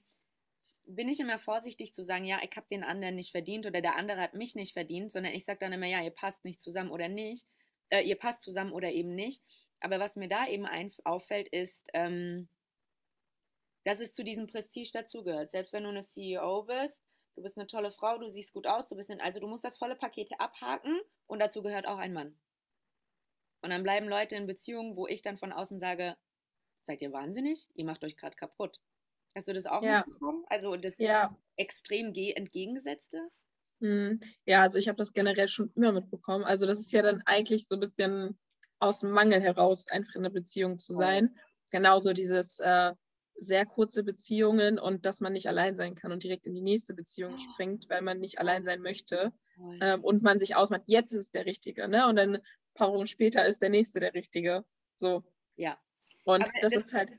bin 0.88 1.10
ich 1.10 1.20
immer 1.20 1.38
vorsichtig 1.38 1.94
zu 1.94 2.04
sagen, 2.04 2.26
ja, 2.26 2.40
ich 2.42 2.56
habe 2.56 2.68
den 2.72 2.84
anderen 2.84 3.16
nicht 3.16 3.32
verdient 3.32 3.66
oder 3.66 3.82
der 3.82 3.98
andere 3.98 4.22
hat 4.22 4.34
mich 4.34 4.56
nicht 4.56 4.74
verdient, 4.74 5.12
sondern 5.12 5.34
ich 5.34 5.46
sage 5.46 5.60
dann 5.60 5.74
immer, 5.74 5.86
ja, 5.86 6.02
ihr 6.02 6.12
passt 6.12 6.46
nicht 6.46 6.62
zusammen 6.62 6.92
oder 6.92 7.10
nicht, 7.10 7.46
äh, 7.90 8.02
ihr 8.02 8.16
passt 8.16 8.44
zusammen 8.44 8.72
oder 8.72 8.92
eben 8.92 9.14
nicht. 9.14 9.44
Aber 9.80 10.00
was 10.00 10.16
mir 10.16 10.28
da 10.28 10.48
eben 10.48 10.66
ein, 10.66 10.92
auffällt, 11.04 11.48
ist, 11.50 11.88
ähm, 11.94 12.50
dass 13.84 14.02
es 14.02 14.14
zu 14.14 14.24
diesem 14.24 14.48
Prestige 14.48 14.92
dazugehört. 14.92 15.52
Selbst 15.52 15.74
wenn 15.74 15.84
du 15.84 15.90
eine 15.90 16.04
CEO 16.04 16.64
bist, 16.64 17.04
du 17.36 17.44
bist 17.44 17.58
eine 17.58 17.68
tolle 17.68 17.92
Frau, 17.92 18.18
du 18.18 18.28
siehst 18.28 18.54
gut 18.54 18.68
aus, 18.68 18.88
du 18.88 18.96
bist 18.96 19.10
ein, 19.12 19.22
also 19.22 19.40
du 19.40 19.48
musst 19.48 19.64
das 19.64 19.78
volle 19.78 19.96
Paket 19.96 20.32
abhaken 20.40 21.00
und 21.28 21.40
dazu 21.40 21.62
gehört 21.62 21.88
auch 21.88 21.98
ein 21.98 22.14
Mann. 22.14 22.38
Und 23.62 23.70
dann 23.70 23.84
bleiben 23.84 24.08
Leute 24.08 24.36
in 24.36 24.48
Beziehungen, 24.48 24.96
wo 24.96 25.08
ich 25.08 25.22
dann 25.22 25.38
von 25.38 25.52
außen 25.52 25.80
sage, 25.80 26.18
seid 26.84 27.02
ihr 27.02 27.12
wahnsinnig? 27.12 27.70
Ihr 27.76 27.86
macht 27.86 28.04
euch 28.04 28.18
gerade 28.18 28.36
kaputt. 28.36 28.80
Hast 29.36 29.48
du 29.48 29.54
das 29.54 29.68
auch 29.68 29.84
ja. 29.84 30.00
mitbekommen? 30.00 30.44
Also 30.48 30.76
das, 30.76 30.98
ja. 30.98 31.36
extrem 31.56 32.14
entgegengesetzte? 32.14 33.30
Hm. 33.82 34.20
Ja, 34.46 34.64
also 34.64 34.80
ich 34.80 34.88
habe 34.88 34.98
das 34.98 35.14
generell 35.14 35.48
schon 35.48 35.72
immer 35.76 35.92
mitbekommen. 35.92 36.44
Also 36.44 36.66
das 36.66 36.80
ist 36.80 36.92
ja 36.92 37.04
dann 37.04 37.22
eigentlich 37.26 37.68
so 37.68 37.76
ein 37.76 37.80
bisschen 37.80 38.40
aus 38.80 39.02
dem 39.02 39.12
Mangel 39.12 39.42
heraus 39.42 39.88
einfach 39.88 40.16
in 40.16 40.22
einer 40.22 40.34
Beziehung 40.34 40.78
zu 40.78 40.94
sein. 40.94 41.36
Genauso 41.70 42.14
dieses 42.14 42.60
äh, 42.60 42.94
sehr 43.40 43.66
kurze 43.66 44.04
Beziehungen 44.04 44.80
und 44.80 45.06
dass 45.06 45.20
man 45.20 45.34
nicht 45.34 45.48
allein 45.48 45.76
sein 45.76 45.96
kann 45.96 46.12
und 46.12 46.24
direkt 46.24 46.46
in 46.46 46.54
die 46.54 46.62
nächste 46.62 46.94
Beziehung 46.94 47.34
oh. 47.34 47.38
springt, 47.38 47.90
weil 47.90 48.02
man 48.02 48.20
nicht 48.20 48.40
allein 48.40 48.64
sein 48.64 48.82
möchte 48.82 49.32
ähm, 49.82 50.04
und 50.04 50.24
man 50.24 50.40
sich 50.40 50.56
ausmacht, 50.56 50.84
jetzt 50.88 51.12
ist 51.12 51.36
der 51.36 51.46
Richtige, 51.46 51.88
ne? 51.88 52.08
Und 52.08 52.16
dann 52.16 52.36
ein 52.38 52.42
paar 52.74 52.92
Wochen 52.94 53.08
später 53.08 53.46
ist 53.46 53.62
der 53.62 53.70
nächste 53.70 54.00
der 54.00 54.14
Richtige. 54.14 54.66
So. 54.96 55.24
Ja. 55.56 55.78
Und 56.26 56.44
das, 56.44 56.52
das, 56.62 56.76
ist 56.76 56.94
halt 56.94 57.12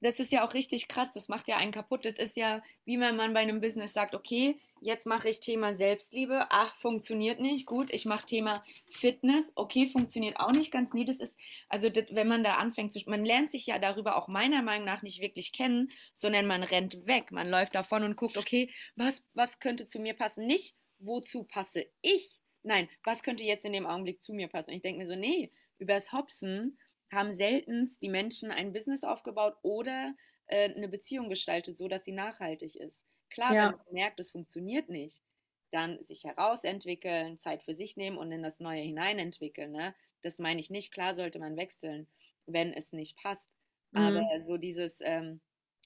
das 0.00 0.20
ist 0.20 0.32
ja 0.32 0.46
auch 0.46 0.54
richtig 0.54 0.88
krass, 0.88 1.12
das 1.12 1.28
macht 1.28 1.48
ja 1.48 1.56
einen 1.56 1.72
kaputt. 1.72 2.04
Das 2.04 2.14
ist 2.14 2.36
ja, 2.36 2.62
wie 2.84 2.98
wenn 2.98 3.16
man 3.16 3.34
bei 3.34 3.40
einem 3.40 3.60
Business 3.60 3.92
sagt, 3.92 4.14
okay, 4.14 4.56
jetzt 4.80 5.06
mache 5.06 5.28
ich 5.28 5.40
Thema 5.40 5.74
Selbstliebe, 5.74 6.46
ach, 6.50 6.74
funktioniert 6.74 7.38
nicht, 7.38 7.66
gut, 7.66 7.92
ich 7.92 8.06
mache 8.06 8.26
Thema 8.26 8.64
Fitness, 8.86 9.52
okay, 9.54 9.86
funktioniert 9.86 10.40
auch 10.40 10.52
nicht 10.52 10.70
ganz. 10.70 10.92
Nee, 10.92 11.04
das 11.04 11.20
ist, 11.20 11.36
also 11.68 11.90
das, 11.90 12.04
wenn 12.10 12.28
man 12.28 12.42
da 12.42 12.54
anfängt 12.54 12.92
zu, 12.92 13.00
man 13.06 13.24
lernt 13.24 13.50
sich 13.50 13.66
ja 13.66 13.78
darüber 13.78 14.16
auch 14.16 14.28
meiner 14.28 14.62
Meinung 14.62 14.86
nach 14.86 15.02
nicht 15.02 15.20
wirklich 15.20 15.52
kennen, 15.52 15.90
sondern 16.14 16.46
man 16.46 16.62
rennt 16.62 17.06
weg, 17.06 17.30
man 17.30 17.48
läuft 17.48 17.74
davon 17.74 18.02
und 18.02 18.16
guckt, 18.16 18.38
okay, 18.38 18.70
was, 18.96 19.22
was 19.34 19.60
könnte 19.60 19.86
zu 19.86 19.98
mir 20.00 20.14
passen? 20.14 20.46
Nicht, 20.46 20.74
wozu 20.98 21.44
passe 21.44 21.86
ich? 22.00 22.40
Nein, 22.62 22.88
was 23.04 23.22
könnte 23.22 23.44
jetzt 23.44 23.64
in 23.64 23.72
dem 23.72 23.86
Augenblick 23.86 24.22
zu 24.22 24.32
mir 24.32 24.48
passen? 24.48 24.70
Ich 24.70 24.82
denke 24.82 25.02
mir 25.02 25.08
so, 25.08 25.16
nee, 25.16 25.50
übers 25.78 26.12
Hopsen 26.12 26.78
haben 27.12 27.32
selten 27.32 27.90
die 28.02 28.08
Menschen 28.08 28.50
ein 28.50 28.72
Business 28.72 29.04
aufgebaut 29.04 29.56
oder 29.62 30.14
äh, 30.46 30.72
eine 30.74 30.88
Beziehung 30.88 31.28
gestaltet, 31.28 31.76
so 31.76 31.88
dass 31.88 32.04
sie 32.04 32.12
nachhaltig 32.12 32.76
ist. 32.76 33.04
Klar, 33.30 33.54
ja. 33.54 33.68
wenn 33.68 33.76
man 33.76 33.92
merkt, 33.92 34.20
es 34.20 34.30
funktioniert 34.30 34.88
nicht, 34.88 35.22
dann 35.70 36.02
sich 36.04 36.24
herausentwickeln, 36.24 37.38
Zeit 37.38 37.62
für 37.62 37.74
sich 37.74 37.96
nehmen 37.96 38.18
und 38.18 38.32
in 38.32 38.42
das 38.42 38.60
Neue 38.60 38.80
hineinentwickeln. 38.80 39.70
Ne? 39.70 39.94
Das 40.22 40.38
meine 40.38 40.60
ich 40.60 40.70
nicht. 40.70 40.92
Klar 40.92 41.14
sollte 41.14 41.38
man 41.38 41.56
wechseln, 41.56 42.08
wenn 42.46 42.72
es 42.72 42.92
nicht 42.92 43.16
passt. 43.16 43.48
Mhm. 43.92 44.00
Aber 44.00 44.44
so 44.44 44.56
dieses, 44.56 45.00
ähm, 45.02 45.40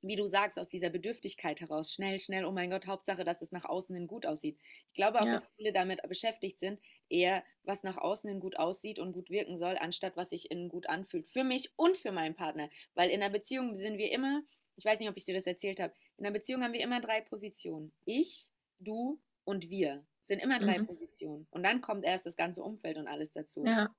wie 0.06 0.16
du 0.16 0.26
sagst, 0.26 0.58
aus 0.58 0.68
dieser 0.68 0.90
Bedürftigkeit 0.90 1.60
heraus, 1.60 1.92
schnell, 1.92 2.20
schnell, 2.20 2.44
oh 2.44 2.52
mein 2.52 2.70
Gott, 2.70 2.86
Hauptsache, 2.86 3.24
dass 3.24 3.42
es 3.42 3.52
nach 3.52 3.64
außen 3.64 3.94
hin 3.94 4.06
gut 4.06 4.26
aussieht. 4.26 4.58
Ich 4.88 4.94
glaube 4.94 5.20
auch, 5.20 5.26
ja. 5.26 5.32
dass 5.32 5.52
viele 5.56 5.72
damit 5.72 6.02
beschäftigt 6.08 6.58
sind, 6.58 6.78
eher 7.08 7.42
was 7.62 7.82
nach 7.82 7.96
außen 7.96 8.28
hin 8.28 8.40
gut 8.40 8.58
aussieht 8.58 8.98
und 8.98 9.12
gut 9.12 9.30
wirken 9.30 9.56
soll, 9.56 9.76
anstatt 9.78 10.16
was 10.16 10.30
sich 10.30 10.50
innen 10.50 10.68
gut 10.68 10.88
anfühlt. 10.88 11.26
Für 11.28 11.44
mich 11.44 11.72
und 11.76 11.96
für 11.96 12.12
meinen 12.12 12.34
Partner. 12.34 12.68
Weil 12.94 13.10
in 13.10 13.22
einer 13.22 13.32
Beziehung 13.32 13.76
sind 13.76 13.98
wir 13.98 14.12
immer, 14.12 14.42
ich 14.76 14.84
weiß 14.84 15.00
nicht, 15.00 15.08
ob 15.08 15.16
ich 15.16 15.24
dir 15.24 15.34
das 15.34 15.46
erzählt 15.46 15.80
habe, 15.80 15.94
in 16.18 16.26
einer 16.26 16.34
Beziehung 16.34 16.62
haben 16.62 16.74
wir 16.74 16.82
immer 16.82 17.00
drei 17.00 17.20
Positionen. 17.22 17.92
Ich, 18.04 18.50
du 18.78 19.20
und 19.44 19.70
wir 19.70 20.04
sind 20.22 20.42
immer 20.42 20.58
drei 20.58 20.78
mhm. 20.78 20.86
Positionen. 20.86 21.46
Und 21.50 21.62
dann 21.64 21.80
kommt 21.80 22.04
erst 22.04 22.26
das 22.26 22.36
ganze 22.36 22.62
Umfeld 22.62 22.96
und 22.96 23.08
alles 23.08 23.32
dazu. 23.32 23.64
Ja. 23.64 23.94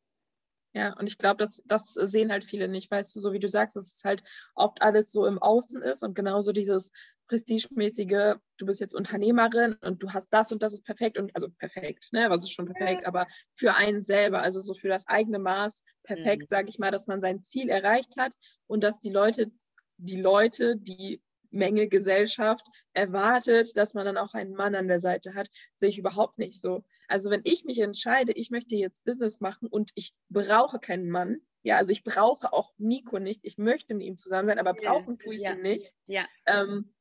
Ja, 0.76 0.94
und 1.00 1.08
ich 1.08 1.18
glaube, 1.18 1.38
das, 1.38 1.64
das 1.66 1.94
sehen 1.94 2.34
halt 2.34 2.44
viele 2.44 2.68
nicht, 2.68 2.92
weißt 2.92 3.16
du, 3.16 3.22
so 3.22 3.32
wie 3.32 3.40
du 3.40 3.48
sagst, 3.48 3.78
dass 3.78 3.96
es 3.96 4.04
halt 4.04 4.24
oft 4.56 4.82
alles 4.82 5.10
so 5.10 5.26
im 5.26 5.40
Außen 5.40 5.82
ist 5.82 6.04
und 6.04 6.16
genauso 6.16 6.52
dieses 6.52 6.92
prestigemäßige, 7.28 8.36
du 8.58 8.66
bist 8.66 8.82
jetzt 8.82 8.94
Unternehmerin 8.94 9.76
und 9.82 10.04
du 10.04 10.12
hast 10.12 10.34
das 10.34 10.52
und 10.52 10.62
das 10.64 10.74
ist 10.74 10.84
perfekt 10.84 11.18
und 11.18 11.34
also 11.34 11.48
perfekt, 11.50 12.10
ne, 12.12 12.30
was 12.30 12.44
ist 12.44 12.52
schon 12.52 12.66
perfekt, 12.66 13.06
aber 13.06 13.26
für 13.54 13.74
einen 13.76 14.02
selber, 14.02 14.42
also 14.42 14.60
so 14.60 14.74
für 14.74 14.90
das 14.90 15.08
eigene 15.08 15.40
Maß 15.40 15.82
perfekt, 16.04 16.42
mhm. 16.42 16.48
sage 16.50 16.68
ich 16.68 16.78
mal, 16.78 16.92
dass 16.92 17.08
man 17.08 17.22
sein 17.22 17.42
Ziel 17.42 17.70
erreicht 17.70 18.18
hat 18.18 18.34
und 18.68 18.84
dass 18.84 19.00
die 19.00 19.12
Leute, 19.12 19.52
die 19.96 20.20
Leute, 20.20 20.76
die 20.76 21.22
Menge 21.56 21.88
Gesellschaft 21.88 22.68
erwartet, 22.94 23.76
dass 23.78 23.94
man 23.94 24.06
dann 24.06 24.18
auch 24.18 24.34
einen 24.34 24.54
Mann 24.54 24.76
an 24.76 24.88
der 24.88 25.00
Seite 25.00 25.34
hat, 25.34 25.50
sehe 25.74 25.90
ich 25.90 25.98
überhaupt 25.98 26.38
nicht 26.38 26.62
so. 26.62 26.84
Also 27.08 27.30
wenn 27.30 27.42
ich 27.44 27.66
mich 27.66 27.80
entscheide, 27.80 28.32
ich 28.34 28.52
möchte 28.52 28.76
jetzt 28.76 29.04
Business 29.06 29.40
machen 29.40 29.68
und 29.68 29.92
ich 29.96 30.14
brauche 30.30 30.80
keinen 30.80 31.10
Mann, 31.10 31.42
ja, 31.64 31.78
also 31.78 31.92
ich 31.92 32.04
brauche 32.04 32.54
auch 32.54 32.74
Nico 32.78 33.18
nicht, 33.20 33.42
ich 33.44 33.58
möchte 33.58 33.96
mit 33.96 34.06
ihm 34.06 34.18
zusammen 34.18 34.48
sein, 34.48 34.60
aber 34.60 34.74
brauchen 34.74 35.18
tue 35.18 35.36
ich 35.36 35.42
ja. 35.42 35.54
ihn 35.54 35.62
nicht, 35.62 35.94
ja. 36.06 36.26
ähm, 36.46 36.94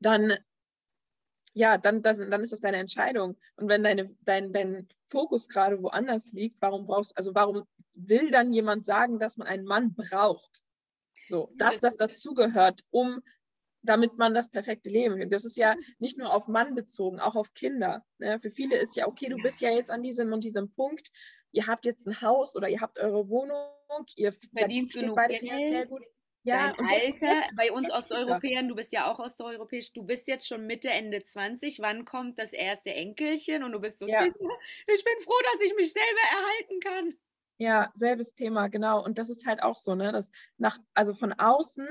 dann, 0.00 0.36
ja, 1.54 1.78
dann, 1.78 2.02
das, 2.02 2.18
dann 2.18 2.40
ist 2.42 2.52
das 2.52 2.60
deine 2.60 2.78
Entscheidung. 2.78 3.36
Und 3.56 3.68
wenn 3.68 3.82
deine, 3.82 4.14
dein, 4.22 4.52
dein 4.52 4.88
Fokus 5.06 5.48
gerade 5.48 5.82
woanders 5.82 6.32
liegt, 6.32 6.60
warum 6.60 6.86
brauchst, 6.86 7.16
also 7.16 7.34
warum 7.34 7.64
will 7.94 8.30
dann 8.30 8.52
jemand 8.52 8.84
sagen, 8.84 9.18
dass 9.18 9.36
man 9.36 9.46
einen 9.46 9.64
Mann 9.64 9.94
braucht? 9.94 10.62
So, 11.28 11.52
dass 11.56 11.80
das 11.80 11.96
dazugehört, 11.96 12.84
um 12.90 13.22
damit 13.88 14.18
man 14.18 14.34
das 14.34 14.50
perfekte 14.50 14.90
Leben 14.90 15.16
führt. 15.16 15.32
Das 15.32 15.44
ist 15.44 15.56
ja 15.56 15.74
nicht 15.98 16.18
nur 16.18 16.32
auf 16.32 16.48
Mann 16.48 16.74
bezogen, 16.74 17.20
auch 17.20 17.36
auf 17.36 17.54
Kinder. 17.54 18.04
Ne? 18.18 18.38
Für 18.38 18.50
viele 18.50 18.76
ist 18.76 18.96
ja, 18.96 19.06
okay, 19.06 19.28
du 19.28 19.36
bist 19.38 19.60
ja 19.60 19.70
jetzt 19.70 19.90
an 19.90 20.02
diesem 20.02 20.32
und 20.32 20.44
diesem 20.44 20.70
Punkt, 20.72 21.08
ihr 21.52 21.66
habt 21.66 21.84
jetzt 21.84 22.06
ein 22.06 22.20
Haus 22.20 22.54
oder 22.54 22.68
ihr 22.68 22.80
habt 22.80 22.98
eure 22.98 23.28
Wohnung, 23.28 23.66
ihr 24.16 24.32
verdient 24.32 24.92
genug 24.92 25.16
beide 25.16 25.34
finanziell 25.34 25.86
gut. 25.86 26.02
Ja, 26.46 26.72
Dein 26.72 26.86
Alter, 26.86 27.48
bei 27.56 27.72
uns 27.72 27.92
Osteuropäern, 27.92 28.68
du 28.68 28.76
bist 28.76 28.92
ja 28.92 29.10
auch 29.10 29.18
osteuropäisch, 29.18 29.92
du 29.92 30.04
bist 30.04 30.28
jetzt 30.28 30.46
schon 30.46 30.64
Mitte, 30.64 30.88
Ende 30.90 31.20
20, 31.20 31.80
wann 31.80 32.04
kommt 32.04 32.38
das 32.38 32.52
erste 32.52 32.94
Enkelchen? 32.94 33.64
Und 33.64 33.72
du 33.72 33.80
bist 33.80 33.98
so, 33.98 34.06
ja. 34.06 34.24
ich 34.24 34.32
bin 34.32 35.20
froh, 35.24 35.40
dass 35.52 35.60
ich 35.62 35.74
mich 35.74 35.92
selber 35.92 36.20
erhalten 36.30 36.80
kann. 36.80 37.14
Ja, 37.58 37.90
selbes 37.94 38.34
Thema, 38.34 38.68
genau. 38.68 39.04
Und 39.04 39.18
das 39.18 39.28
ist 39.28 39.44
halt 39.44 39.60
auch 39.60 39.76
so, 39.76 39.96
ne, 39.96 40.12
dass 40.12 40.30
nach, 40.56 40.78
also 40.94 41.14
von 41.14 41.32
außen 41.32 41.88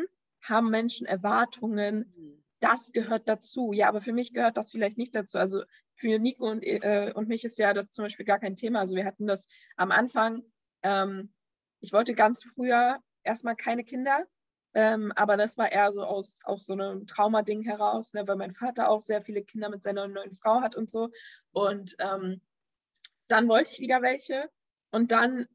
haben 0.48 0.70
Menschen 0.70 1.06
Erwartungen, 1.06 2.14
mhm. 2.16 2.43
das 2.60 2.91
gehört 2.91 3.28
dazu. 3.28 3.74
Ja, 3.74 3.88
aber 3.88 4.02
für 4.02 4.14
mich 4.14 4.34
gehört 4.34 4.58
das 4.58 4.72
vielleicht 4.72 4.98
nicht 4.98 5.16
dazu. 5.16 5.38
Also 5.38 5.64
für 5.96 6.20
Nico 6.20 6.50
und, 6.50 6.62
äh, 6.64 7.12
und 7.16 7.28
mich 7.28 7.43
ist 7.46 7.58
ja 7.58 7.74
das 7.74 7.91
zum 7.91 8.06
Beispiel 8.06 8.26
gar 8.26 8.39
kein 8.39 8.56
Thema. 8.56 8.80
Also 8.80 8.96
wir 8.96 9.06
hatten 9.06 9.28
das 9.28 9.48
am 9.76 9.91
Anfang, 9.91 10.43
ähm, 10.84 11.34
ich 11.80 11.93
wollte 11.93 12.14
ganz 12.14 12.43
früher 12.43 13.00
erstmal 13.24 13.56
keine 13.56 13.84
Kinder, 13.84 14.26
ähm, 14.74 15.12
aber 15.16 15.38
das 15.38 15.58
war 15.58 15.72
eher 15.72 15.91
so 15.91 16.04
aus, 16.04 16.39
aus 16.43 16.66
so 16.66 16.74
einem 16.74 17.08
Traumading 17.08 17.62
heraus, 17.62 18.14
ne, 18.14 18.28
weil 18.28 18.36
mein 18.36 18.54
Vater 18.54 18.89
auch 18.89 19.02
sehr 19.02 19.22
viele 19.22 19.43
Kinder 19.43 19.70
mit 19.70 19.84
seiner 19.84 20.08
neuen 20.08 20.34
Frau 20.34 20.62
hat 20.62 20.76
und 20.76 20.89
so. 20.89 21.10
Und 21.52 21.96
ähm, 22.00 22.41
dann 23.28 23.48
wollte 23.48 23.72
ich 23.72 23.80
wieder 23.80 24.02
welche 24.02 24.50
und 24.91 25.12
dann 25.12 25.48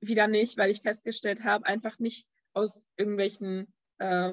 wieder 0.00 0.28
nicht, 0.28 0.56
weil 0.56 0.70
ich 0.70 0.82
festgestellt 0.82 1.42
habe, 1.44 1.66
einfach 1.66 1.98
nicht 1.98 2.28
aus 2.52 2.84
irgendwelchen 2.96 3.72
äh, 3.98 4.32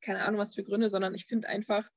keine 0.00 0.24
Ahnung 0.24 0.40
was 0.40 0.54
für 0.54 0.64
Gründe, 0.64 0.88
sondern 0.88 1.14
ich 1.14 1.26
finde 1.26 1.48
einfach, 1.48 1.88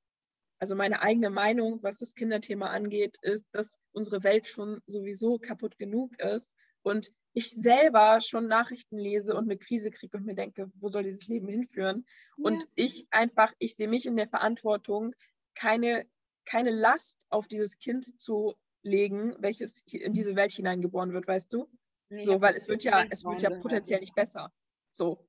Also 0.60 0.76
meine 0.76 1.02
eigene 1.02 1.30
Meinung, 1.30 1.84
was 1.84 1.98
das 1.98 2.16
Kinderthema 2.16 2.68
angeht, 2.68 3.18
ist, 3.22 3.48
dass 3.52 3.78
unsere 3.92 4.24
Welt 4.24 4.48
schon 4.48 4.82
sowieso 4.88 5.38
kaputt 5.38 5.78
genug 5.78 6.20
ist 6.20 6.52
und 6.82 7.12
ich 7.34 7.52
selber 7.52 8.20
schon 8.22 8.48
Nachrichten 8.48 8.98
lese 8.98 9.36
und 9.36 9.44
eine 9.44 9.58
Krise 9.58 9.92
kriege 9.92 10.18
und 10.18 10.26
mir 10.26 10.34
denke, 10.34 10.72
wo 10.80 10.88
soll 10.88 11.04
dieses 11.04 11.28
Leben 11.28 11.48
hinführen? 11.48 12.06
Ja. 12.38 12.46
Und 12.46 12.68
ich 12.74 13.06
einfach, 13.12 13.54
ich 13.60 13.76
sehe 13.76 13.88
mich 13.88 14.08
in 14.08 14.16
der 14.16 14.28
Verantwortung, 14.28 15.14
keine, 15.54 16.08
keine 16.46 16.72
Last 16.72 17.28
auf 17.30 17.48
dieses 17.48 17.78
Kind 17.78 18.20
zu 18.20 18.56
legen, 18.82 19.36
welches 19.40 19.84
in 19.92 20.14
diese 20.14 20.36
Welt 20.36 20.52
hineingeboren 20.52 21.14
wird, 21.14 21.28
weißt 21.28 21.54
du? 21.54 21.70
Nee, 22.10 22.24
so, 22.24 22.42
weil 22.42 22.56
es 22.56 22.68
wird 22.68 22.84
ja, 22.84 23.06
es 23.12 23.24
wird 23.24 23.42
ja 23.42 23.52
potenziell 23.60 24.00
nicht 24.00 24.16
besser. 24.16 24.52
So. 24.92 25.27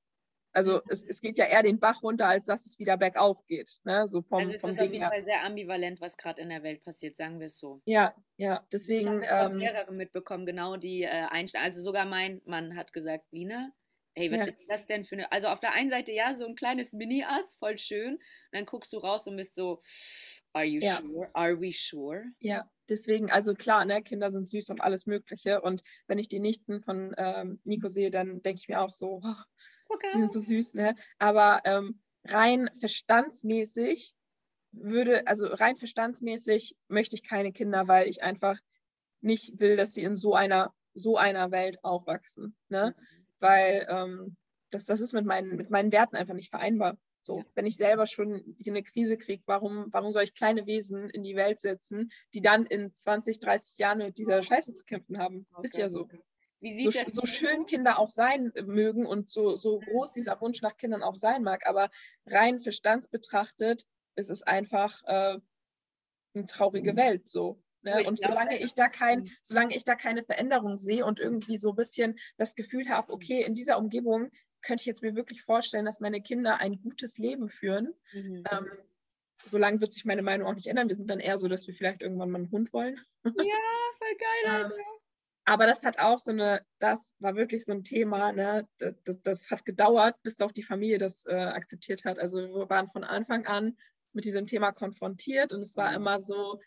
Also 0.51 0.81
es, 0.87 1.03
es 1.03 1.21
geht 1.21 1.37
ja 1.37 1.45
eher 1.45 1.63
den 1.63 1.79
Bach 1.79 2.01
runter, 2.01 2.27
als 2.27 2.47
dass 2.47 2.65
es 2.65 2.79
wieder 2.79 2.97
bergauf 2.97 3.45
geht. 3.45 3.79
Ne? 3.83 4.07
So 4.07 4.21
vom, 4.21 4.39
also 4.39 4.53
es 4.53 4.61
vom 4.61 4.69
ist 4.71 4.79
Ding 4.79 4.87
auf 4.87 4.93
jeden 4.93 5.03
her. 5.03 5.11
Fall 5.11 5.23
sehr 5.23 5.43
ambivalent, 5.45 6.01
was 6.01 6.17
gerade 6.17 6.41
in 6.41 6.49
der 6.49 6.63
Welt 6.63 6.83
passiert, 6.83 7.15
sagen 7.15 7.39
wir 7.39 7.47
es 7.47 7.59
so. 7.59 7.81
Ja, 7.85 8.15
ja, 8.37 8.65
deswegen. 8.71 9.21
Ich 9.21 9.29
habe 9.29 9.53
ähm, 9.53 9.59
mehrere 9.59 9.91
mitbekommen, 9.91 10.45
genau 10.45 10.77
die 10.77 11.03
äh, 11.03 11.07
Einstellung. 11.29 11.65
Also 11.65 11.81
sogar 11.81 12.05
mein 12.05 12.41
Mann 12.45 12.75
hat 12.75 12.93
gesagt, 12.93 13.25
Lina, 13.31 13.71
hey, 14.15 14.31
was 14.31 14.37
ja. 14.37 14.45
ist 14.45 14.57
das 14.67 14.85
denn 14.87 15.05
für 15.05 15.15
eine. 15.15 15.31
Also 15.31 15.47
auf 15.47 15.59
der 15.59 15.73
einen 15.73 15.89
Seite 15.89 16.11
ja, 16.11 16.33
so 16.33 16.45
ein 16.45 16.55
kleines 16.55 16.93
Mini-Ass, 16.93 17.55
voll 17.59 17.77
schön. 17.77 18.15
Und 18.15 18.21
dann 18.51 18.65
guckst 18.65 18.91
du 18.93 18.97
raus 18.97 19.27
und 19.27 19.37
bist 19.37 19.55
so, 19.55 19.81
are 20.53 20.65
you 20.65 20.81
ja. 20.81 20.97
sure? 20.97 21.29
Are 21.33 21.59
we 21.59 21.71
sure? 21.71 22.23
Ja, 22.39 22.69
deswegen, 22.89 23.29
also 23.31 23.53
klar, 23.53 23.85
ne, 23.85 24.01
Kinder 24.01 24.31
sind 24.31 24.47
süß 24.47 24.69
und 24.69 24.81
alles 24.81 25.05
Mögliche. 25.05 25.61
Und 25.61 25.83
wenn 26.07 26.17
ich 26.17 26.27
die 26.27 26.39
Nichten 26.39 26.81
von 26.81 27.13
ähm, 27.17 27.59
Nico 27.63 27.87
sehe, 27.87 28.11
dann 28.11 28.41
denke 28.41 28.59
ich 28.61 28.67
mir 28.67 28.81
auch 28.81 28.89
so, 28.89 29.21
oh, 29.23 29.35
okay. 29.89 30.07
die 30.13 30.17
sind 30.19 30.31
so 30.31 30.39
süß, 30.39 30.75
ne? 30.75 30.95
Aber 31.17 31.61
ähm, 31.65 31.99
rein 32.25 32.69
verstandsmäßig 32.79 34.13
würde, 34.71 35.27
also 35.27 35.47
rein 35.47 35.75
verstandsmäßig 35.75 36.75
möchte 36.87 37.15
ich 37.15 37.23
keine 37.23 37.51
Kinder, 37.51 37.87
weil 37.87 38.07
ich 38.07 38.21
einfach 38.23 38.59
nicht 39.21 39.59
will, 39.59 39.75
dass 39.75 39.93
sie 39.93 40.03
in 40.03 40.15
so 40.15 40.35
einer, 40.35 40.73
so 40.93 41.17
einer 41.17 41.51
Welt 41.51 41.83
aufwachsen. 41.83 42.55
Ne? 42.69 42.95
Mhm. 42.97 43.25
Weil 43.39 43.87
ähm, 43.89 44.37
das, 44.69 44.85
das 44.85 45.01
ist 45.01 45.13
mit 45.13 45.25
meinen, 45.25 45.55
mit 45.55 45.69
meinen 45.69 45.91
Werten 45.91 46.15
einfach 46.15 46.35
nicht 46.35 46.51
vereinbar. 46.51 46.97
So, 47.21 47.39
ja. 47.39 47.45
wenn 47.55 47.65
ich 47.65 47.75
selber 47.75 48.07
schon 48.07 48.55
eine 48.65 48.83
Krise 48.83 49.17
kriege, 49.17 49.43
warum, 49.45 49.87
warum 49.91 50.11
soll 50.11 50.23
ich 50.23 50.33
kleine 50.33 50.65
Wesen 50.65 51.09
in 51.09 51.21
die 51.21 51.35
Welt 51.35 51.59
setzen, 51.59 52.11
die 52.33 52.41
dann 52.41 52.65
in 52.65 52.93
20, 52.93 53.39
30 53.39 53.77
Jahren 53.77 53.97
mit 53.99 54.17
dieser 54.17 54.41
Scheiße 54.41 54.73
zu 54.73 54.85
kämpfen 54.85 55.17
haben? 55.17 55.45
Okay. 55.53 55.67
Ist 55.67 55.77
ja 55.77 55.89
so 55.89 56.07
so, 56.61 56.91
so, 57.11 57.25
schön 57.25 57.65
Kinder 57.65 57.99
auch 57.99 58.09
sein 58.09 58.51
mögen 58.65 59.05
und 59.05 59.29
so, 59.29 59.55
so 59.55 59.79
groß 59.79 60.13
dieser 60.13 60.39
Wunsch 60.41 60.61
nach 60.61 60.77
Kindern 60.77 61.03
auch 61.03 61.15
sein 61.15 61.43
mag, 61.43 61.65
aber 61.65 61.89
rein 62.25 62.59
verstandsbetrachtet 62.59 63.85
ist 64.15 64.29
es 64.29 64.43
einfach 64.43 65.01
äh, 65.05 65.39
eine 66.33 66.45
traurige 66.45 66.93
mhm. 66.93 66.97
Welt 66.97 67.29
so. 67.29 67.61
Ne? 67.81 67.95
Und 67.95 68.03
glaube, 68.03 68.17
solange 68.17 68.59
ich 68.59 68.75
da 68.75 68.89
kein, 68.89 69.21
mhm. 69.21 69.31
solange 69.41 69.75
ich 69.75 69.85
da 69.85 69.95
keine 69.95 70.23
Veränderung 70.23 70.77
sehe 70.77 71.05
und 71.05 71.19
irgendwie 71.19 71.57
so 71.57 71.69
ein 71.69 71.75
bisschen 71.75 72.19
das 72.37 72.55
Gefühl 72.55 72.89
habe, 72.89 73.13
okay, 73.13 73.41
in 73.41 73.53
dieser 73.53 73.77
Umgebung 73.77 74.29
könnte 74.61 74.81
ich 74.81 74.87
jetzt 74.87 75.01
mir 75.01 75.15
wirklich 75.15 75.43
vorstellen, 75.43 75.85
dass 75.85 76.01
meine 76.01 76.21
Kinder 76.21 76.57
ein 76.57 76.81
gutes 76.81 77.17
Leben 77.17 77.47
führen. 77.47 77.93
Mhm. 78.11 78.43
Ähm, 78.51 78.67
solange 79.45 79.79
wird 79.79 79.93
sich 79.93 80.03
meine 80.03 80.21
Meinung 80.21 80.47
auch 80.47 80.55
nicht 80.55 80.67
ändern. 80.67 80.89
Wir 80.89 80.95
sind 80.95 81.09
dann 81.09 81.21
eher 81.21 81.37
so, 81.37 81.47
dass 81.47 81.65
wir 81.67 81.73
vielleicht 81.73 82.01
irgendwann 82.01 82.29
mal 82.29 82.39
einen 82.39 82.51
Hund 82.51 82.73
wollen. 82.73 82.99
Ja, 83.23 83.31
voll 83.33 84.17
geil. 84.17 84.71
ähm, 84.75 84.98
aber 85.45 85.65
das 85.65 85.83
hat 85.83 85.99
auch 85.99 86.19
so 86.19 86.31
eine, 86.31 86.61
das 86.79 87.13
war 87.19 87.35
wirklich 87.35 87.65
so 87.65 87.71
ein 87.71 87.83
Thema, 87.83 88.31
ne? 88.31 88.67
das, 88.77 88.95
das, 89.23 89.51
hat 89.51 89.65
gedauert, 89.65 90.15
bis 90.21 90.39
auch 90.41 90.51
die 90.51 90.63
Familie 90.63 90.97
das 90.97 91.25
äh, 91.25 91.33
akzeptiert 91.33 92.05
hat. 92.05 92.19
Also 92.19 92.39
wir 92.39 92.69
waren 92.69 92.87
von 92.87 93.03
Anfang 93.03 93.47
an 93.47 93.77
mit 94.13 94.25
diesem 94.25 94.45
Thema 94.45 94.71
konfrontiert 94.71 95.53
und 95.53 95.61
es 95.61 95.75
war 95.75 95.89
mhm. 95.89 95.95
immer 95.95 96.21
so, 96.21 96.59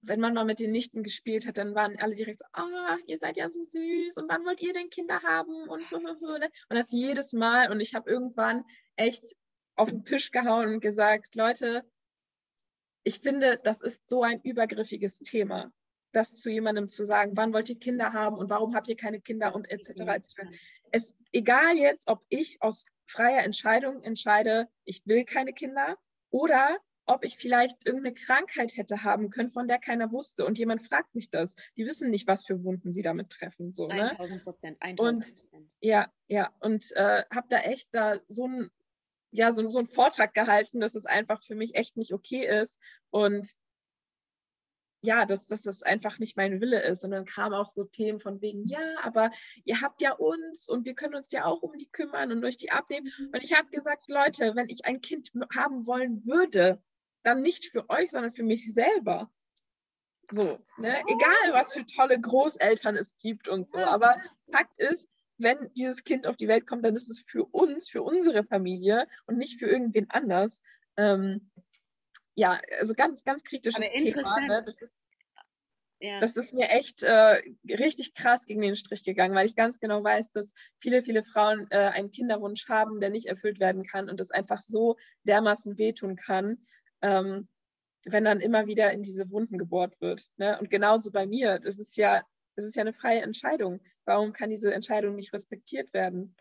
wenn 0.00 0.18
man 0.18 0.34
mal 0.34 0.44
mit 0.44 0.58
den 0.58 0.72
Nichten 0.72 1.04
gespielt 1.04 1.46
hat, 1.46 1.58
dann 1.58 1.76
waren 1.76 1.96
alle 1.96 2.16
direkt 2.16 2.40
so, 2.40 2.46
ah, 2.52 2.96
ihr 3.06 3.18
seid 3.18 3.36
ja 3.36 3.48
so 3.48 3.62
süß 3.62 4.16
und 4.16 4.28
wann 4.28 4.44
wollt 4.44 4.60
ihr 4.60 4.72
denn 4.72 4.90
Kinder 4.90 5.22
haben 5.22 5.68
und. 5.68 5.92
Ne? 5.92 6.50
Und 6.68 6.76
das 6.76 6.90
jedes 6.90 7.32
Mal 7.32 7.70
und 7.70 7.80
ich 7.80 7.94
habe 7.94 8.10
irgendwann 8.10 8.64
echt 8.96 9.36
auf 9.76 9.90
den 9.90 10.04
Tisch 10.04 10.32
gehauen 10.32 10.74
und 10.74 10.80
gesagt, 10.80 11.36
Leute, 11.36 11.84
ich 13.04 13.20
finde, 13.20 13.60
das 13.62 13.80
ist 13.80 14.08
so 14.08 14.22
ein 14.22 14.40
übergriffiges 14.42 15.20
Thema 15.20 15.72
das 16.12 16.36
zu 16.36 16.50
jemandem 16.50 16.88
zu 16.88 17.04
sagen, 17.04 17.32
wann 17.34 17.52
wollt 17.52 17.68
ihr 17.68 17.78
Kinder 17.78 18.12
haben 18.12 18.36
und 18.36 18.50
warum 18.50 18.74
habt 18.74 18.88
ihr 18.88 18.96
keine 18.96 19.20
Kinder 19.20 19.54
und 19.54 19.70
etc. 19.70 20.00
etc. 20.00 20.34
Es 20.90 21.16
egal 21.32 21.76
jetzt, 21.76 22.08
ob 22.08 22.22
ich 22.28 22.58
aus 22.60 22.86
freier 23.06 23.44
Entscheidung 23.44 24.02
entscheide, 24.02 24.68
ich 24.84 25.06
will 25.06 25.24
keine 25.24 25.52
Kinder 25.52 25.96
oder 26.30 26.78
ob 27.04 27.24
ich 27.24 27.36
vielleicht 27.36 27.84
irgendeine 27.84 28.14
Krankheit 28.14 28.76
hätte 28.76 29.02
haben 29.02 29.30
können, 29.30 29.48
von 29.48 29.66
der 29.66 29.78
keiner 29.78 30.12
wusste 30.12 30.46
und 30.46 30.58
jemand 30.58 30.82
fragt 30.82 31.14
mich 31.14 31.30
das. 31.30 31.56
Die 31.76 31.86
wissen 31.86 32.10
nicht, 32.10 32.26
was 32.26 32.44
für 32.44 32.62
Wunden 32.62 32.92
sie 32.92 33.02
damit 33.02 33.30
treffen. 33.30 33.74
So, 33.74 33.88
ne? 33.88 34.10
1000 34.10 34.44
Prozent. 34.44 34.78
Und 34.98 35.34
ja, 35.80 36.12
ja, 36.28 36.52
und 36.60 36.92
äh, 36.92 37.24
habe 37.34 37.46
da 37.50 37.58
echt 37.58 37.88
da 37.92 38.20
so 38.28 38.46
ein 38.46 38.70
ja, 39.32 39.50
so, 39.50 39.68
so 39.70 39.78
einen 39.78 39.88
Vortrag 39.88 40.34
gehalten, 40.34 40.80
dass 40.80 40.94
es 40.94 41.06
einfach 41.06 41.42
für 41.42 41.54
mich 41.54 41.74
echt 41.74 41.96
nicht 41.96 42.12
okay 42.12 42.46
ist. 42.46 42.78
Und 43.10 43.50
ja, 45.02 45.26
dass, 45.26 45.48
dass 45.48 45.62
das 45.62 45.82
einfach 45.82 46.18
nicht 46.18 46.36
mein 46.36 46.60
Wille 46.60 46.80
ist. 46.82 47.04
Und 47.04 47.10
dann 47.10 47.24
kamen 47.24 47.54
auch 47.54 47.66
so 47.66 47.84
Themen 47.84 48.20
von 48.20 48.40
wegen, 48.40 48.64
ja, 48.64 48.80
aber 49.02 49.32
ihr 49.64 49.80
habt 49.80 50.00
ja 50.00 50.12
uns 50.12 50.68
und 50.68 50.86
wir 50.86 50.94
können 50.94 51.16
uns 51.16 51.32
ja 51.32 51.44
auch 51.44 51.60
um 51.60 51.76
die 51.76 51.90
kümmern 51.90 52.30
und 52.30 52.44
euch 52.44 52.56
die 52.56 52.70
abnehmen. 52.70 53.12
Mhm. 53.18 53.30
Und 53.34 53.42
ich 53.42 53.52
habe 53.52 53.68
gesagt, 53.70 54.08
Leute, 54.08 54.54
wenn 54.54 54.68
ich 54.68 54.84
ein 54.84 55.00
Kind 55.00 55.32
haben 55.54 55.86
wollen 55.86 56.24
würde, 56.24 56.80
dann 57.24 57.42
nicht 57.42 57.66
für 57.66 57.90
euch, 57.90 58.12
sondern 58.12 58.32
für 58.32 58.44
mich 58.44 58.72
selber. 58.72 59.30
So, 60.30 60.58
ne? 60.78 61.02
egal 61.08 61.52
was 61.52 61.74
für 61.74 61.84
tolle 61.84 62.20
Großeltern 62.20 62.96
es 62.96 63.18
gibt 63.18 63.48
und 63.48 63.68
so. 63.68 63.78
Aber 63.78 64.16
Fakt 64.50 64.78
ist, 64.78 65.08
wenn 65.36 65.70
dieses 65.76 66.04
Kind 66.04 66.26
auf 66.26 66.36
die 66.36 66.46
Welt 66.46 66.66
kommt, 66.66 66.84
dann 66.84 66.94
ist 66.94 67.10
es 67.10 67.24
für 67.26 67.44
uns, 67.44 67.88
für 67.88 68.02
unsere 68.02 68.44
Familie 68.44 69.08
und 69.26 69.36
nicht 69.36 69.58
für 69.58 69.66
irgendwen 69.66 70.08
anders. 70.10 70.62
Ähm, 70.96 71.50
ja, 72.34 72.60
also 72.78 72.94
ganz, 72.94 73.24
ganz 73.24 73.42
kritisches 73.42 73.90
Thema. 73.90 74.40
Ne? 74.40 74.62
Das, 74.64 74.80
ist, 74.80 74.94
ja. 76.00 76.20
das 76.20 76.36
ist 76.36 76.54
mir 76.54 76.68
echt 76.70 77.02
äh, 77.02 77.42
richtig 77.68 78.14
krass 78.14 78.46
gegen 78.46 78.62
den 78.62 78.76
Strich 78.76 79.04
gegangen, 79.04 79.34
weil 79.34 79.46
ich 79.46 79.56
ganz 79.56 79.80
genau 79.80 80.02
weiß, 80.02 80.32
dass 80.32 80.54
viele, 80.78 81.02
viele 81.02 81.22
Frauen 81.22 81.66
äh, 81.70 81.76
einen 81.76 82.10
Kinderwunsch 82.10 82.68
haben, 82.68 83.00
der 83.00 83.10
nicht 83.10 83.26
erfüllt 83.26 83.60
werden 83.60 83.84
kann 83.84 84.08
und 84.08 84.20
das 84.20 84.30
einfach 84.30 84.60
so 84.60 84.96
dermaßen 85.24 85.78
wehtun 85.78 86.16
kann, 86.16 86.64
ähm, 87.02 87.48
wenn 88.04 88.24
dann 88.24 88.40
immer 88.40 88.66
wieder 88.66 88.92
in 88.92 89.02
diese 89.02 89.30
Wunden 89.30 89.58
gebohrt 89.58 90.00
wird. 90.00 90.26
Ne? 90.36 90.58
Und 90.58 90.70
genauso 90.70 91.10
bei 91.12 91.26
mir, 91.26 91.58
das 91.60 91.78
ist 91.78 91.96
ja, 91.96 92.22
das 92.56 92.64
ist 92.66 92.76
ja 92.76 92.82
eine 92.82 92.92
freie 92.92 93.22
Entscheidung. 93.22 93.80
Warum 94.04 94.32
kann 94.32 94.50
diese 94.50 94.74
Entscheidung 94.74 95.14
nicht 95.14 95.32
respektiert 95.32 95.92
werden? 95.94 96.34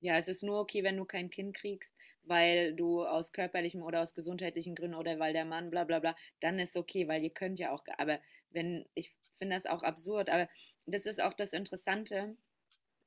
Ja, 0.00 0.16
es 0.16 0.28
ist 0.28 0.42
nur 0.42 0.60
okay, 0.60 0.82
wenn 0.82 0.96
du 0.96 1.04
kein 1.04 1.30
Kind 1.30 1.56
kriegst, 1.56 1.93
weil 2.24 2.74
du 2.74 3.04
aus 3.04 3.32
körperlichen 3.32 3.82
oder 3.82 4.02
aus 4.02 4.14
gesundheitlichen 4.14 4.74
Gründen 4.74 4.96
oder 4.96 5.18
weil 5.18 5.32
der 5.32 5.44
Mann 5.44 5.70
bla 5.70 5.84
bla 5.84 5.98
bla, 6.00 6.16
dann 6.40 6.58
ist 6.58 6.76
okay, 6.76 7.08
weil 7.08 7.22
ihr 7.22 7.30
könnt 7.32 7.58
ja 7.58 7.72
auch, 7.72 7.84
aber 7.98 8.20
wenn, 8.50 8.86
ich 8.94 9.14
finde 9.34 9.56
das 9.56 9.66
auch 9.66 9.82
absurd, 9.82 10.30
aber 10.30 10.48
das 10.86 11.06
ist 11.06 11.22
auch 11.22 11.32
das 11.32 11.52
Interessante, 11.52 12.36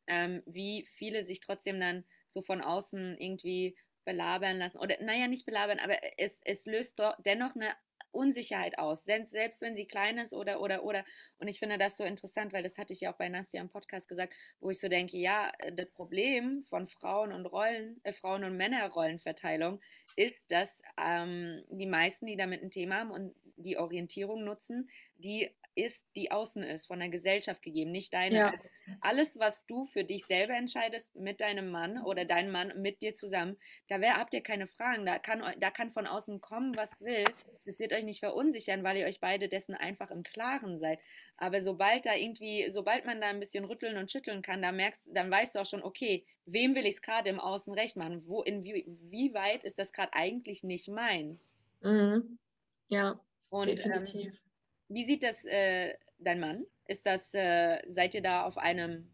ähm, 0.07 0.41
wie 0.45 0.85
viele 0.85 1.23
sich 1.23 1.39
trotzdem 1.39 1.79
dann 1.79 2.05
so 2.27 2.41
von 2.41 2.61
außen 2.61 3.17
irgendwie 3.19 3.75
belabern 4.05 4.57
lassen. 4.57 4.79
Oder 4.79 4.97
naja, 5.01 5.27
nicht 5.27 5.45
belabern, 5.45 5.79
aber 5.79 5.95
es, 6.17 6.39
es 6.45 6.65
löst 6.65 6.99
doch 6.99 7.15
dennoch 7.25 7.55
eine 7.55 7.71
Unsicherheit 8.17 8.79
aus, 8.79 9.05
selbst 9.05 9.61
wenn 9.61 9.75
sie 9.75 9.85
klein 9.85 10.17
ist 10.17 10.33
oder, 10.33 10.59
oder, 10.59 10.83
oder. 10.83 11.05
Und 11.37 11.47
ich 11.47 11.59
finde 11.59 11.77
das 11.77 11.97
so 11.97 12.03
interessant, 12.03 12.51
weil 12.51 12.63
das 12.63 12.77
hatte 12.77 12.93
ich 12.93 13.01
ja 13.01 13.13
auch 13.13 13.17
bei 13.17 13.29
Nastia 13.29 13.61
im 13.61 13.69
Podcast 13.69 14.09
gesagt, 14.09 14.33
wo 14.59 14.71
ich 14.71 14.79
so 14.79 14.89
denke, 14.89 15.17
ja, 15.17 15.51
äh, 15.59 15.71
das 15.71 15.89
Problem 15.91 16.65
von 16.69 16.87
Frauen 16.87 17.31
und 17.31 17.45
Rollen, 17.45 18.01
äh, 18.03 18.11
Frauen- 18.11 18.43
und 18.43 18.57
Männerrollenverteilung 18.57 19.79
ist, 20.15 20.51
dass 20.51 20.81
ähm, 20.99 21.63
die 21.69 21.85
meisten, 21.85 22.25
die 22.25 22.37
damit 22.37 22.63
ein 22.63 22.71
Thema 22.71 22.95
haben 22.97 23.11
und 23.11 23.35
die 23.55 23.77
Orientierung 23.77 24.43
nutzen, 24.43 24.89
die 25.17 25.49
ist, 25.77 26.07
die 26.15 26.31
außen 26.31 26.63
ist, 26.63 26.87
von 26.87 26.99
der 26.99 27.09
Gesellschaft 27.09 27.61
gegeben, 27.61 27.91
nicht 27.91 28.13
deine. 28.13 28.35
Ja. 28.35 28.49
Also 28.51 28.63
alles, 29.01 29.39
was 29.39 29.65
du 29.67 29.85
für 29.85 30.03
dich 30.03 30.25
selber 30.25 30.55
entscheidest 30.55 31.15
mit 31.15 31.39
deinem 31.39 31.69
Mann 31.69 32.01
oder 32.01 32.25
dein 32.25 32.51
Mann 32.51 32.73
mit 32.81 33.01
dir 33.01 33.13
zusammen, 33.13 33.57
da 33.87 34.01
wär, 34.01 34.17
habt 34.17 34.33
ihr 34.33 34.41
keine 34.41 34.67
Fragen. 34.67 35.05
Da 35.05 35.19
kann, 35.19 35.43
da 35.59 35.69
kann 35.69 35.91
von 35.91 36.07
außen 36.07 36.41
kommen, 36.41 36.75
was 36.77 36.99
will. 37.01 37.25
Das 37.67 37.79
wird 37.79 37.91
euch 37.91 38.05
nicht 38.05 38.21
verunsichern, 38.21 38.81
weil 38.85 38.95
ihr 38.95 39.05
euch 39.05 39.19
beide 39.19 39.49
dessen 39.49 39.75
einfach 39.75 40.09
im 40.09 40.23
Klaren 40.23 40.77
seid. 40.77 40.99
Aber 41.35 41.59
sobald 41.59 42.05
da 42.05 42.15
irgendwie, 42.15 42.71
sobald 42.71 43.05
man 43.05 43.19
da 43.19 43.27
ein 43.27 43.41
bisschen 43.41 43.65
rütteln 43.65 43.97
und 43.97 44.09
schütteln 44.09 44.41
kann, 44.41 44.61
da 44.61 44.71
merkst, 44.71 45.09
dann 45.13 45.29
weißt 45.29 45.53
du 45.53 45.59
auch 45.59 45.65
schon, 45.65 45.83
okay, 45.83 46.25
wem 46.45 46.75
will 46.75 46.85
ich 46.85 46.95
es 46.95 47.01
gerade 47.01 47.29
im 47.29 47.41
Außen 47.41 47.73
recht 47.73 47.97
machen? 47.97 48.25
Wo, 48.25 48.41
in 48.41 48.63
wie, 48.63 48.85
wie 48.87 49.33
weit 49.33 49.65
ist 49.65 49.77
das 49.77 49.91
gerade 49.91 50.13
eigentlich 50.13 50.63
nicht 50.63 50.87
meins? 50.87 51.57
Mhm. 51.81 52.39
Ja. 52.87 53.19
Und 53.49 53.67
definitiv. 53.67 54.31
Ähm, 54.31 54.39
wie 54.87 55.05
sieht 55.05 55.23
das 55.23 55.43
äh, 55.43 55.93
dein 56.19 56.39
Mann? 56.39 56.65
Ist 56.87 57.05
das, 57.05 57.33
äh, 57.33 57.81
seid 57.89 58.15
ihr 58.15 58.21
da 58.21 58.45
auf 58.45 58.57
einem, 58.57 59.11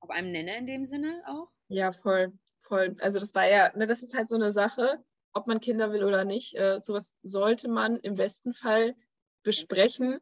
auf 0.00 0.10
einem 0.10 0.32
Nenner 0.32 0.56
in 0.56 0.66
dem 0.66 0.84
Sinne 0.84 1.22
auch? 1.28 1.48
Ja, 1.68 1.92
voll, 1.92 2.32
voll. 2.58 2.96
Also 2.98 3.20
das 3.20 3.36
war 3.36 3.48
ja, 3.48 3.70
ne, 3.76 3.86
das 3.86 4.02
ist 4.02 4.16
halt 4.16 4.28
so 4.28 4.34
eine 4.34 4.50
Sache. 4.50 4.98
Ob 5.32 5.46
man 5.46 5.60
Kinder 5.60 5.92
will 5.92 6.04
oder 6.04 6.24
nicht. 6.24 6.54
Äh, 6.56 6.80
sowas 6.82 7.18
sollte 7.22 7.68
man 7.68 7.96
im 7.96 8.14
besten 8.14 8.52
Fall 8.52 8.94
besprechen. 9.42 10.20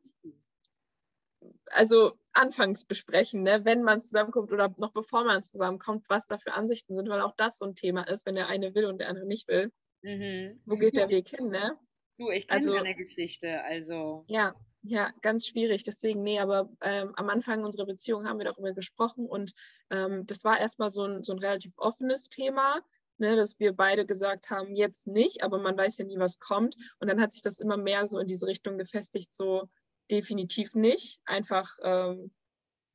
Also 1.67 2.19
anfangs 2.33 2.85
besprechen, 2.85 3.43
ne? 3.43 3.65
wenn 3.65 3.83
man 3.83 4.01
zusammenkommt 4.01 4.53
oder 4.53 4.75
noch 4.79 4.93
bevor 4.93 5.25
man 5.25 5.43
zusammenkommt, 5.43 6.07
was 6.09 6.27
da 6.27 6.39
für 6.39 6.53
Ansichten 6.53 6.97
sind, 6.97 7.09
weil 7.09 7.21
auch 7.21 7.35
das 7.37 7.59
so 7.59 7.65
ein 7.65 7.75
Thema 7.75 8.03
ist, 8.03 8.27
wenn 8.27 8.35
der 8.35 8.49
eine 8.49 8.75
will 8.75 8.87
und 8.87 8.99
der 8.99 9.09
andere 9.09 9.27
nicht 9.27 9.49
will. 9.49 9.73
Mhm. 10.03 10.61
Wo 10.65 10.77
geht 10.77 10.97
der 10.97 11.09
Weg 11.09 11.29
hin, 11.29 11.49
ne? 11.49 11.79
Du, 12.19 12.31
ich 12.31 12.47
kenne 12.47 12.59
also, 12.59 12.75
deine 12.75 12.95
Geschichte, 12.95 13.63
also. 13.63 14.25
Ja, 14.29 14.55
ja, 14.83 15.11
ganz 15.23 15.47
schwierig. 15.47 15.85
Deswegen, 15.85 16.23
nee, 16.23 16.39
aber 16.39 16.71
ähm, 16.83 17.13
am 17.17 17.29
Anfang 17.29 17.65
unserer 17.65 17.87
Beziehung 17.87 18.27
haben 18.27 18.39
wir 18.39 18.45
darüber 18.47 18.73
gesprochen 18.73 19.27
und 19.27 19.53
ähm, 19.91 20.27
das 20.27 20.45
war 20.45 20.59
erstmal 20.59 20.91
so 20.91 21.05
ein, 21.05 21.25
so 21.25 21.33
ein 21.33 21.39
relativ 21.39 21.73
offenes 21.77 22.29
Thema, 22.29 22.81
ne, 23.21 23.37
dass 23.37 23.59
wir 23.61 23.73
beide 23.73 24.07
gesagt 24.07 24.51
haben, 24.51 24.75
jetzt 24.75 25.07
nicht, 25.07 25.43
aber 25.43 25.59
man 25.59 25.77
weiß 25.77 25.99
ja 25.99 26.05
nie, 26.05 26.19
was 26.19 26.39
kommt. 26.39 26.77
Und 26.99 27.09
dann 27.09 27.21
hat 27.21 27.33
sich 27.33 27.43
das 27.43 27.59
immer 27.59 27.77
mehr 27.77 28.07
so 28.07 28.19
in 28.19 28.27
diese 28.27 28.47
Richtung 28.47 28.79
gefestigt, 28.79 29.33
so 29.33 29.69
definitiv 30.11 30.75
nicht, 30.75 31.21
einfach 31.25 31.77
ähm, 31.83 32.33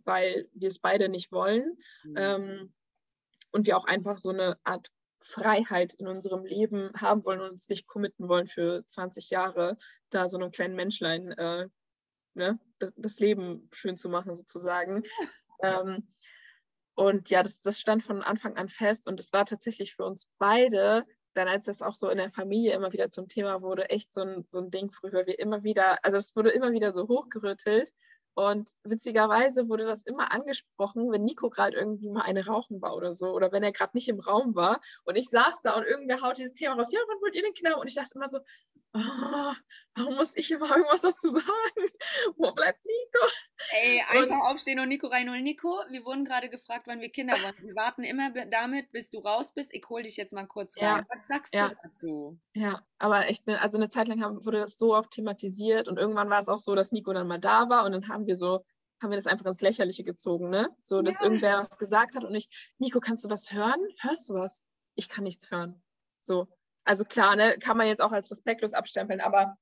weil 0.04 0.48
wir 0.54 0.68
es 0.68 0.80
beide 0.80 1.10
nicht 1.10 1.32
wollen. 1.32 1.78
Mhm. 2.04 2.16
Ähm, 2.18 2.74
und 3.52 3.68
wir 3.68 3.78
auch 3.78 3.86
einfach 3.86 4.20
so 4.20 4.30
eine 4.30 4.58
Art 4.64 4.92
Freiheit 5.22 5.94
in 5.94 6.08
unserem 6.08 6.46
Leben 6.46 6.92
haben 6.96 7.26
wollen 7.26 7.42
und 7.42 7.52
uns 7.52 7.70
nicht 7.70 7.88
committen 7.88 8.28
wollen 8.28 8.48
für 8.48 8.86
20 8.86 9.30
Jahre, 9.30 9.78
da 10.10 10.30
so 10.30 10.38
einem 10.38 10.52
kleinen 10.52 10.76
Menschlein 10.76 11.32
äh, 11.32 11.68
ne, 12.36 12.60
das 12.96 13.20
Leben 13.20 13.68
schön 13.72 13.98
zu 13.98 14.10
machen, 14.10 14.36
sozusagen. 14.36 15.04
Ähm, 15.62 16.06
und 16.96 17.30
ja, 17.30 17.44
das, 17.44 17.62
das 17.62 17.80
stand 17.80 18.04
von 18.04 18.22
Anfang 18.24 18.58
an 18.58 18.70
fest 18.70 19.08
und 19.08 19.20
es 19.20 19.34
war 19.34 19.46
tatsächlich 19.46 19.96
für 19.96 20.06
uns 20.06 20.28
beide, 20.38 21.06
dann 21.34 21.48
als 21.48 21.66
das 21.66 21.82
auch 21.82 21.94
so 21.94 22.10
in 22.10 22.18
der 22.18 22.32
Familie 22.32 22.74
immer 22.74 22.94
wieder 22.94 23.10
zum 23.10 23.28
Thema 23.28 23.62
wurde, 23.62 23.90
echt 23.90 24.14
so 24.14 24.22
ein, 24.22 24.46
so 24.48 24.60
ein 24.60 24.72
Ding 24.72 24.90
früher, 24.92 25.26
wir 25.26 25.38
immer 25.40 25.64
wieder, 25.64 26.04
also 26.04 26.18
es 26.18 26.36
wurde 26.36 26.52
immer 26.52 26.72
wieder 26.72 26.92
so 26.92 27.08
hochgerüttelt 27.08 27.92
und 28.36 28.70
witzigerweise 28.84 29.70
wurde 29.70 29.86
das 29.86 30.04
immer 30.04 30.34
angesprochen, 30.34 31.10
wenn 31.10 31.24
Nico 31.24 31.50
gerade 31.50 31.78
irgendwie 31.78 32.10
mal 32.10 32.24
eine 32.24 32.46
rauchen 32.46 32.82
war 32.82 32.96
oder 32.96 33.14
so, 33.14 33.32
oder 33.32 33.54
wenn 33.54 33.64
er 33.64 33.72
gerade 33.72 33.96
nicht 33.96 34.10
im 34.10 34.20
Raum 34.20 34.56
war. 34.56 34.82
Und 35.06 35.16
ich 35.16 35.30
saß 35.30 35.62
da 35.64 35.74
und 35.78 35.86
irgendwer 35.86 36.22
haut 36.22 36.38
dieses 36.38 36.54
Thema 36.54 36.76
raus, 36.76 36.92
ja, 36.92 37.00
wann 37.08 37.22
wollt 37.22 37.34
ihr 37.34 37.44
den 37.44 37.54
Kinder? 37.54 37.80
Und 37.80 37.88
ich 37.88 37.96
dachte 37.96 38.12
immer 38.16 38.28
so, 38.28 38.40
oh, 38.96 39.54
warum 39.96 40.16
muss 40.16 40.36
ich 40.36 40.50
immer 40.52 40.70
irgendwas 40.70 41.02
dazu 41.02 41.30
sagen? 41.30 41.46
Wo 42.38 42.52
bleibt 42.52 42.80
Nico? 42.86 43.28
Ey, 43.72 44.02
einfach 44.08 44.36
und, 44.36 44.42
aufstehen 44.42 44.80
und 44.80 44.90
Nico 44.90 45.08
reinholen. 45.08 45.44
Nico, 45.44 45.82
wir 45.90 46.06
wurden 46.06 46.26
gerade 46.26 46.50
gefragt, 46.50 46.88
wann 46.88 47.02
wir 47.02 47.10
Kinder 47.10 47.34
wollen. 47.34 47.54
Sie 47.60 47.76
warten 47.76 48.04
immer 48.04 48.32
damit, 48.48 48.92
bis 48.92 49.10
du 49.10 49.20
raus 49.20 49.54
bist. 49.54 49.74
Ich 49.74 49.86
hol 49.90 50.04
dich 50.04 50.18
jetzt 50.18 50.34
mal 50.34 50.48
kurz 50.48 50.78
rein. 50.78 50.84
Ja, 50.84 51.06
Was 51.10 51.28
sagst 51.28 51.54
ja, 51.54 51.70
du 51.70 51.76
dazu? 51.84 52.40
Ja, 52.54 52.82
aber 52.98 53.28
echt, 53.28 53.48
ne, 53.48 53.62
also 53.62 53.78
eine 53.78 53.90
Zeit 53.90 54.08
lang 54.08 54.22
wurde 54.46 54.60
das 54.60 54.78
so 54.78 54.96
oft 54.96 55.12
thematisiert 55.12 55.88
und 55.88 56.00
irgendwann 56.00 56.30
war 56.30 56.40
es 56.40 56.50
auch 56.50 56.60
so, 56.60 56.76
dass 56.76 56.92
Nico 56.92 57.14
dann 57.14 57.28
mal 57.28 57.40
da 57.40 57.70
war 57.70 57.86
und 57.86 57.92
dann 57.92 58.08
haben 58.08 58.28
wir 58.28 58.36
so 58.36 58.64
haben 59.02 59.12
wir 59.12 59.18
das 59.18 59.28
einfach 59.28 59.46
ins 59.46 59.62
Lächerliche 59.62 60.06
gezogen, 60.06 60.50
ne? 60.50 60.70
So, 60.82 61.02
dass 61.02 61.20
ja. 61.20 61.26
irgendwer 61.26 61.60
was 61.60 61.78
gesagt 61.78 62.16
hat 62.16 62.24
und 62.24 62.34
ich, 62.34 62.48
Nico, 62.80 63.02
kannst 63.02 63.26
du 63.26 63.30
was 63.30 63.52
hören? 63.52 63.80
Hörst 64.00 64.30
du 64.30 64.36
was? 64.36 64.66
Ich 64.96 65.10
kann 65.10 65.26
nichts 65.26 65.52
hören. 65.52 65.84
So, 66.22 66.48
also 66.86 67.04
klar, 67.04 67.36
ne, 67.36 67.58
kann 67.60 67.78
man 67.78 67.88
jetzt 67.88 68.02
auch 68.02 68.12
als 68.12 68.32
respektlos 68.32 68.74
abstempeln, 68.74 69.20
aber 69.20 69.58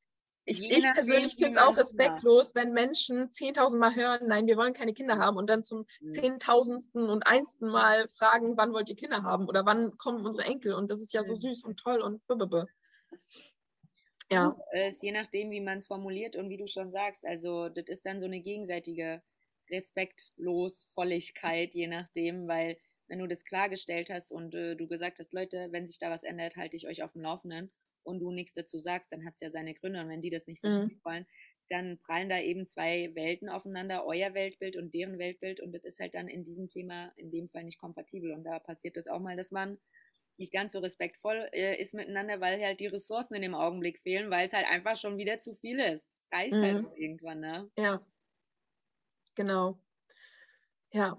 ich, 0.45 0.59
ich 0.59 0.83
persönlich 0.83 1.35
finde 1.35 1.51
es 1.51 1.57
auch 1.57 1.77
respektlos, 1.77 2.53
wenn 2.53 2.73
Menschen 2.73 3.29
10.000 3.29 3.77
Mal 3.77 3.95
hören, 3.95 4.27
nein, 4.27 4.45
wir 4.45 4.57
wollen 4.57 4.73
keine 4.73 4.93
Kinder 4.93 5.17
haben 5.17 5.37
und 5.37 5.49
dann 5.49 5.63
zum 5.63 5.85
mhm. 6.01 6.11
zehntausendsten 6.11 7.09
und 7.09 7.25
einsten 7.25 7.69
Mal 7.69 8.09
fragen, 8.09 8.57
wann 8.57 8.73
wollt 8.73 8.89
ihr 8.89 8.97
Kinder 8.97 9.23
haben 9.23 9.47
oder 9.47 9.65
wann 9.65 9.97
kommen 9.97 10.25
unsere 10.25 10.43
Enkel 10.45 10.73
und 10.73 10.91
das 10.91 11.01
ist 11.01 11.13
ja 11.13 11.23
so 11.23 11.35
mhm. 11.35 11.41
süß 11.41 11.63
und 11.63 11.79
toll 11.79 12.01
und 12.01 12.27
blablabla. 12.27 12.65
Ja. 14.29 14.57
Es 14.71 15.01
je 15.01 15.13
nachdem, 15.13 15.49
wie 15.51 15.61
man 15.61 15.77
es 15.77 15.85
formuliert 15.85 16.35
und 16.35 16.49
wie 16.49 16.57
du 16.57 16.67
schon 16.67 16.91
sagst, 16.91 17.25
also 17.25 17.69
das 17.69 17.85
ist 17.87 18.05
dann 18.05 18.19
so 18.19 18.25
eine 18.25 18.41
gegenseitige 18.41 19.21
Respektlosvolligkeit, 19.69 21.73
je 21.73 21.87
nachdem, 21.87 22.49
weil 22.49 22.77
wenn 23.07 23.19
du 23.19 23.27
das 23.27 23.45
klargestellt 23.45 24.09
hast 24.09 24.31
und 24.31 24.53
äh, 24.55 24.75
du 24.75 24.87
gesagt 24.87 25.19
hast, 25.19 25.33
Leute, 25.33 25.67
wenn 25.71 25.87
sich 25.87 25.99
da 25.99 26.09
was 26.09 26.23
ändert, 26.23 26.55
halte 26.55 26.77
ich 26.77 26.87
euch 26.87 27.03
auf 27.03 27.13
dem 27.13 27.21
Laufenden 27.21 27.71
und 28.03 28.19
du 28.19 28.31
nichts 28.31 28.53
dazu 28.53 28.79
sagst, 28.79 29.11
dann 29.11 29.25
hat 29.25 29.33
es 29.35 29.39
ja 29.39 29.51
seine 29.51 29.73
Gründe. 29.73 30.01
Und 30.01 30.09
wenn 30.09 30.21
die 30.21 30.29
das 30.29 30.47
nicht 30.47 30.63
mhm. 30.63 30.69
verstehen 30.69 30.97
mhm. 30.97 31.05
wollen, 31.05 31.25
dann 31.69 31.97
prallen 31.99 32.29
da 32.29 32.39
eben 32.39 32.65
zwei 32.65 33.11
Welten 33.15 33.49
aufeinander, 33.49 34.05
euer 34.05 34.33
Weltbild 34.33 34.75
und 34.75 34.93
deren 34.93 35.17
Weltbild. 35.17 35.59
Und 35.61 35.73
das 35.73 35.83
ist 35.83 35.99
halt 35.99 36.15
dann 36.15 36.27
in 36.27 36.43
diesem 36.43 36.67
Thema 36.67 37.11
in 37.15 37.31
dem 37.31 37.49
Fall 37.49 37.63
nicht 37.63 37.79
kompatibel. 37.79 38.31
Und 38.33 38.43
da 38.43 38.59
passiert 38.59 38.97
das 38.97 39.07
auch 39.07 39.19
mal, 39.19 39.37
dass 39.37 39.51
man 39.51 39.79
nicht 40.37 40.51
ganz 40.51 40.73
so 40.73 40.79
respektvoll 40.79 41.47
äh, 41.53 41.79
ist 41.79 41.93
miteinander, 41.93 42.41
weil 42.41 42.61
halt 42.61 42.79
die 42.79 42.87
Ressourcen 42.87 43.35
in 43.35 43.43
dem 43.43 43.55
Augenblick 43.55 43.99
fehlen, 43.99 44.29
weil 44.31 44.47
es 44.47 44.53
halt 44.53 44.67
einfach 44.67 44.97
schon 44.97 45.17
wieder 45.17 45.39
zu 45.39 45.53
viel 45.53 45.79
ist. 45.79 46.09
Es 46.17 46.31
reicht 46.31 46.55
halt 46.55 46.81
mhm. 46.81 46.87
halt 46.87 46.97
irgendwann, 46.97 47.39
ne? 47.39 47.71
Ja. 47.77 48.05
Genau. 49.35 49.79
Ja, 50.91 51.17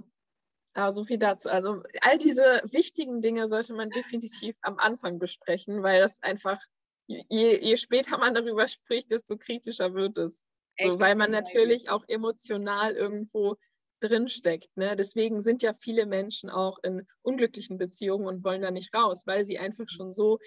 aber 0.75 0.93
so 0.93 1.05
viel 1.05 1.19
dazu. 1.19 1.49
Also 1.49 1.83
all 2.01 2.19
diese 2.19 2.61
wichtigen 2.65 3.21
Dinge 3.21 3.49
sollte 3.49 3.75
man 3.75 3.91
definitiv 3.91 4.57
am 4.61 4.79
Anfang 4.79 5.19
besprechen, 5.19 5.83
weil 5.83 6.01
das 6.01 6.23
einfach, 6.23 6.61
je, 7.07 7.59
je 7.59 7.77
später 7.77 8.19
man 8.19 8.35
darüber 8.35 8.67
spricht, 8.67 9.11
desto 9.11 9.37
kritischer 9.37 9.95
wird 9.95 10.19
es. 10.19 10.45
So, 10.77 10.99
weil 10.99 11.15
man 11.15 11.31
natürlich 11.31 11.89
auch 11.89 12.05
emotional 12.09 12.95
irgendwo 12.95 13.57
drinsteckt. 14.01 14.77
Ne? 14.77 14.97
Deswegen 14.97 15.41
sind 15.41 15.63
ja 15.63 15.73
viele 15.73 16.07
Menschen 16.07 16.51
auch 16.51 16.79
in 16.83 17.07
unglücklichen 17.23 17.79
Beziehungen 17.79 18.27
und 18.27 18.45
wollen 18.45 18.63
da 18.63 18.71
nicht 18.71 18.93
raus, 18.93 19.23
weil 19.27 19.45
sie 19.45 19.59
einfach 19.59 19.89
schon 19.89 20.13
so 20.13 20.39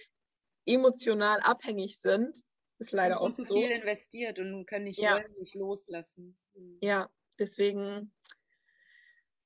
emotional 0.65 1.39
abhängig 1.39 1.99
sind. 1.99 2.38
Ist 2.80 2.91
leider 2.91 3.21
und 3.21 3.32
auch 3.32 3.34
zu 3.34 3.45
so. 3.45 3.55
viel 3.55 3.71
investiert 3.71 4.38
und 4.38 4.67
können 4.67 4.84
nicht, 4.84 4.99
ja. 4.99 5.15
wollen 5.15 5.34
nicht 5.39 5.55
loslassen. 5.55 6.38
Mhm. 6.53 6.78
Ja, 6.82 7.09
deswegen 7.39 8.11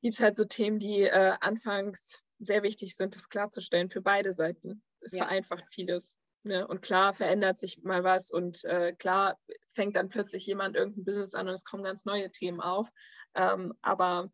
gibt 0.01 0.15
es 0.15 0.21
halt 0.21 0.35
so 0.35 0.45
Themen, 0.45 0.79
die 0.79 1.01
äh, 1.01 1.33
anfangs 1.39 2.21
sehr 2.39 2.63
wichtig 2.63 2.95
sind, 2.95 3.15
das 3.15 3.29
klarzustellen 3.29 3.89
für 3.89 4.01
beide 4.01 4.33
Seiten. 4.33 4.83
Es 4.99 5.13
ja. 5.13 5.23
vereinfacht 5.23 5.65
vieles. 5.71 6.17
Ne? 6.43 6.67
Und 6.67 6.81
klar 6.81 7.13
verändert 7.13 7.59
sich 7.59 7.83
mal 7.83 8.03
was 8.03 8.31
und 8.31 8.63
äh, 8.65 8.93
klar 8.93 9.37
fängt 9.73 9.95
dann 9.95 10.09
plötzlich 10.09 10.45
jemand 10.47 10.75
irgendein 10.75 11.05
Business 11.05 11.35
an 11.35 11.47
und 11.47 11.53
es 11.53 11.65
kommen 11.65 11.83
ganz 11.83 12.03
neue 12.05 12.31
Themen 12.31 12.61
auf. 12.61 12.89
Ähm, 13.35 13.73
aber 13.81 14.31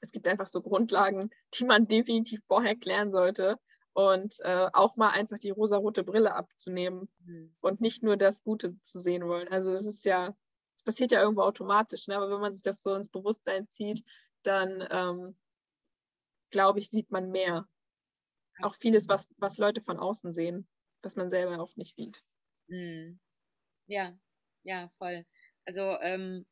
es 0.00 0.12
gibt 0.12 0.26
einfach 0.26 0.46
so 0.46 0.62
Grundlagen, 0.62 1.30
die 1.54 1.64
man 1.64 1.86
definitiv 1.88 2.40
vorher 2.46 2.74
klären 2.74 3.12
sollte 3.12 3.58
und 3.92 4.34
äh, 4.40 4.68
auch 4.72 4.96
mal 4.96 5.10
einfach 5.10 5.38
die 5.38 5.50
rosarote 5.50 6.04
Brille 6.04 6.34
abzunehmen 6.34 7.08
mhm. 7.24 7.54
und 7.60 7.80
nicht 7.80 8.02
nur 8.02 8.16
das 8.16 8.42
Gute 8.42 8.80
zu 8.80 8.98
sehen 8.98 9.26
wollen. 9.26 9.48
Also 9.48 9.74
es 9.74 9.84
ist 9.84 10.04
ja, 10.06 10.34
es 10.76 10.82
passiert 10.84 11.12
ja 11.12 11.20
irgendwo 11.20 11.42
automatisch, 11.42 12.08
ne? 12.08 12.16
aber 12.16 12.30
wenn 12.30 12.40
man 12.40 12.52
sich 12.52 12.62
das 12.62 12.82
so 12.82 12.94
ins 12.94 13.10
Bewusstsein 13.10 13.68
zieht, 13.68 14.02
dann 14.46 14.86
ähm, 14.90 15.36
glaube 16.50 16.78
ich, 16.78 16.88
sieht 16.88 17.10
man 17.10 17.30
mehr. 17.30 17.68
Auch 18.62 18.74
vieles, 18.76 19.08
was, 19.08 19.28
was 19.38 19.58
Leute 19.58 19.80
von 19.80 19.98
außen 19.98 20.32
sehen, 20.32 20.68
was 21.02 21.16
man 21.16 21.28
selber 21.28 21.60
oft 21.60 21.76
nicht 21.76 21.96
sieht. 21.96 22.22
Mhm. 22.68 23.18
Ja, 23.86 24.16
ja, 24.62 24.90
voll. 24.98 25.26
Also 25.66 25.98
ähm, 26.00 26.46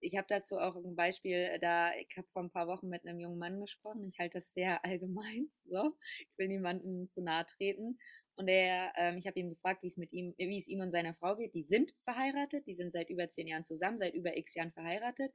ich 0.00 0.16
habe 0.16 0.26
dazu 0.28 0.58
auch 0.58 0.76
ein 0.76 0.94
Beispiel, 0.94 1.58
da 1.60 1.94
ich 1.96 2.16
habe 2.16 2.28
vor 2.28 2.42
ein 2.42 2.50
paar 2.50 2.68
Wochen 2.68 2.88
mit 2.88 3.04
einem 3.04 3.18
jungen 3.18 3.38
Mann 3.38 3.60
gesprochen. 3.60 4.06
Ich 4.08 4.18
halte 4.18 4.38
das 4.38 4.52
sehr 4.52 4.84
allgemein. 4.84 5.50
So, 5.66 5.96
ich 6.20 6.28
will 6.36 6.48
niemandem 6.48 7.08
zu 7.08 7.22
nahe 7.22 7.46
treten. 7.46 7.98
Und 8.36 8.48
er, 8.48 8.92
ähm, 8.96 9.16
ich 9.16 9.26
habe 9.26 9.40
ihn 9.40 9.48
gefragt, 9.48 9.82
wie 9.82 9.88
es 9.88 9.96
mit 9.96 10.12
ihm, 10.12 10.34
wie 10.36 10.58
es 10.58 10.68
ihm 10.68 10.80
und 10.80 10.92
seiner 10.92 11.14
Frau 11.14 11.36
geht. 11.36 11.54
Die 11.54 11.62
sind 11.62 11.94
verheiratet, 12.00 12.66
die 12.66 12.74
sind 12.74 12.92
seit 12.92 13.08
über 13.08 13.30
zehn 13.30 13.48
Jahren 13.48 13.64
zusammen, 13.64 13.98
seit 13.98 14.14
über 14.14 14.36
x 14.36 14.54
Jahren 14.54 14.72
verheiratet 14.72 15.32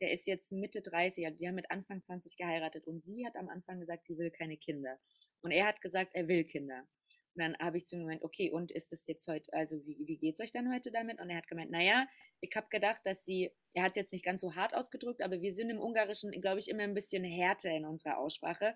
der 0.00 0.12
ist 0.12 0.26
jetzt 0.26 0.52
Mitte 0.52 0.82
30, 0.82 1.26
also 1.26 1.36
die 1.36 1.46
haben 1.46 1.54
mit 1.54 1.70
Anfang 1.70 2.02
20 2.02 2.36
geheiratet 2.36 2.86
und 2.86 3.02
sie 3.02 3.26
hat 3.26 3.36
am 3.36 3.48
Anfang 3.48 3.80
gesagt, 3.80 4.06
sie 4.06 4.18
will 4.18 4.30
keine 4.30 4.56
Kinder. 4.56 4.98
Und 5.42 5.50
er 5.50 5.66
hat 5.66 5.80
gesagt, 5.80 6.10
er 6.14 6.28
will 6.28 6.44
Kinder. 6.44 6.86
Und 7.34 7.42
dann 7.42 7.56
habe 7.58 7.76
ich 7.76 7.86
zu 7.86 7.96
ihm 7.96 8.00
gemeint, 8.00 8.22
okay, 8.22 8.50
und 8.50 8.72
ist 8.72 8.90
das 8.90 9.06
jetzt 9.06 9.28
heute, 9.28 9.52
also 9.52 9.76
wie, 9.86 10.18
wie 10.20 10.30
es 10.30 10.40
euch 10.40 10.52
dann 10.52 10.72
heute 10.74 10.90
damit? 10.90 11.20
Und 11.20 11.30
er 11.30 11.36
hat 11.36 11.46
gemeint, 11.46 11.70
naja, 11.70 12.06
ich 12.40 12.50
habe 12.56 12.66
gedacht, 12.70 13.02
dass 13.04 13.24
sie, 13.24 13.52
er 13.72 13.84
hat 13.84 13.90
es 13.90 13.96
jetzt 13.96 14.12
nicht 14.12 14.24
ganz 14.24 14.40
so 14.40 14.56
hart 14.56 14.74
ausgedrückt, 14.74 15.22
aber 15.22 15.40
wir 15.40 15.54
sind 15.54 15.70
im 15.70 15.78
Ungarischen, 15.78 16.32
glaube 16.40 16.58
ich, 16.58 16.68
immer 16.68 16.82
ein 16.82 16.94
bisschen 16.94 17.22
härter 17.22 17.70
in 17.70 17.84
unserer 17.84 18.18
Aussprache. 18.18 18.74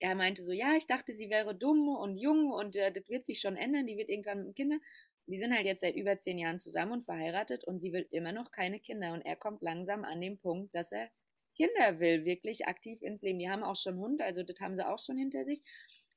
Er 0.00 0.14
meinte 0.14 0.42
so, 0.42 0.52
ja, 0.52 0.74
ich 0.76 0.86
dachte, 0.86 1.14
sie 1.14 1.30
wäre 1.30 1.54
dumm 1.54 1.88
und 1.88 2.18
jung 2.18 2.52
und 2.52 2.76
äh, 2.76 2.92
das 2.92 3.08
wird 3.08 3.24
sich 3.24 3.40
schon 3.40 3.56
ändern, 3.56 3.86
die 3.86 3.96
wird 3.96 4.10
irgendwann 4.10 4.52
Kinder 4.54 4.78
die 5.26 5.38
sind 5.38 5.54
halt 5.54 5.66
jetzt 5.66 5.80
seit 5.80 5.96
über 5.96 6.18
zehn 6.18 6.38
Jahren 6.38 6.58
zusammen 6.58 6.92
und 6.92 7.04
verheiratet 7.04 7.64
und 7.64 7.80
sie 7.80 7.92
will 7.92 8.06
immer 8.10 8.32
noch 8.32 8.50
keine 8.50 8.78
Kinder. 8.80 9.12
Und 9.12 9.22
er 9.22 9.36
kommt 9.36 9.62
langsam 9.62 10.04
an 10.04 10.20
den 10.20 10.38
Punkt, 10.38 10.74
dass 10.74 10.92
er 10.92 11.10
Kinder 11.56 12.00
will, 12.00 12.24
wirklich 12.24 12.66
aktiv 12.66 13.00
ins 13.02 13.22
Leben. 13.22 13.38
Die 13.38 13.48
haben 13.48 13.62
auch 13.62 13.76
schon 13.76 13.98
Hund, 13.98 14.20
also 14.20 14.42
das 14.42 14.60
haben 14.60 14.76
sie 14.76 14.86
auch 14.86 14.98
schon 14.98 15.16
hinter 15.16 15.44
sich. 15.44 15.62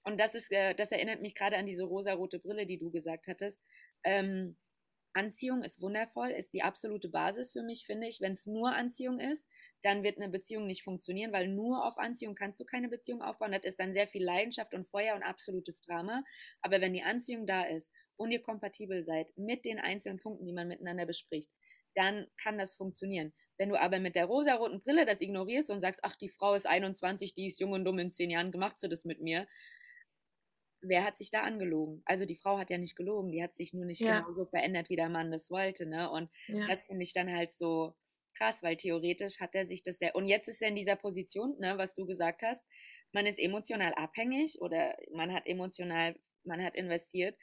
Und 0.04 0.20
das 0.20 0.36
ist, 0.36 0.52
äh, 0.52 0.74
das 0.74 0.92
erinnert 0.92 1.22
mich 1.22 1.36
gerade 1.36 1.58
an 1.58 1.66
diese 1.66 1.84
rosarote 1.84 2.40
Brille, 2.40 2.66
die 2.66 2.78
du 2.78 2.90
gesagt 2.92 3.28
hattest. 3.28 3.62
Ähm, 4.04 4.56
Anziehung 5.18 5.64
ist 5.64 5.82
wundervoll, 5.82 6.30
ist 6.30 6.54
die 6.54 6.62
absolute 6.62 7.10
Basis 7.10 7.52
für 7.52 7.64
mich, 7.64 7.86
finde 7.86 8.08
ich. 8.08 8.22
Wenn 8.22 8.34
es 8.34 8.46
nur 8.46 8.74
Anziehung 8.74 9.20
ist, 9.20 9.48
dann 9.82 10.04
wird 10.04 10.18
eine 10.18 10.30
Beziehung 10.30 10.68
nicht 10.68 10.84
funktionieren, 10.84 11.34
weil 11.34 11.48
nur 11.48 11.84
auf 11.86 11.98
Anziehung 11.98 12.36
kannst 12.36 12.60
du 12.60 12.66
keine 12.66 12.88
Beziehung 12.88 13.22
aufbauen. 13.22 13.52
Das 13.52 13.64
ist 13.64 13.80
dann 13.80 13.94
sehr 13.94 14.08
viel 14.08 14.24
Leidenschaft 14.24 14.74
und 14.74 14.88
Feuer 14.88 15.16
und 15.16 15.24
absolutes 15.24 15.82
Drama. 15.82 16.24
Aber 16.62 16.82
wenn 16.82 16.94
die 16.94 17.02
Anziehung 17.02 17.48
da 17.48 17.64
ist 17.64 17.94
und 18.16 18.32
ihr 18.32 18.42
kompatibel 18.42 19.04
seid 19.04 19.36
mit 19.36 19.66
den 19.66 19.80
einzelnen 19.80 20.20
Punkten, 20.20 20.46
die 20.46 20.54
man 20.54 20.68
miteinander 20.68 21.06
bespricht, 21.06 21.52
dann 21.96 22.28
kann 22.38 22.60
das 22.60 22.76
funktionieren. 22.76 23.34
Wenn 23.58 23.70
du 23.70 23.80
aber 23.80 24.00
mit 24.00 24.16
der 24.16 24.26
rosaroten 24.26 24.82
Brille 24.82 25.06
das 25.06 25.20
ignorierst 25.20 25.72
und 25.72 25.82
sagst, 25.82 26.02
ach, 26.04 26.16
die 26.16 26.30
Frau 26.30 26.54
ist 26.54 26.68
21, 26.68 27.34
die 27.34 27.48
ist 27.48 27.60
jung 27.60 27.72
und 27.72 27.86
dumm, 27.86 27.98
in 27.98 28.12
zehn 28.12 28.30
Jahren 28.30 28.52
gemacht 28.52 28.80
sie 28.80 28.88
das 28.88 29.04
mit 29.04 29.20
mir, 29.20 29.48
wer 30.82 31.04
hat 31.04 31.18
sich 31.18 31.30
da 31.30 31.42
angelogen? 31.42 32.02
Also 32.06 32.26
die 32.26 32.36
Frau 32.36 32.58
hat 32.58 32.70
ja 32.70 32.78
nicht 32.78 32.96
gelogen, 32.96 33.32
die 33.32 33.44
hat 33.44 33.56
sich 33.56 33.74
nur 33.74 33.86
nicht 33.86 34.02
ja. 34.02 34.20
genau 34.20 34.32
so 34.32 34.46
verändert, 34.46 34.90
wie 34.90 34.96
der 34.96 35.10
Mann 35.10 35.32
das 35.32 35.50
wollte. 35.50 35.86
Ne? 35.86 36.10
Und 36.10 36.30
ja. 36.48 36.68
das 36.68 36.86
finde 36.86 37.04
ich 37.04 37.14
dann 37.14 37.32
halt 37.32 37.54
so 37.54 37.96
krass, 38.36 38.64
weil 38.64 38.78
theoretisch 38.78 39.40
hat 39.40 39.56
er 39.56 39.66
sich 39.66 39.84
das 39.84 39.98
sehr. 39.98 40.16
Und 40.16 40.28
jetzt 40.28 40.48
ist 40.48 40.62
er 40.62 40.70
in 40.70 40.76
dieser 40.76 40.96
Position, 40.96 41.56
ne, 41.60 41.78
was 41.78 41.96
du 41.96 42.06
gesagt 42.06 42.44
hast, 42.44 42.66
man 43.12 43.26
ist 43.26 43.40
emotional 43.40 43.94
abhängig 43.94 44.62
oder 44.62 44.96
man 45.12 45.34
hat 45.34 45.48
emotional, 45.48 46.16
man 46.44 46.64
hat 46.64 46.76
investiert, 46.76 47.36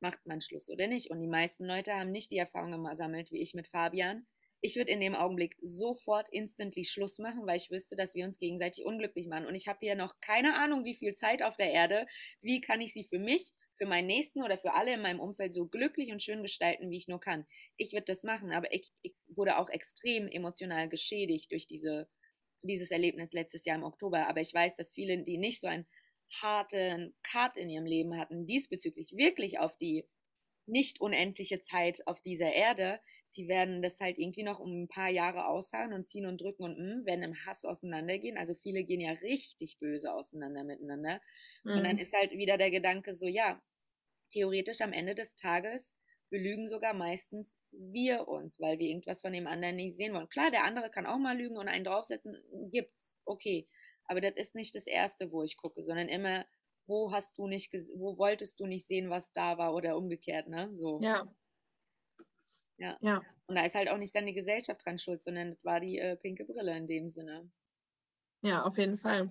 macht 0.00 0.24
man 0.26 0.40
Schluss 0.40 0.68
oder 0.68 0.86
nicht. 0.86 1.10
Und 1.10 1.20
die 1.20 1.28
meisten 1.28 1.64
Leute 1.64 1.94
haben 1.94 2.10
nicht 2.10 2.30
die 2.30 2.38
Erfahrung 2.38 2.84
gesammelt, 2.84 3.30
wie 3.30 3.40
ich 3.40 3.54
mit 3.54 3.68
Fabian, 3.68 4.26
ich 4.64 4.76
würde 4.76 4.92
in 4.92 5.00
dem 5.00 5.16
Augenblick 5.16 5.56
sofort 5.60 6.28
instantly 6.30 6.84
Schluss 6.84 7.18
machen, 7.18 7.46
weil 7.46 7.56
ich 7.56 7.70
wüsste, 7.70 7.96
dass 7.96 8.14
wir 8.14 8.24
uns 8.24 8.38
gegenseitig 8.38 8.84
unglücklich 8.84 9.26
machen. 9.26 9.46
Und 9.46 9.56
ich 9.56 9.66
habe 9.66 9.80
hier 9.80 9.96
noch 9.96 10.20
keine 10.20 10.54
Ahnung, 10.54 10.84
wie 10.84 10.94
viel 10.94 11.14
Zeit 11.14 11.42
auf 11.42 11.56
der 11.56 11.72
Erde. 11.72 12.06
Wie 12.40 12.60
kann 12.60 12.80
ich 12.80 12.92
sie 12.92 13.02
für 13.02 13.18
mich, 13.18 13.52
für 13.76 13.86
meinen 13.86 14.06
Nächsten 14.06 14.40
oder 14.40 14.56
für 14.56 14.72
alle 14.72 14.94
in 14.94 15.02
meinem 15.02 15.18
Umfeld 15.18 15.52
so 15.52 15.66
glücklich 15.66 16.12
und 16.12 16.22
schön 16.22 16.42
gestalten, 16.42 16.90
wie 16.90 16.96
ich 16.96 17.08
nur 17.08 17.18
kann? 17.18 17.44
Ich 17.76 17.92
würde 17.92 18.06
das 18.06 18.22
machen, 18.22 18.52
aber 18.52 18.72
ich, 18.72 18.92
ich 19.02 19.14
wurde 19.26 19.58
auch 19.58 19.68
extrem 19.68 20.28
emotional 20.28 20.88
geschädigt 20.88 21.50
durch 21.50 21.66
diese, 21.66 22.08
dieses 22.62 22.92
Erlebnis 22.92 23.32
letztes 23.32 23.64
Jahr 23.64 23.76
im 23.76 23.84
Oktober. 23.84 24.28
Aber 24.28 24.40
ich 24.40 24.54
weiß, 24.54 24.76
dass 24.76 24.92
viele, 24.92 25.24
die 25.24 25.38
nicht 25.38 25.60
so 25.60 25.66
einen 25.66 25.88
harten 26.40 27.16
Cut 27.24 27.56
in 27.56 27.68
ihrem 27.68 27.84
Leben 27.84 28.16
hatten, 28.16 28.46
diesbezüglich 28.46 29.12
wirklich 29.16 29.58
auf 29.58 29.76
die 29.76 30.06
nicht 30.66 31.00
unendliche 31.00 31.60
Zeit 31.60 32.06
auf 32.06 32.22
dieser 32.22 32.52
Erde, 32.52 33.00
die 33.36 33.48
werden 33.48 33.82
das 33.82 34.00
halt 34.00 34.18
irgendwie 34.18 34.42
noch 34.42 34.60
um 34.60 34.82
ein 34.82 34.88
paar 34.88 35.08
Jahre 35.08 35.46
ausharren 35.46 35.92
und 35.92 36.08
ziehen 36.08 36.26
und 36.26 36.40
drücken 36.40 36.64
und 36.64 36.78
mh, 36.78 37.06
werden 37.06 37.22
im 37.22 37.46
Hass 37.46 37.64
auseinandergehen. 37.64 38.36
Also 38.36 38.54
viele 38.54 38.84
gehen 38.84 39.00
ja 39.00 39.12
richtig 39.12 39.78
böse 39.78 40.12
auseinander 40.12 40.64
miteinander. 40.64 41.20
Mhm. 41.64 41.72
Und 41.72 41.84
dann 41.84 41.96
mhm. 41.96 42.02
ist 42.02 42.14
halt 42.14 42.32
wieder 42.32 42.58
der 42.58 42.70
Gedanke 42.70 43.14
so, 43.14 43.26
ja, 43.26 43.62
theoretisch 44.30 44.80
am 44.80 44.92
Ende 44.92 45.14
des 45.14 45.34
Tages 45.34 45.94
belügen 46.30 46.66
sogar 46.66 46.94
meistens 46.94 47.58
wir 47.70 48.26
uns, 48.26 48.58
weil 48.58 48.78
wir 48.78 48.88
irgendwas 48.88 49.20
von 49.20 49.32
dem 49.32 49.46
anderen 49.46 49.76
nicht 49.76 49.96
sehen 49.96 50.14
wollen. 50.14 50.28
Klar, 50.30 50.50
der 50.50 50.64
andere 50.64 50.90
kann 50.90 51.06
auch 51.06 51.18
mal 51.18 51.36
lügen 51.36 51.58
und 51.58 51.68
einen 51.68 51.84
draufsetzen, 51.84 52.36
gibt's, 52.70 53.20
okay. 53.26 53.68
Aber 54.06 54.20
das 54.20 54.32
ist 54.36 54.54
nicht 54.54 54.74
das 54.74 54.86
Erste, 54.86 55.30
wo 55.30 55.42
ich 55.42 55.56
gucke, 55.56 55.82
sondern 55.84 56.08
immer, 56.08 56.46
wo 56.86 57.12
hast 57.12 57.38
du 57.38 57.46
nicht, 57.46 57.72
wo 57.94 58.16
wolltest 58.16 58.58
du 58.60 58.66
nicht 58.66 58.86
sehen, 58.86 59.10
was 59.10 59.32
da 59.32 59.58
war 59.58 59.74
oder 59.74 59.96
umgekehrt, 59.96 60.48
ne? 60.48 60.70
So. 60.74 61.00
Ja, 61.02 61.30
ja. 62.82 62.96
ja. 63.00 63.22
Und 63.46 63.56
da 63.56 63.64
ist 63.64 63.74
halt 63.74 63.88
auch 63.88 63.98
nicht 63.98 64.14
dann 64.14 64.26
die 64.26 64.34
Gesellschaft 64.34 64.84
dran 64.84 64.98
schuld, 64.98 65.22
sondern 65.22 65.50
das 65.50 65.64
war 65.64 65.80
die 65.80 65.98
äh, 65.98 66.16
pinke 66.16 66.44
Brille 66.44 66.76
in 66.76 66.86
dem 66.86 67.10
Sinne. 67.10 67.48
Ja, 68.42 68.62
auf 68.62 68.76
jeden 68.76 68.98
Fall. 68.98 69.30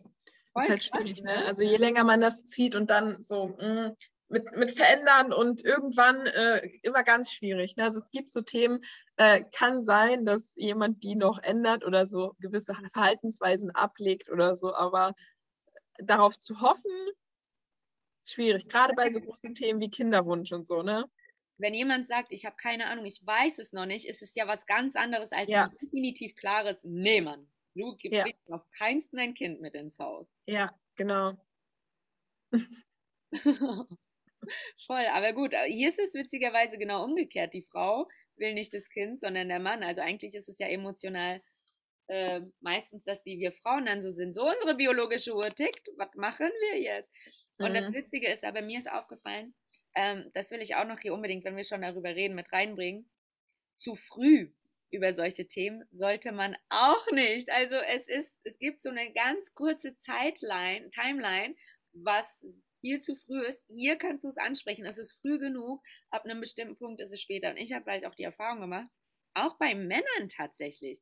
Das 0.54 0.64
ist 0.64 0.70
halt 0.70 0.84
schwierig, 0.84 1.24
ne? 1.24 1.46
Also 1.46 1.64
je 1.64 1.78
länger 1.78 2.04
man 2.04 2.22
das 2.22 2.46
zieht 2.46 2.76
und 2.76 2.90
dann 2.90 3.24
so 3.24 3.48
mh, 3.48 3.90
mm, 3.90 3.96
mit, 4.30 4.56
mit 4.56 4.72
verändern 4.72 5.34
und 5.34 5.64
irgendwann 5.64 6.26
äh, 6.26 6.68
immer 6.84 7.04
ganz 7.04 7.32
schwierig. 7.32 7.76
Ne? 7.76 7.84
Also 7.84 8.00
es 8.00 8.12
gibt 8.12 8.32
so 8.32 8.42
Themen, 8.42 8.80
äh, 9.18 9.44
kann 9.52 9.82
sein, 9.82 10.26
dass 10.26 10.56
jemand 10.56 11.04
die 11.04 11.16
noch 11.16 11.40
ändert 11.44 11.86
oder 11.86 12.06
so 12.06 12.36
gewisse 12.40 12.74
Verhaltensweisen 12.94 13.72
ablegt 13.72 14.30
oder 14.30 14.56
so, 14.56 14.74
aber 14.74 15.14
darauf 15.98 16.38
zu 16.40 16.62
hoffen, 16.62 16.92
schwierig. 18.24 18.70
Gerade 18.70 18.94
bei 18.96 19.10
so 19.10 19.20
großen 19.22 19.54
Themen 19.54 19.82
wie 19.82 19.90
Kinderwunsch 19.90 20.52
und 20.54 20.66
so, 20.66 20.82
ne? 20.82 21.06
Wenn 21.62 21.74
jemand 21.76 22.08
sagt, 22.08 22.32
ich 22.32 22.46
habe 22.46 22.56
keine 22.56 22.88
Ahnung, 22.88 23.06
ich 23.06 23.26
weiß 23.26 23.60
es 23.60 23.72
noch 23.72 23.86
nicht, 23.86 24.06
ist 24.06 24.22
es 24.22 24.34
ja 24.36 24.48
was 24.48 24.66
ganz 24.66 24.96
anderes 24.96 25.32
als 25.32 25.50
ja. 25.50 25.66
ein 25.66 25.78
definitiv 25.82 26.36
klares 26.36 26.84
Nee, 26.84 27.22
Mann. 27.22 27.48
Du 27.76 27.96
gibst 27.96 28.18
ja. 28.18 28.26
auf 28.50 28.70
keinsten 28.72 29.20
ein 29.20 29.34
Kind 29.34 29.62
mit 29.62 29.76
ins 29.76 30.00
Haus. 30.00 30.28
Ja, 30.46 30.78
genau. 30.96 31.38
Voll, 34.86 35.06
aber 35.14 35.34
gut, 35.34 35.54
hier 35.68 35.88
ist 35.88 36.00
es 36.00 36.14
witzigerweise 36.16 36.78
genau 36.78 37.04
umgekehrt. 37.06 37.54
Die 37.54 37.62
Frau 37.62 38.10
will 38.36 38.54
nicht 38.54 38.74
das 38.74 38.90
Kind, 38.90 39.20
sondern 39.20 39.48
der 39.48 39.60
Mann. 39.60 39.84
Also 39.84 40.02
eigentlich 40.02 40.34
ist 40.36 40.50
es 40.50 40.58
ja 40.58 40.68
emotional 40.68 41.42
äh, 42.08 42.42
meistens, 42.60 43.06
dass 43.06 43.24
die 43.24 43.40
wir 43.40 43.52
Frauen 43.52 43.86
dann 43.86 44.02
so 44.02 44.10
sind. 44.10 44.34
So 44.34 44.50
unsere 44.50 44.76
biologische 44.76 45.34
Uhr 45.36 45.50
tickt, 45.54 45.88
was 45.98 46.14
machen 46.16 46.50
wir 46.62 46.82
jetzt? 46.82 47.12
Und 47.58 47.70
mhm. 47.70 47.76
das 47.76 47.94
Witzige 47.94 48.28
ist, 48.30 48.44
aber 48.44 48.62
mir 48.62 48.80
ist 48.80 48.92
aufgefallen, 48.92 49.54
ähm, 49.96 50.32
das 50.34 50.52
will 50.52 50.62
ich 50.62 50.76
auch 50.76 50.86
noch 50.86 51.00
hier 51.00 51.14
unbedingt, 51.14 51.44
wenn 51.46 51.58
wir 51.58 51.64
schon 51.64 51.82
darüber 51.82 52.16
reden, 52.16 52.36
mit 52.36 52.52
reinbringen. 52.52 53.10
Zu 53.74 53.96
früh 53.96 54.52
über 54.92 55.14
solche 55.14 55.48
Themen 55.48 55.86
sollte 55.90 56.32
man 56.32 56.56
auch 56.70 57.12
nicht. 57.12 57.50
Also 57.50 57.76
es 57.76 58.10
ist, 58.10 58.42
es 58.44 58.60
gibt 58.60 58.82
so 58.82 58.90
eine 58.90 59.12
ganz 59.14 59.54
kurze 59.54 59.96
Zeitline, 59.98 60.90
Timeline, 60.92 61.56
was 61.94 62.46
viel 62.82 63.02
zu 63.02 63.16
früh 63.16 63.42
ist. 63.44 63.66
Hier 63.70 63.98
kannst 63.98 64.24
du 64.24 64.28
es 64.28 64.38
ansprechen. 64.38 64.86
Es 64.86 64.98
ist 64.98 65.14
früh 65.22 65.40
genug. 65.40 65.82
Ab 66.10 66.26
einem 66.26 66.42
bestimmten 66.42 66.76
Punkt 66.76 67.02
ist 67.02 67.12
es 67.12 67.22
später. 67.22 67.52
Und 67.52 67.58
ich 67.58 67.74
habe 67.74 67.90
halt 67.90 68.06
auch 68.06 68.16
die 68.16 68.24
Erfahrung 68.24 68.62
gemacht, 68.62 68.88
auch 69.34 69.58
bei 69.58 69.76
Männern 69.76 70.30
tatsächlich 70.30 71.02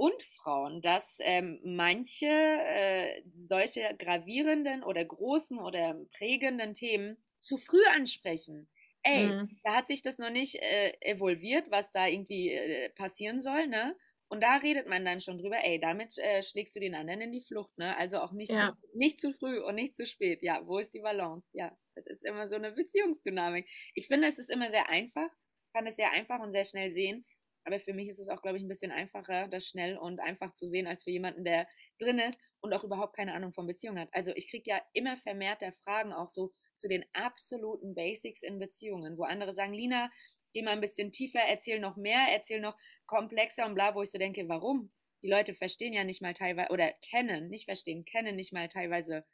und 0.00 0.22
Frauen, 0.22 0.80
dass 0.80 1.18
ähm, 1.20 1.60
manche 1.62 2.26
äh, 2.26 3.22
solche 3.36 3.94
gravierenden 3.98 4.82
oder 4.82 5.04
großen 5.04 5.58
oder 5.58 5.94
prägenden 6.16 6.72
Themen 6.72 7.18
zu 7.40 7.56
früh 7.58 7.84
ansprechen. 7.94 8.68
Ey, 9.02 9.26
mhm. 9.26 9.58
da 9.64 9.76
hat 9.76 9.86
sich 9.88 10.02
das 10.02 10.18
noch 10.18 10.30
nicht 10.30 10.56
äh, 10.56 10.92
evolviert, 11.00 11.70
was 11.70 11.90
da 11.90 12.06
irgendwie 12.06 12.50
äh, 12.50 12.90
passieren 12.90 13.40
soll, 13.40 13.66
ne? 13.66 13.96
Und 14.28 14.44
da 14.44 14.58
redet 14.58 14.86
man 14.86 15.04
dann 15.04 15.20
schon 15.20 15.38
drüber, 15.38 15.56
ey, 15.64 15.80
damit 15.80 16.16
äh, 16.18 16.40
schlägst 16.42 16.76
du 16.76 16.80
den 16.80 16.94
anderen 16.94 17.20
in 17.20 17.32
die 17.32 17.42
Flucht, 17.42 17.76
ne? 17.78 17.96
Also 17.96 18.18
auch 18.18 18.30
nicht, 18.30 18.52
ja. 18.52 18.68
zu, 18.68 18.96
nicht 18.96 19.20
zu 19.20 19.32
früh 19.32 19.58
und 19.58 19.74
nicht 19.74 19.96
zu 19.96 20.06
spät. 20.06 20.40
Ja, 20.42 20.64
wo 20.66 20.78
ist 20.78 20.94
die 20.94 21.00
Balance? 21.00 21.48
Ja, 21.52 21.76
das 21.96 22.06
ist 22.06 22.24
immer 22.24 22.48
so 22.48 22.54
eine 22.54 22.70
Beziehungsdynamik. 22.72 23.68
Ich 23.94 24.06
finde, 24.06 24.28
es 24.28 24.38
ist 24.38 24.50
immer 24.50 24.70
sehr 24.70 24.88
einfach, 24.88 25.28
kann 25.72 25.86
es 25.86 25.96
sehr 25.96 26.12
einfach 26.12 26.38
und 26.40 26.52
sehr 26.52 26.64
schnell 26.64 26.92
sehen. 26.92 27.26
Aber 27.64 27.78
für 27.80 27.92
mich 27.94 28.08
ist 28.08 28.18
es 28.18 28.28
auch, 28.28 28.42
glaube 28.42 28.56
ich, 28.58 28.64
ein 28.64 28.68
bisschen 28.68 28.90
einfacher, 28.92 29.48
das 29.48 29.66
schnell 29.66 29.96
und 29.98 30.20
einfach 30.20 30.54
zu 30.54 30.68
sehen, 30.68 30.86
als 30.86 31.04
für 31.04 31.10
jemanden, 31.10 31.44
der 31.44 31.66
drin 31.98 32.18
ist 32.18 32.40
und 32.60 32.72
auch 32.72 32.84
überhaupt 32.84 33.16
keine 33.16 33.34
Ahnung 33.34 33.52
von 33.52 33.66
Beziehungen 33.66 33.98
hat. 34.00 34.08
Also 34.12 34.32
ich 34.34 34.48
kriege 34.50 34.70
ja 34.70 34.82
immer 34.92 35.16
vermehrter 35.16 35.72
Fragen 35.72 36.12
auch 36.12 36.28
so, 36.28 36.52
zu 36.76 36.88
den 36.88 37.04
absoluten 37.12 37.94
Basics 37.94 38.42
in 38.42 38.58
Beziehungen, 38.58 39.18
wo 39.18 39.24
andere 39.24 39.52
sagen, 39.52 39.74
Lina, 39.74 40.10
geh 40.52 40.62
mal 40.62 40.72
ein 40.72 40.80
bisschen 40.80 41.12
tiefer, 41.12 41.40
erzähl 41.40 41.78
noch 41.80 41.96
mehr, 41.96 42.26
erzähl 42.30 42.60
noch 42.60 42.76
komplexer 43.06 43.66
und 43.66 43.74
bla, 43.74 43.94
wo 43.94 44.02
ich 44.02 44.10
so 44.10 44.18
denke, 44.18 44.48
warum? 44.48 44.92
Die 45.22 45.28
Leute 45.28 45.54
verstehen 45.54 45.92
ja 45.92 46.04
nicht 46.04 46.22
mal 46.22 46.32
teilweise, 46.34 46.70
oder 46.72 46.92
kennen, 47.02 47.48
nicht 47.48 47.66
verstehen, 47.66 48.04
kennen 48.04 48.36
nicht 48.36 48.52
mal 48.52 48.68
teilweise 48.68 49.24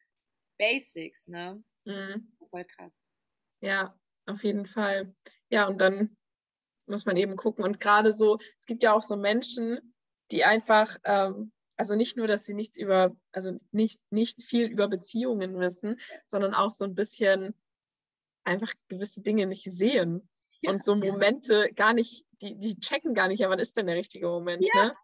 Basics, 0.58 1.28
ne? 1.28 1.64
Mhm. 1.86 2.36
Voll 2.50 2.64
krass. 2.66 3.04
Ja, 3.62 3.98
auf 4.26 4.44
jeden 4.44 4.66
Fall. 4.66 5.14
Ja, 5.50 5.66
und 5.68 5.80
dann 5.80 6.16
muss 6.86 7.06
man 7.06 7.16
eben 7.16 7.36
gucken. 7.36 7.64
Und 7.64 7.80
gerade 7.80 8.12
so, 8.12 8.38
es 8.58 8.66
gibt 8.66 8.82
ja 8.82 8.92
auch 8.92 9.02
so 9.02 9.16
Menschen, 9.16 9.94
die 10.30 10.44
einfach 10.44 10.96
ähm, 11.04 11.52
also 11.76 11.94
nicht 11.94 12.16
nur, 12.16 12.26
dass 12.26 12.44
sie 12.44 12.54
nichts 12.54 12.76
über, 12.78 13.14
also 13.32 13.58
nicht, 13.70 14.00
nicht 14.10 14.42
viel 14.42 14.66
über 14.66 14.88
Beziehungen 14.88 15.58
wissen, 15.58 16.00
sondern 16.26 16.54
auch 16.54 16.70
so 16.70 16.84
ein 16.84 16.94
bisschen 16.94 17.54
einfach 18.44 18.72
gewisse 18.88 19.20
Dinge 19.20 19.46
nicht 19.46 19.64
sehen. 19.64 20.28
Ja. 20.62 20.70
Und 20.70 20.84
so 20.84 20.94
Momente 20.94 21.70
gar 21.74 21.92
nicht, 21.92 22.24
die, 22.40 22.58
die 22.58 22.80
checken 22.80 23.14
gar 23.14 23.28
nicht, 23.28 23.40
ja, 23.40 23.50
wann 23.50 23.58
ist 23.58 23.76
denn 23.76 23.86
der 23.86 23.96
richtige 23.96 24.26
Moment, 24.26 24.66
ja. 24.74 24.86
ne? 24.86 24.96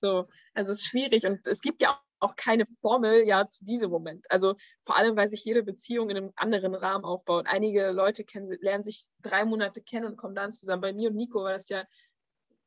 So, 0.00 0.28
also 0.54 0.72
es 0.72 0.78
ist 0.78 0.86
schwierig 0.86 1.26
und 1.26 1.46
es 1.46 1.60
gibt 1.60 1.82
ja 1.82 2.00
auch 2.20 2.36
keine 2.36 2.66
Formel 2.66 3.26
ja 3.26 3.48
zu 3.48 3.64
diesem 3.64 3.90
Moment. 3.90 4.30
Also 4.30 4.54
vor 4.84 4.96
allem, 4.96 5.16
weil 5.16 5.28
sich 5.28 5.44
jede 5.44 5.62
Beziehung 5.62 6.10
in 6.10 6.16
einem 6.16 6.32
anderen 6.36 6.74
Rahmen 6.74 7.04
aufbaut. 7.04 7.46
Einige 7.48 7.90
Leute 7.90 8.24
kennen, 8.24 8.46
lernen 8.60 8.84
sich 8.84 9.06
drei 9.22 9.44
Monate 9.44 9.82
kennen 9.82 10.06
und 10.06 10.16
kommen 10.16 10.34
dann 10.34 10.52
zusammen. 10.52 10.82
Bei 10.82 10.92
mir 10.92 11.10
und 11.10 11.16
Nico 11.16 11.42
war 11.42 11.52
das 11.52 11.68
ja 11.68 11.84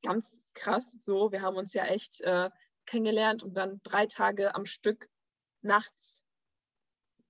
ganz 0.03 0.41
krass 0.53 0.91
so. 0.97 1.31
Wir 1.31 1.41
haben 1.41 1.55
uns 1.55 1.73
ja 1.73 1.85
echt 1.85 2.21
äh, 2.21 2.49
kennengelernt 2.85 3.43
und 3.43 3.55
dann 3.55 3.79
drei 3.83 4.05
Tage 4.07 4.55
am 4.55 4.65
Stück 4.65 5.07
nachts 5.61 6.23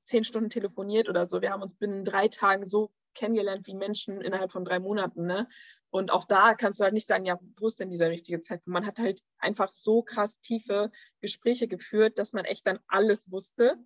zehn 0.05 0.23
Stunden 0.23 0.49
telefoniert 0.49 1.09
oder 1.09 1.25
so. 1.25 1.41
Wir 1.41 1.51
haben 1.51 1.61
uns 1.61 1.75
binnen 1.75 2.03
drei 2.03 2.27
Tagen 2.27 2.65
so 2.65 2.91
kennengelernt 3.13 3.67
wie 3.67 3.75
Menschen 3.75 4.21
innerhalb 4.21 4.51
von 4.51 4.65
drei 4.65 4.79
Monaten. 4.79 5.25
Ne? 5.25 5.47
Und 5.89 6.11
auch 6.11 6.25
da 6.25 6.55
kannst 6.55 6.79
du 6.79 6.83
halt 6.83 6.93
nicht 6.93 7.07
sagen, 7.07 7.25
ja, 7.25 7.37
wo 7.57 7.67
ist 7.67 7.79
denn 7.79 7.89
dieser 7.89 8.09
richtige 8.09 8.41
Zeitpunkt? 8.41 8.73
Man 8.73 8.85
hat 8.85 8.99
halt 8.99 9.21
einfach 9.37 9.71
so 9.71 10.01
krass 10.01 10.39
tiefe 10.39 10.91
Gespräche 11.21 11.67
geführt, 11.67 12.17
dass 12.19 12.33
man 12.33 12.45
echt 12.45 12.65
dann 12.65 12.79
alles 12.87 13.29
wusste, 13.31 13.77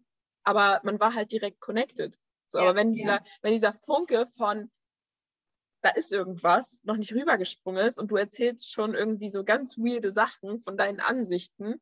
aber 0.43 0.79
man 0.83 0.99
war 0.99 1.13
halt 1.13 1.31
direkt 1.31 1.59
connected. 1.59 2.17
So, 2.45 2.59
ja, 2.59 2.65
aber 2.65 2.75
wenn 2.75 2.93
dieser, 2.93 3.15
ja. 3.15 3.23
wenn 3.41 3.51
dieser 3.51 3.73
Funke 3.73 4.25
von 4.25 4.71
da 5.81 5.89
ist 5.89 6.11
irgendwas, 6.11 6.81
noch 6.83 6.97
nicht 6.97 7.13
rübergesprungen 7.13 7.85
ist 7.85 7.99
und 7.99 8.09
du 8.09 8.15
erzählst 8.15 8.71
schon 8.71 8.95
irgendwie 8.95 9.29
so 9.29 9.43
ganz 9.43 9.77
weirde 9.77 10.11
Sachen 10.11 10.59
von 10.61 10.75
deinen 10.75 10.99
Ansichten. 10.99 11.81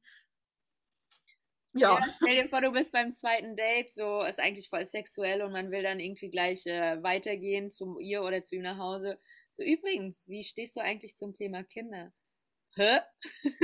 Ja. 1.76 2.00
ja. 2.00 2.08
Stell 2.14 2.42
dir 2.42 2.50
vor, 2.50 2.62
du 2.62 2.72
bist 2.72 2.92
beim 2.92 3.14
zweiten 3.14 3.56
Date, 3.56 3.94
so 3.94 4.24
ist 4.24 4.40
eigentlich 4.40 4.70
voll 4.70 4.88
sexuell 4.88 5.42
und 5.42 5.52
man 5.52 5.72
will 5.72 5.84
dann 5.84 6.00
irgendwie 6.00 6.30
gleich 6.30 6.66
äh, 6.66 7.04
weitergehen 7.04 7.70
zu 7.70 8.00
ihr 8.00 8.24
oder 8.24 8.44
zu 8.44 8.56
ihm 8.56 8.62
nach 8.62 8.78
Hause. 8.78 9.20
So 9.52 9.62
übrigens, 9.64 10.28
wie 10.30 10.44
stehst 10.44 10.78
du 10.78 10.82
eigentlich 10.82 11.18
zum 11.18 11.34
Thema 11.34 11.64
Kinder? 11.64 12.14
Hä? 12.76 13.00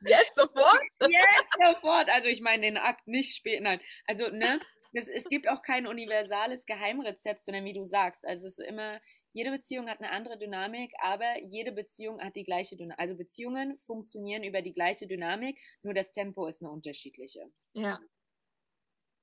Jetzt 0.00 0.34
sofort? 0.34 0.82
Jetzt 1.00 1.52
sofort. 1.62 2.10
Also 2.10 2.28
ich 2.28 2.40
meine 2.40 2.62
den 2.62 2.76
Akt 2.76 3.06
nicht 3.06 3.34
spät. 3.34 3.62
Nein. 3.62 3.80
Also, 4.06 4.28
ne? 4.28 4.60
Das, 4.92 5.08
es 5.08 5.28
gibt 5.28 5.48
auch 5.48 5.62
kein 5.62 5.86
universales 5.86 6.66
Geheimrezept, 6.66 7.44
sondern 7.44 7.64
wie 7.64 7.72
du 7.72 7.84
sagst, 7.84 8.24
also 8.24 8.46
es 8.46 8.58
ist 8.58 8.66
immer, 8.66 9.00
jede 9.34 9.50
Beziehung 9.50 9.88
hat 9.88 10.00
eine 10.00 10.10
andere 10.10 10.38
Dynamik, 10.38 10.94
aber 11.00 11.38
jede 11.42 11.72
Beziehung 11.72 12.20
hat 12.20 12.36
die 12.36 12.44
gleiche 12.44 12.76
Dynamik. 12.76 13.00
Also 13.00 13.16
Beziehungen 13.16 13.76
funktionieren 13.78 14.44
über 14.44 14.62
die 14.62 14.72
gleiche 14.72 15.06
Dynamik, 15.08 15.58
nur 15.82 15.92
das 15.92 16.12
Tempo 16.12 16.46
ist 16.46 16.62
eine 16.62 16.70
unterschiedliche. 16.70 17.50
Ja. 17.72 18.00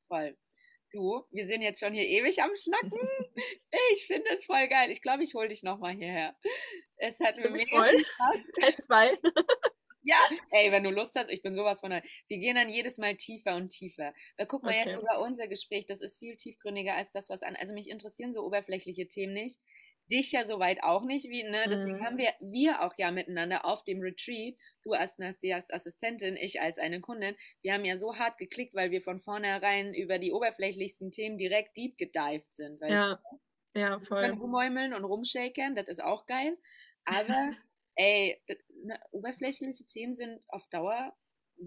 Voll. 0.10 0.38
Du, 0.92 1.26
wir 1.32 1.48
sind 1.48 1.62
jetzt 1.62 1.80
schon 1.80 1.94
hier 1.94 2.06
ewig 2.06 2.44
am 2.44 2.52
Schnacken. 2.56 2.92
Ich 3.94 4.06
finde 4.06 4.30
es 4.32 4.46
voll 4.46 4.68
geil. 4.68 4.92
Ich 4.92 5.02
glaube, 5.02 5.24
ich 5.24 5.34
hole 5.34 5.48
dich 5.48 5.64
nochmal 5.64 5.94
hierher. 5.94 6.36
Es 6.98 7.20
hat 7.20 7.38
mir 7.38 7.50
mega 7.50 7.88
Spaß. 7.88 8.40
Teil 8.60 8.76
2. 8.76 9.18
Ja, 10.04 10.18
ey, 10.50 10.72
wenn 10.72 10.84
du 10.84 10.90
Lust 10.90 11.16
hast, 11.16 11.30
ich 11.30 11.44
bin 11.44 11.56
sowas 11.56 11.80
von. 11.80 11.92
Wir 11.92 12.38
gehen 12.40 12.56
dann 12.56 12.70
jedes 12.70 12.98
Mal 12.98 13.16
tiefer 13.18 13.56
und 13.56 13.70
tiefer. 13.70 14.14
Weil 14.36 14.48
guck 14.48 14.64
mal, 14.64 14.72
okay. 14.72 14.86
jetzt 14.86 14.96
sogar 14.96 15.22
unser 15.22 15.48
Gespräch, 15.48 15.86
das 15.86 16.02
ist 16.02 16.18
viel 16.18 16.36
tiefgründiger 16.36 16.96
als 16.96 17.12
das, 17.12 17.30
was 17.30 17.44
an. 17.44 17.56
Also 17.56 17.74
mich 17.74 17.88
interessieren 17.88 18.34
so 18.34 18.44
oberflächliche 18.44 19.08
Themen 19.08 19.34
nicht. 19.34 19.60
Dich 20.12 20.32
ja 20.32 20.44
soweit 20.44 20.84
auch 20.84 21.04
nicht, 21.04 21.30
wie, 21.30 21.44
ne? 21.44 21.66
Deswegen 21.70 21.98
mhm. 21.98 22.06
haben 22.06 22.18
wir, 22.18 22.34
wir 22.40 22.82
auch 22.82 22.94
ja 22.98 23.12
miteinander 23.12 23.66
auf 23.66 23.84
dem 23.84 24.02
Retreat, 24.02 24.56
du 24.84 24.92
als 24.94 25.18
Nasias 25.18 25.70
Assistentin, 25.70 26.36
ich 26.36 26.60
als 26.60 26.78
eine 26.78 27.00
Kundin, 27.00 27.36
wir 27.62 27.74
haben 27.74 27.86
ja 27.86 27.98
so 27.98 28.18
hart 28.18 28.38
geklickt, 28.38 28.74
weil 28.74 28.92
wir 28.92 29.02
von 29.02 29.20
vornherein 29.20 29.94
über 29.94 30.20
die 30.20 30.32
oberflächlichsten 30.32 31.12
Themen 31.12 31.38
direkt 31.38 31.78
deep 31.78 31.98
gedived 31.98 32.54
sind. 32.56 32.82
ja, 32.82 33.20
ja, 33.74 34.00
voll. 34.00 34.22
Wir 34.22 34.28
können 34.28 34.40
rummäumeln 34.40 34.94
und 34.94 35.06
rumshaken, 35.06 35.76
das 35.76 35.88
ist 35.88 36.04
auch 36.04 36.26
geil. 36.26 36.58
Aber 37.06 37.52
ey, 37.96 38.42
ne, 38.84 39.00
oberflächliche 39.12 39.86
Themen 39.86 40.16
sind 40.16 40.42
auf 40.48 40.68
Dauer, 40.70 41.16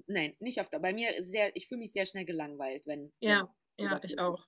nein, 0.07 0.37
nicht 0.39 0.61
auf 0.61 0.69
Dauer, 0.69 0.83
bei 0.83 0.93
mir 0.93 1.25
sehr, 1.25 1.55
ich 1.57 1.69
fühle 1.69 1.81
mich 1.81 1.93
sehr 1.93 2.07
schnell 2.07 2.25
gelangweilt, 2.25 2.87
wenn. 2.87 3.13
Ja, 3.21 3.55
wenn 3.77 3.87
ja, 3.87 4.01
ich 4.03 4.19
auch. 4.19 4.47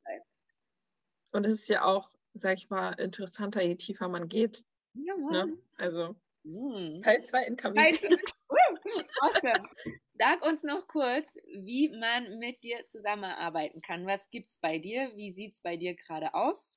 Und 1.32 1.46
es 1.46 1.60
ist 1.60 1.68
ja 1.68 1.84
auch, 1.84 2.10
sag 2.36 2.58
ich 2.58 2.70
mal, 2.70 2.92
interessanter, 2.94 3.62
je 3.62 3.76
tiefer 3.76 4.08
man 4.08 4.28
geht. 4.28 4.64
Ja, 4.94 5.16
ne? 5.16 5.58
Also, 5.76 6.16
hm. 6.44 7.02
Teil 7.02 7.24
2 7.24 7.44
in. 7.44 7.56
Teil 7.56 7.98
2. 7.98 8.08
awesome. 9.20 9.68
Sag 10.14 10.46
uns 10.46 10.62
noch 10.62 10.86
kurz, 10.86 11.26
wie 11.44 11.88
man 11.88 12.38
mit 12.38 12.62
dir 12.62 12.86
zusammenarbeiten 12.86 13.82
kann. 13.82 14.06
Was 14.06 14.30
gibt 14.30 14.50
es 14.50 14.58
bei 14.60 14.78
dir? 14.78 15.10
Wie 15.16 15.32
sieht 15.32 15.54
es 15.54 15.60
bei 15.60 15.76
dir 15.76 15.94
gerade 15.94 16.34
aus? 16.34 16.76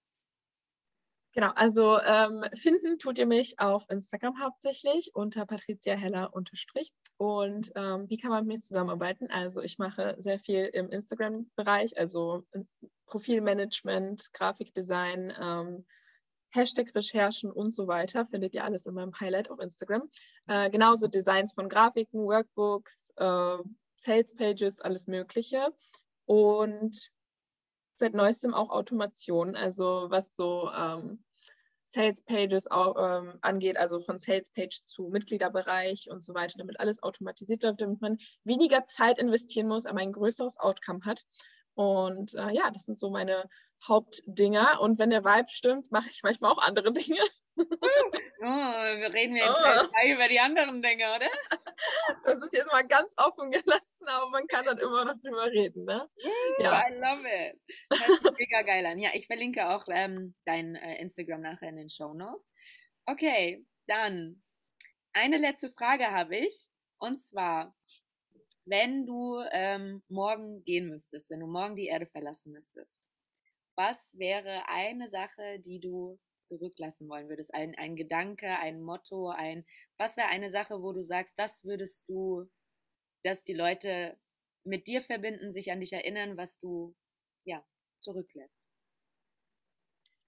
Genau, 1.33 1.51
also 1.51 1.99
ähm, 1.99 2.43
finden 2.55 2.97
tut 2.97 3.19
ihr 3.19 3.27
mich 3.27 3.59
auf 3.59 3.85
Instagram 3.89 4.41
hauptsächlich 4.41 5.11
unter 5.13 5.45
Patricia 5.45 5.95
Heller 5.95 6.33
unterstrich. 6.33 6.91
Und 7.19 7.73
ähm, 7.75 8.09
wie 8.09 8.15
kann 8.15 8.31
man 8.31 8.45
mit 8.45 8.55
mir 8.55 8.61
zusammenarbeiten? 8.61 9.27
Also 9.29 9.61
ich 9.61 9.77
mache 9.77 10.15
sehr 10.19 10.39
viel 10.39 10.67
im 10.67 10.89
Instagram-Bereich, 10.89 11.97
also 11.97 12.45
äh, 12.53 12.61
Profilmanagement, 13.07 14.31
Grafikdesign, 14.31 15.33
ähm, 15.37 15.85
Hashtag-Recherchen 16.51 17.51
und 17.51 17.75
so 17.75 17.87
weiter. 17.89 18.25
Findet 18.25 18.55
ihr 18.55 18.63
alles 18.63 18.85
in 18.85 18.93
meinem 18.93 19.19
Highlight 19.19 19.51
auf 19.51 19.59
Instagram. 19.59 20.09
Äh, 20.47 20.69
genauso 20.69 21.07
Designs 21.07 21.51
von 21.51 21.67
Grafiken, 21.67 22.21
Workbooks, 22.21 23.11
äh, 23.17 23.57
Sales-Pages, 23.97 24.79
alles 24.79 25.07
Mögliche. 25.07 25.73
Und 26.25 27.11
seit 27.95 28.13
neuestem 28.13 28.53
auch 28.53 28.69
Automation, 28.69 29.57
also 29.57 30.05
was 30.09 30.37
so 30.37 30.71
ähm, 30.71 31.21
Sales 31.91 32.21
Pages 32.23 32.69
auch, 32.69 32.95
ähm, 32.97 33.39
angeht, 33.41 33.77
also 33.77 33.99
von 33.99 34.19
Sales 34.19 34.51
Page 34.51 34.83
zu 34.85 35.09
Mitgliederbereich 35.09 36.09
und 36.11 36.23
so 36.23 36.33
weiter, 36.33 36.55
damit 36.57 36.79
alles 36.79 37.01
automatisiert 37.01 37.63
läuft, 37.63 37.81
damit 37.81 38.01
man 38.01 38.17
weniger 38.43 38.85
Zeit 38.85 39.19
investieren 39.19 39.67
muss, 39.67 39.85
aber 39.85 39.99
ein 39.99 40.13
größeres 40.13 40.57
Outcome 40.59 41.01
hat. 41.05 41.23
Und 41.73 42.35
äh, 42.35 42.51
ja, 42.51 42.69
das 42.71 42.83
sind 42.83 42.99
so 42.99 43.09
meine 43.09 43.49
Hauptdinger. 43.87 44.81
Und 44.81 44.99
wenn 44.99 45.09
der 45.09 45.23
Vibe 45.23 45.49
stimmt, 45.49 45.91
mache 45.91 46.09
ich 46.09 46.21
manchmal 46.23 46.51
auch 46.51 46.61
andere 46.61 46.91
Dinge. 46.93 47.21
Oh, 48.41 48.45
wir 48.45 49.13
reden 49.13 49.35
wir 49.35 49.47
in 49.47 49.53
Teil 49.53 49.89
2 49.89 50.13
über 50.13 50.27
die 50.27 50.39
anderen 50.39 50.81
Dinge, 50.81 51.15
oder? 51.15 51.29
Das 52.25 52.41
ist 52.41 52.53
jetzt 52.53 52.71
mal 52.71 52.85
ganz 52.85 53.13
offen 53.17 53.51
gelassen, 53.51 54.07
aber 54.07 54.29
man 54.29 54.47
kann 54.47 54.65
dann 54.65 54.77
immer 54.77 55.05
noch 55.05 55.19
drüber 55.21 55.45
reden, 55.45 55.85
ne? 55.85 56.09
Ja. 56.57 56.87
I 56.87 56.93
love 56.95 57.25
it. 57.25 57.59
Das 57.89 58.19
sich 58.19 58.31
mega 58.37 58.61
geil 58.63 58.85
an. 58.85 58.99
Ja, 58.99 59.11
ich 59.13 59.27
verlinke 59.27 59.69
auch 59.69 59.85
ähm, 59.89 60.35
dein 60.45 60.75
äh, 60.75 61.01
Instagram 61.01 61.41
nachher 61.41 61.69
in 61.69 61.77
den 61.77 61.89
Show 61.89 62.13
Notes. 62.13 62.51
Okay, 63.05 63.65
dann 63.87 64.43
eine 65.13 65.37
letzte 65.37 65.71
Frage 65.71 66.11
habe 66.11 66.37
ich. 66.37 66.67
Und 66.97 67.23
zwar, 67.23 67.73
wenn 68.65 69.05
du 69.05 69.41
ähm, 69.51 70.03
morgen 70.09 70.63
gehen 70.65 70.89
müsstest, 70.89 71.29
wenn 71.29 71.39
du 71.39 71.47
morgen 71.47 71.75
die 71.75 71.87
Erde 71.87 72.07
verlassen 72.07 72.51
müsstest, 72.51 73.01
was 73.75 74.17
wäre 74.17 74.67
eine 74.67 75.07
Sache, 75.07 75.59
die 75.59 75.79
du 75.79 76.19
zurücklassen 76.49 77.07
wollen 77.07 77.29
würdest? 77.29 77.53
Ein, 77.53 77.75
ein 77.75 77.95
Gedanke, 77.95 78.49
ein 78.59 78.81
Motto, 78.81 79.29
ein, 79.29 79.65
was 79.97 80.17
wäre 80.17 80.27
eine 80.27 80.49
Sache, 80.49 80.81
wo 80.81 80.91
du 80.91 81.01
sagst, 81.01 81.39
das 81.39 81.63
würdest 81.63 82.09
du, 82.09 82.49
dass 83.23 83.43
die 83.45 83.53
Leute 83.53 84.17
mit 84.65 84.87
dir 84.87 85.01
verbinden, 85.01 85.53
sich 85.53 85.71
an 85.71 85.79
dich 85.79 85.93
erinnern, 85.93 86.35
was 86.37 86.59
du, 86.59 86.95
ja, 87.45 87.65
zurücklässt? 87.99 88.68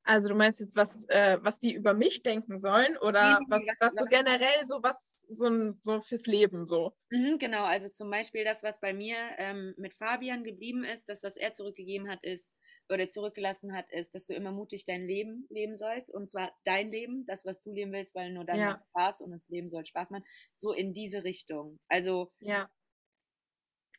Also 0.03 0.29
du 0.29 0.35
meinst 0.35 0.59
jetzt, 0.59 0.75
was, 0.75 1.07
äh, 1.09 1.37
was 1.41 1.59
die 1.59 1.73
über 1.73 1.93
mich 1.93 2.23
denken 2.23 2.57
sollen 2.57 2.97
oder 2.97 3.39
nee, 3.39 3.45
was, 3.49 3.61
was, 3.79 3.95
so 3.95 4.05
generell 4.05 4.65
so 4.65 4.81
was 4.81 5.15
so, 5.29 5.73
so 5.81 6.01
fürs 6.01 6.25
Leben 6.25 6.65
so? 6.65 6.93
Mhm, 7.11 7.37
genau, 7.37 7.63
also 7.63 7.87
zum 7.89 8.09
Beispiel 8.09 8.43
das, 8.43 8.63
was 8.63 8.79
bei 8.79 8.93
mir 8.93 9.15
ähm, 9.37 9.73
mit 9.77 9.93
Fabian 9.93 10.43
geblieben 10.43 10.83
ist, 10.83 11.07
das, 11.07 11.23
was 11.23 11.37
er 11.37 11.53
zurückgegeben 11.53 12.09
hat, 12.09 12.23
ist, 12.23 12.53
oder 12.89 13.09
zurückgelassen 13.09 13.73
hat, 13.73 13.89
ist, 13.91 14.13
dass 14.13 14.25
du 14.25 14.33
immer 14.33 14.51
mutig 14.51 14.85
dein 14.85 15.05
Leben 15.07 15.47
leben 15.49 15.77
sollst. 15.77 16.09
Und 16.09 16.29
zwar 16.29 16.51
dein 16.65 16.91
Leben, 16.91 17.25
das, 17.25 17.45
was 17.45 17.61
du 17.61 17.71
leben 17.71 17.91
willst, 17.91 18.15
weil 18.15 18.33
nur 18.33 18.45
dann 18.45 18.59
ja. 18.59 18.83
Spaß 18.89 19.21
und 19.21 19.31
das 19.31 19.47
Leben 19.49 19.69
soll 19.69 19.85
Spaß 19.85 20.09
machen. 20.09 20.25
So 20.55 20.73
in 20.73 20.93
diese 20.93 21.23
Richtung. 21.23 21.79
Also. 21.87 22.31
Ja. 22.39 22.69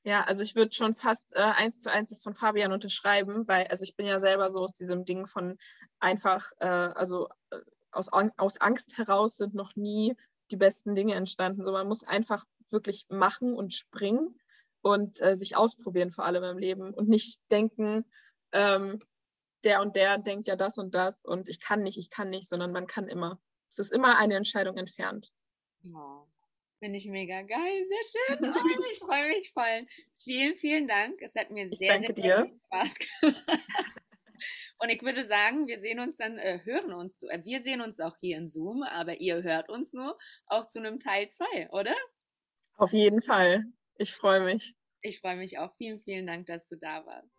Ja, 0.04 0.24
also 0.24 0.42
ich 0.42 0.56
würde 0.56 0.74
schon 0.74 0.94
fast 0.94 1.32
äh, 1.34 1.38
eins 1.38 1.80
zu 1.80 1.90
eins 1.90 2.08
das 2.08 2.22
von 2.22 2.34
Fabian 2.34 2.72
unterschreiben, 2.72 3.46
weil, 3.46 3.68
also 3.68 3.84
ich 3.84 3.94
bin 3.94 4.06
ja 4.06 4.18
selber 4.18 4.50
so 4.50 4.60
aus 4.60 4.74
diesem 4.74 5.04
Ding 5.04 5.26
von 5.26 5.58
einfach, 6.00 6.50
äh, 6.58 6.66
also 6.66 7.28
äh, 7.50 7.60
aus, 7.92 8.08
aus 8.10 8.60
Angst 8.60 8.98
heraus 8.98 9.36
sind 9.36 9.54
noch 9.54 9.76
nie 9.76 10.16
die 10.50 10.56
besten 10.56 10.94
Dinge 10.94 11.14
entstanden. 11.14 11.62
So, 11.62 11.72
man 11.72 11.86
muss 11.86 12.02
einfach 12.02 12.44
wirklich 12.70 13.06
machen 13.10 13.54
und 13.54 13.74
springen 13.74 14.40
und 14.80 15.20
äh, 15.20 15.36
sich 15.36 15.56
ausprobieren, 15.56 16.10
vor 16.10 16.24
allem 16.24 16.42
im 16.42 16.58
Leben 16.58 16.92
und 16.92 17.08
nicht 17.08 17.40
denken, 17.50 18.04
ähm, 18.50 18.98
der 19.62 19.80
und 19.80 19.94
der 19.94 20.18
denkt 20.18 20.48
ja 20.48 20.56
das 20.56 20.78
und 20.78 20.94
das 20.96 21.24
und 21.24 21.48
ich 21.48 21.60
kann 21.60 21.82
nicht, 21.82 21.96
ich 21.96 22.10
kann 22.10 22.30
nicht, 22.30 22.48
sondern 22.48 22.72
man 22.72 22.88
kann 22.88 23.06
immer. 23.06 23.40
Es 23.68 23.78
ist 23.78 23.92
immer 23.92 24.18
eine 24.18 24.34
Entscheidung 24.34 24.76
entfernt. 24.76 25.30
Oh, 25.94 26.26
Finde 26.82 26.98
ich 26.98 27.06
mega 27.06 27.42
geil, 27.42 27.86
sehr 27.86 28.38
schön. 28.38 28.54
Ich 28.92 28.98
freue 28.98 29.28
mich 29.28 29.52
voll. 29.52 29.86
Vielen, 30.24 30.56
vielen 30.56 30.88
Dank. 30.88 31.22
Es 31.22 31.32
hat 31.36 31.52
mir 31.52 31.68
sehr, 31.76 32.00
sehr, 32.00 32.12
sehr 32.12 32.46
viel 32.46 32.60
Spaß 32.66 32.98
gemacht. 32.98 33.46
Und 34.80 34.88
ich 34.88 35.00
würde 35.00 35.24
sagen, 35.24 35.68
wir 35.68 35.78
sehen 35.78 36.00
uns 36.00 36.16
dann, 36.16 36.38
äh, 36.38 36.58
hören 36.64 36.92
uns, 36.92 37.22
äh, 37.22 37.40
wir 37.44 37.62
sehen 37.62 37.82
uns 37.82 38.00
auch 38.00 38.16
hier 38.18 38.36
in 38.36 38.50
Zoom, 38.50 38.82
aber 38.82 39.20
ihr 39.20 39.44
hört 39.44 39.68
uns 39.68 39.92
nur 39.92 40.18
auch 40.46 40.68
zu 40.70 40.80
einem 40.80 40.98
Teil 40.98 41.28
2, 41.28 41.70
oder? 41.70 41.94
Auf 42.78 42.92
jeden 42.92 43.22
Fall. 43.22 43.62
Ich 43.98 44.12
freue 44.12 44.40
mich. 44.40 44.74
Ich 45.02 45.20
freue 45.20 45.36
mich 45.36 45.58
auch. 45.58 45.72
Vielen, 45.76 46.00
vielen 46.00 46.26
Dank, 46.26 46.48
dass 46.48 46.66
du 46.66 46.76
da 46.76 47.06
warst. 47.06 47.30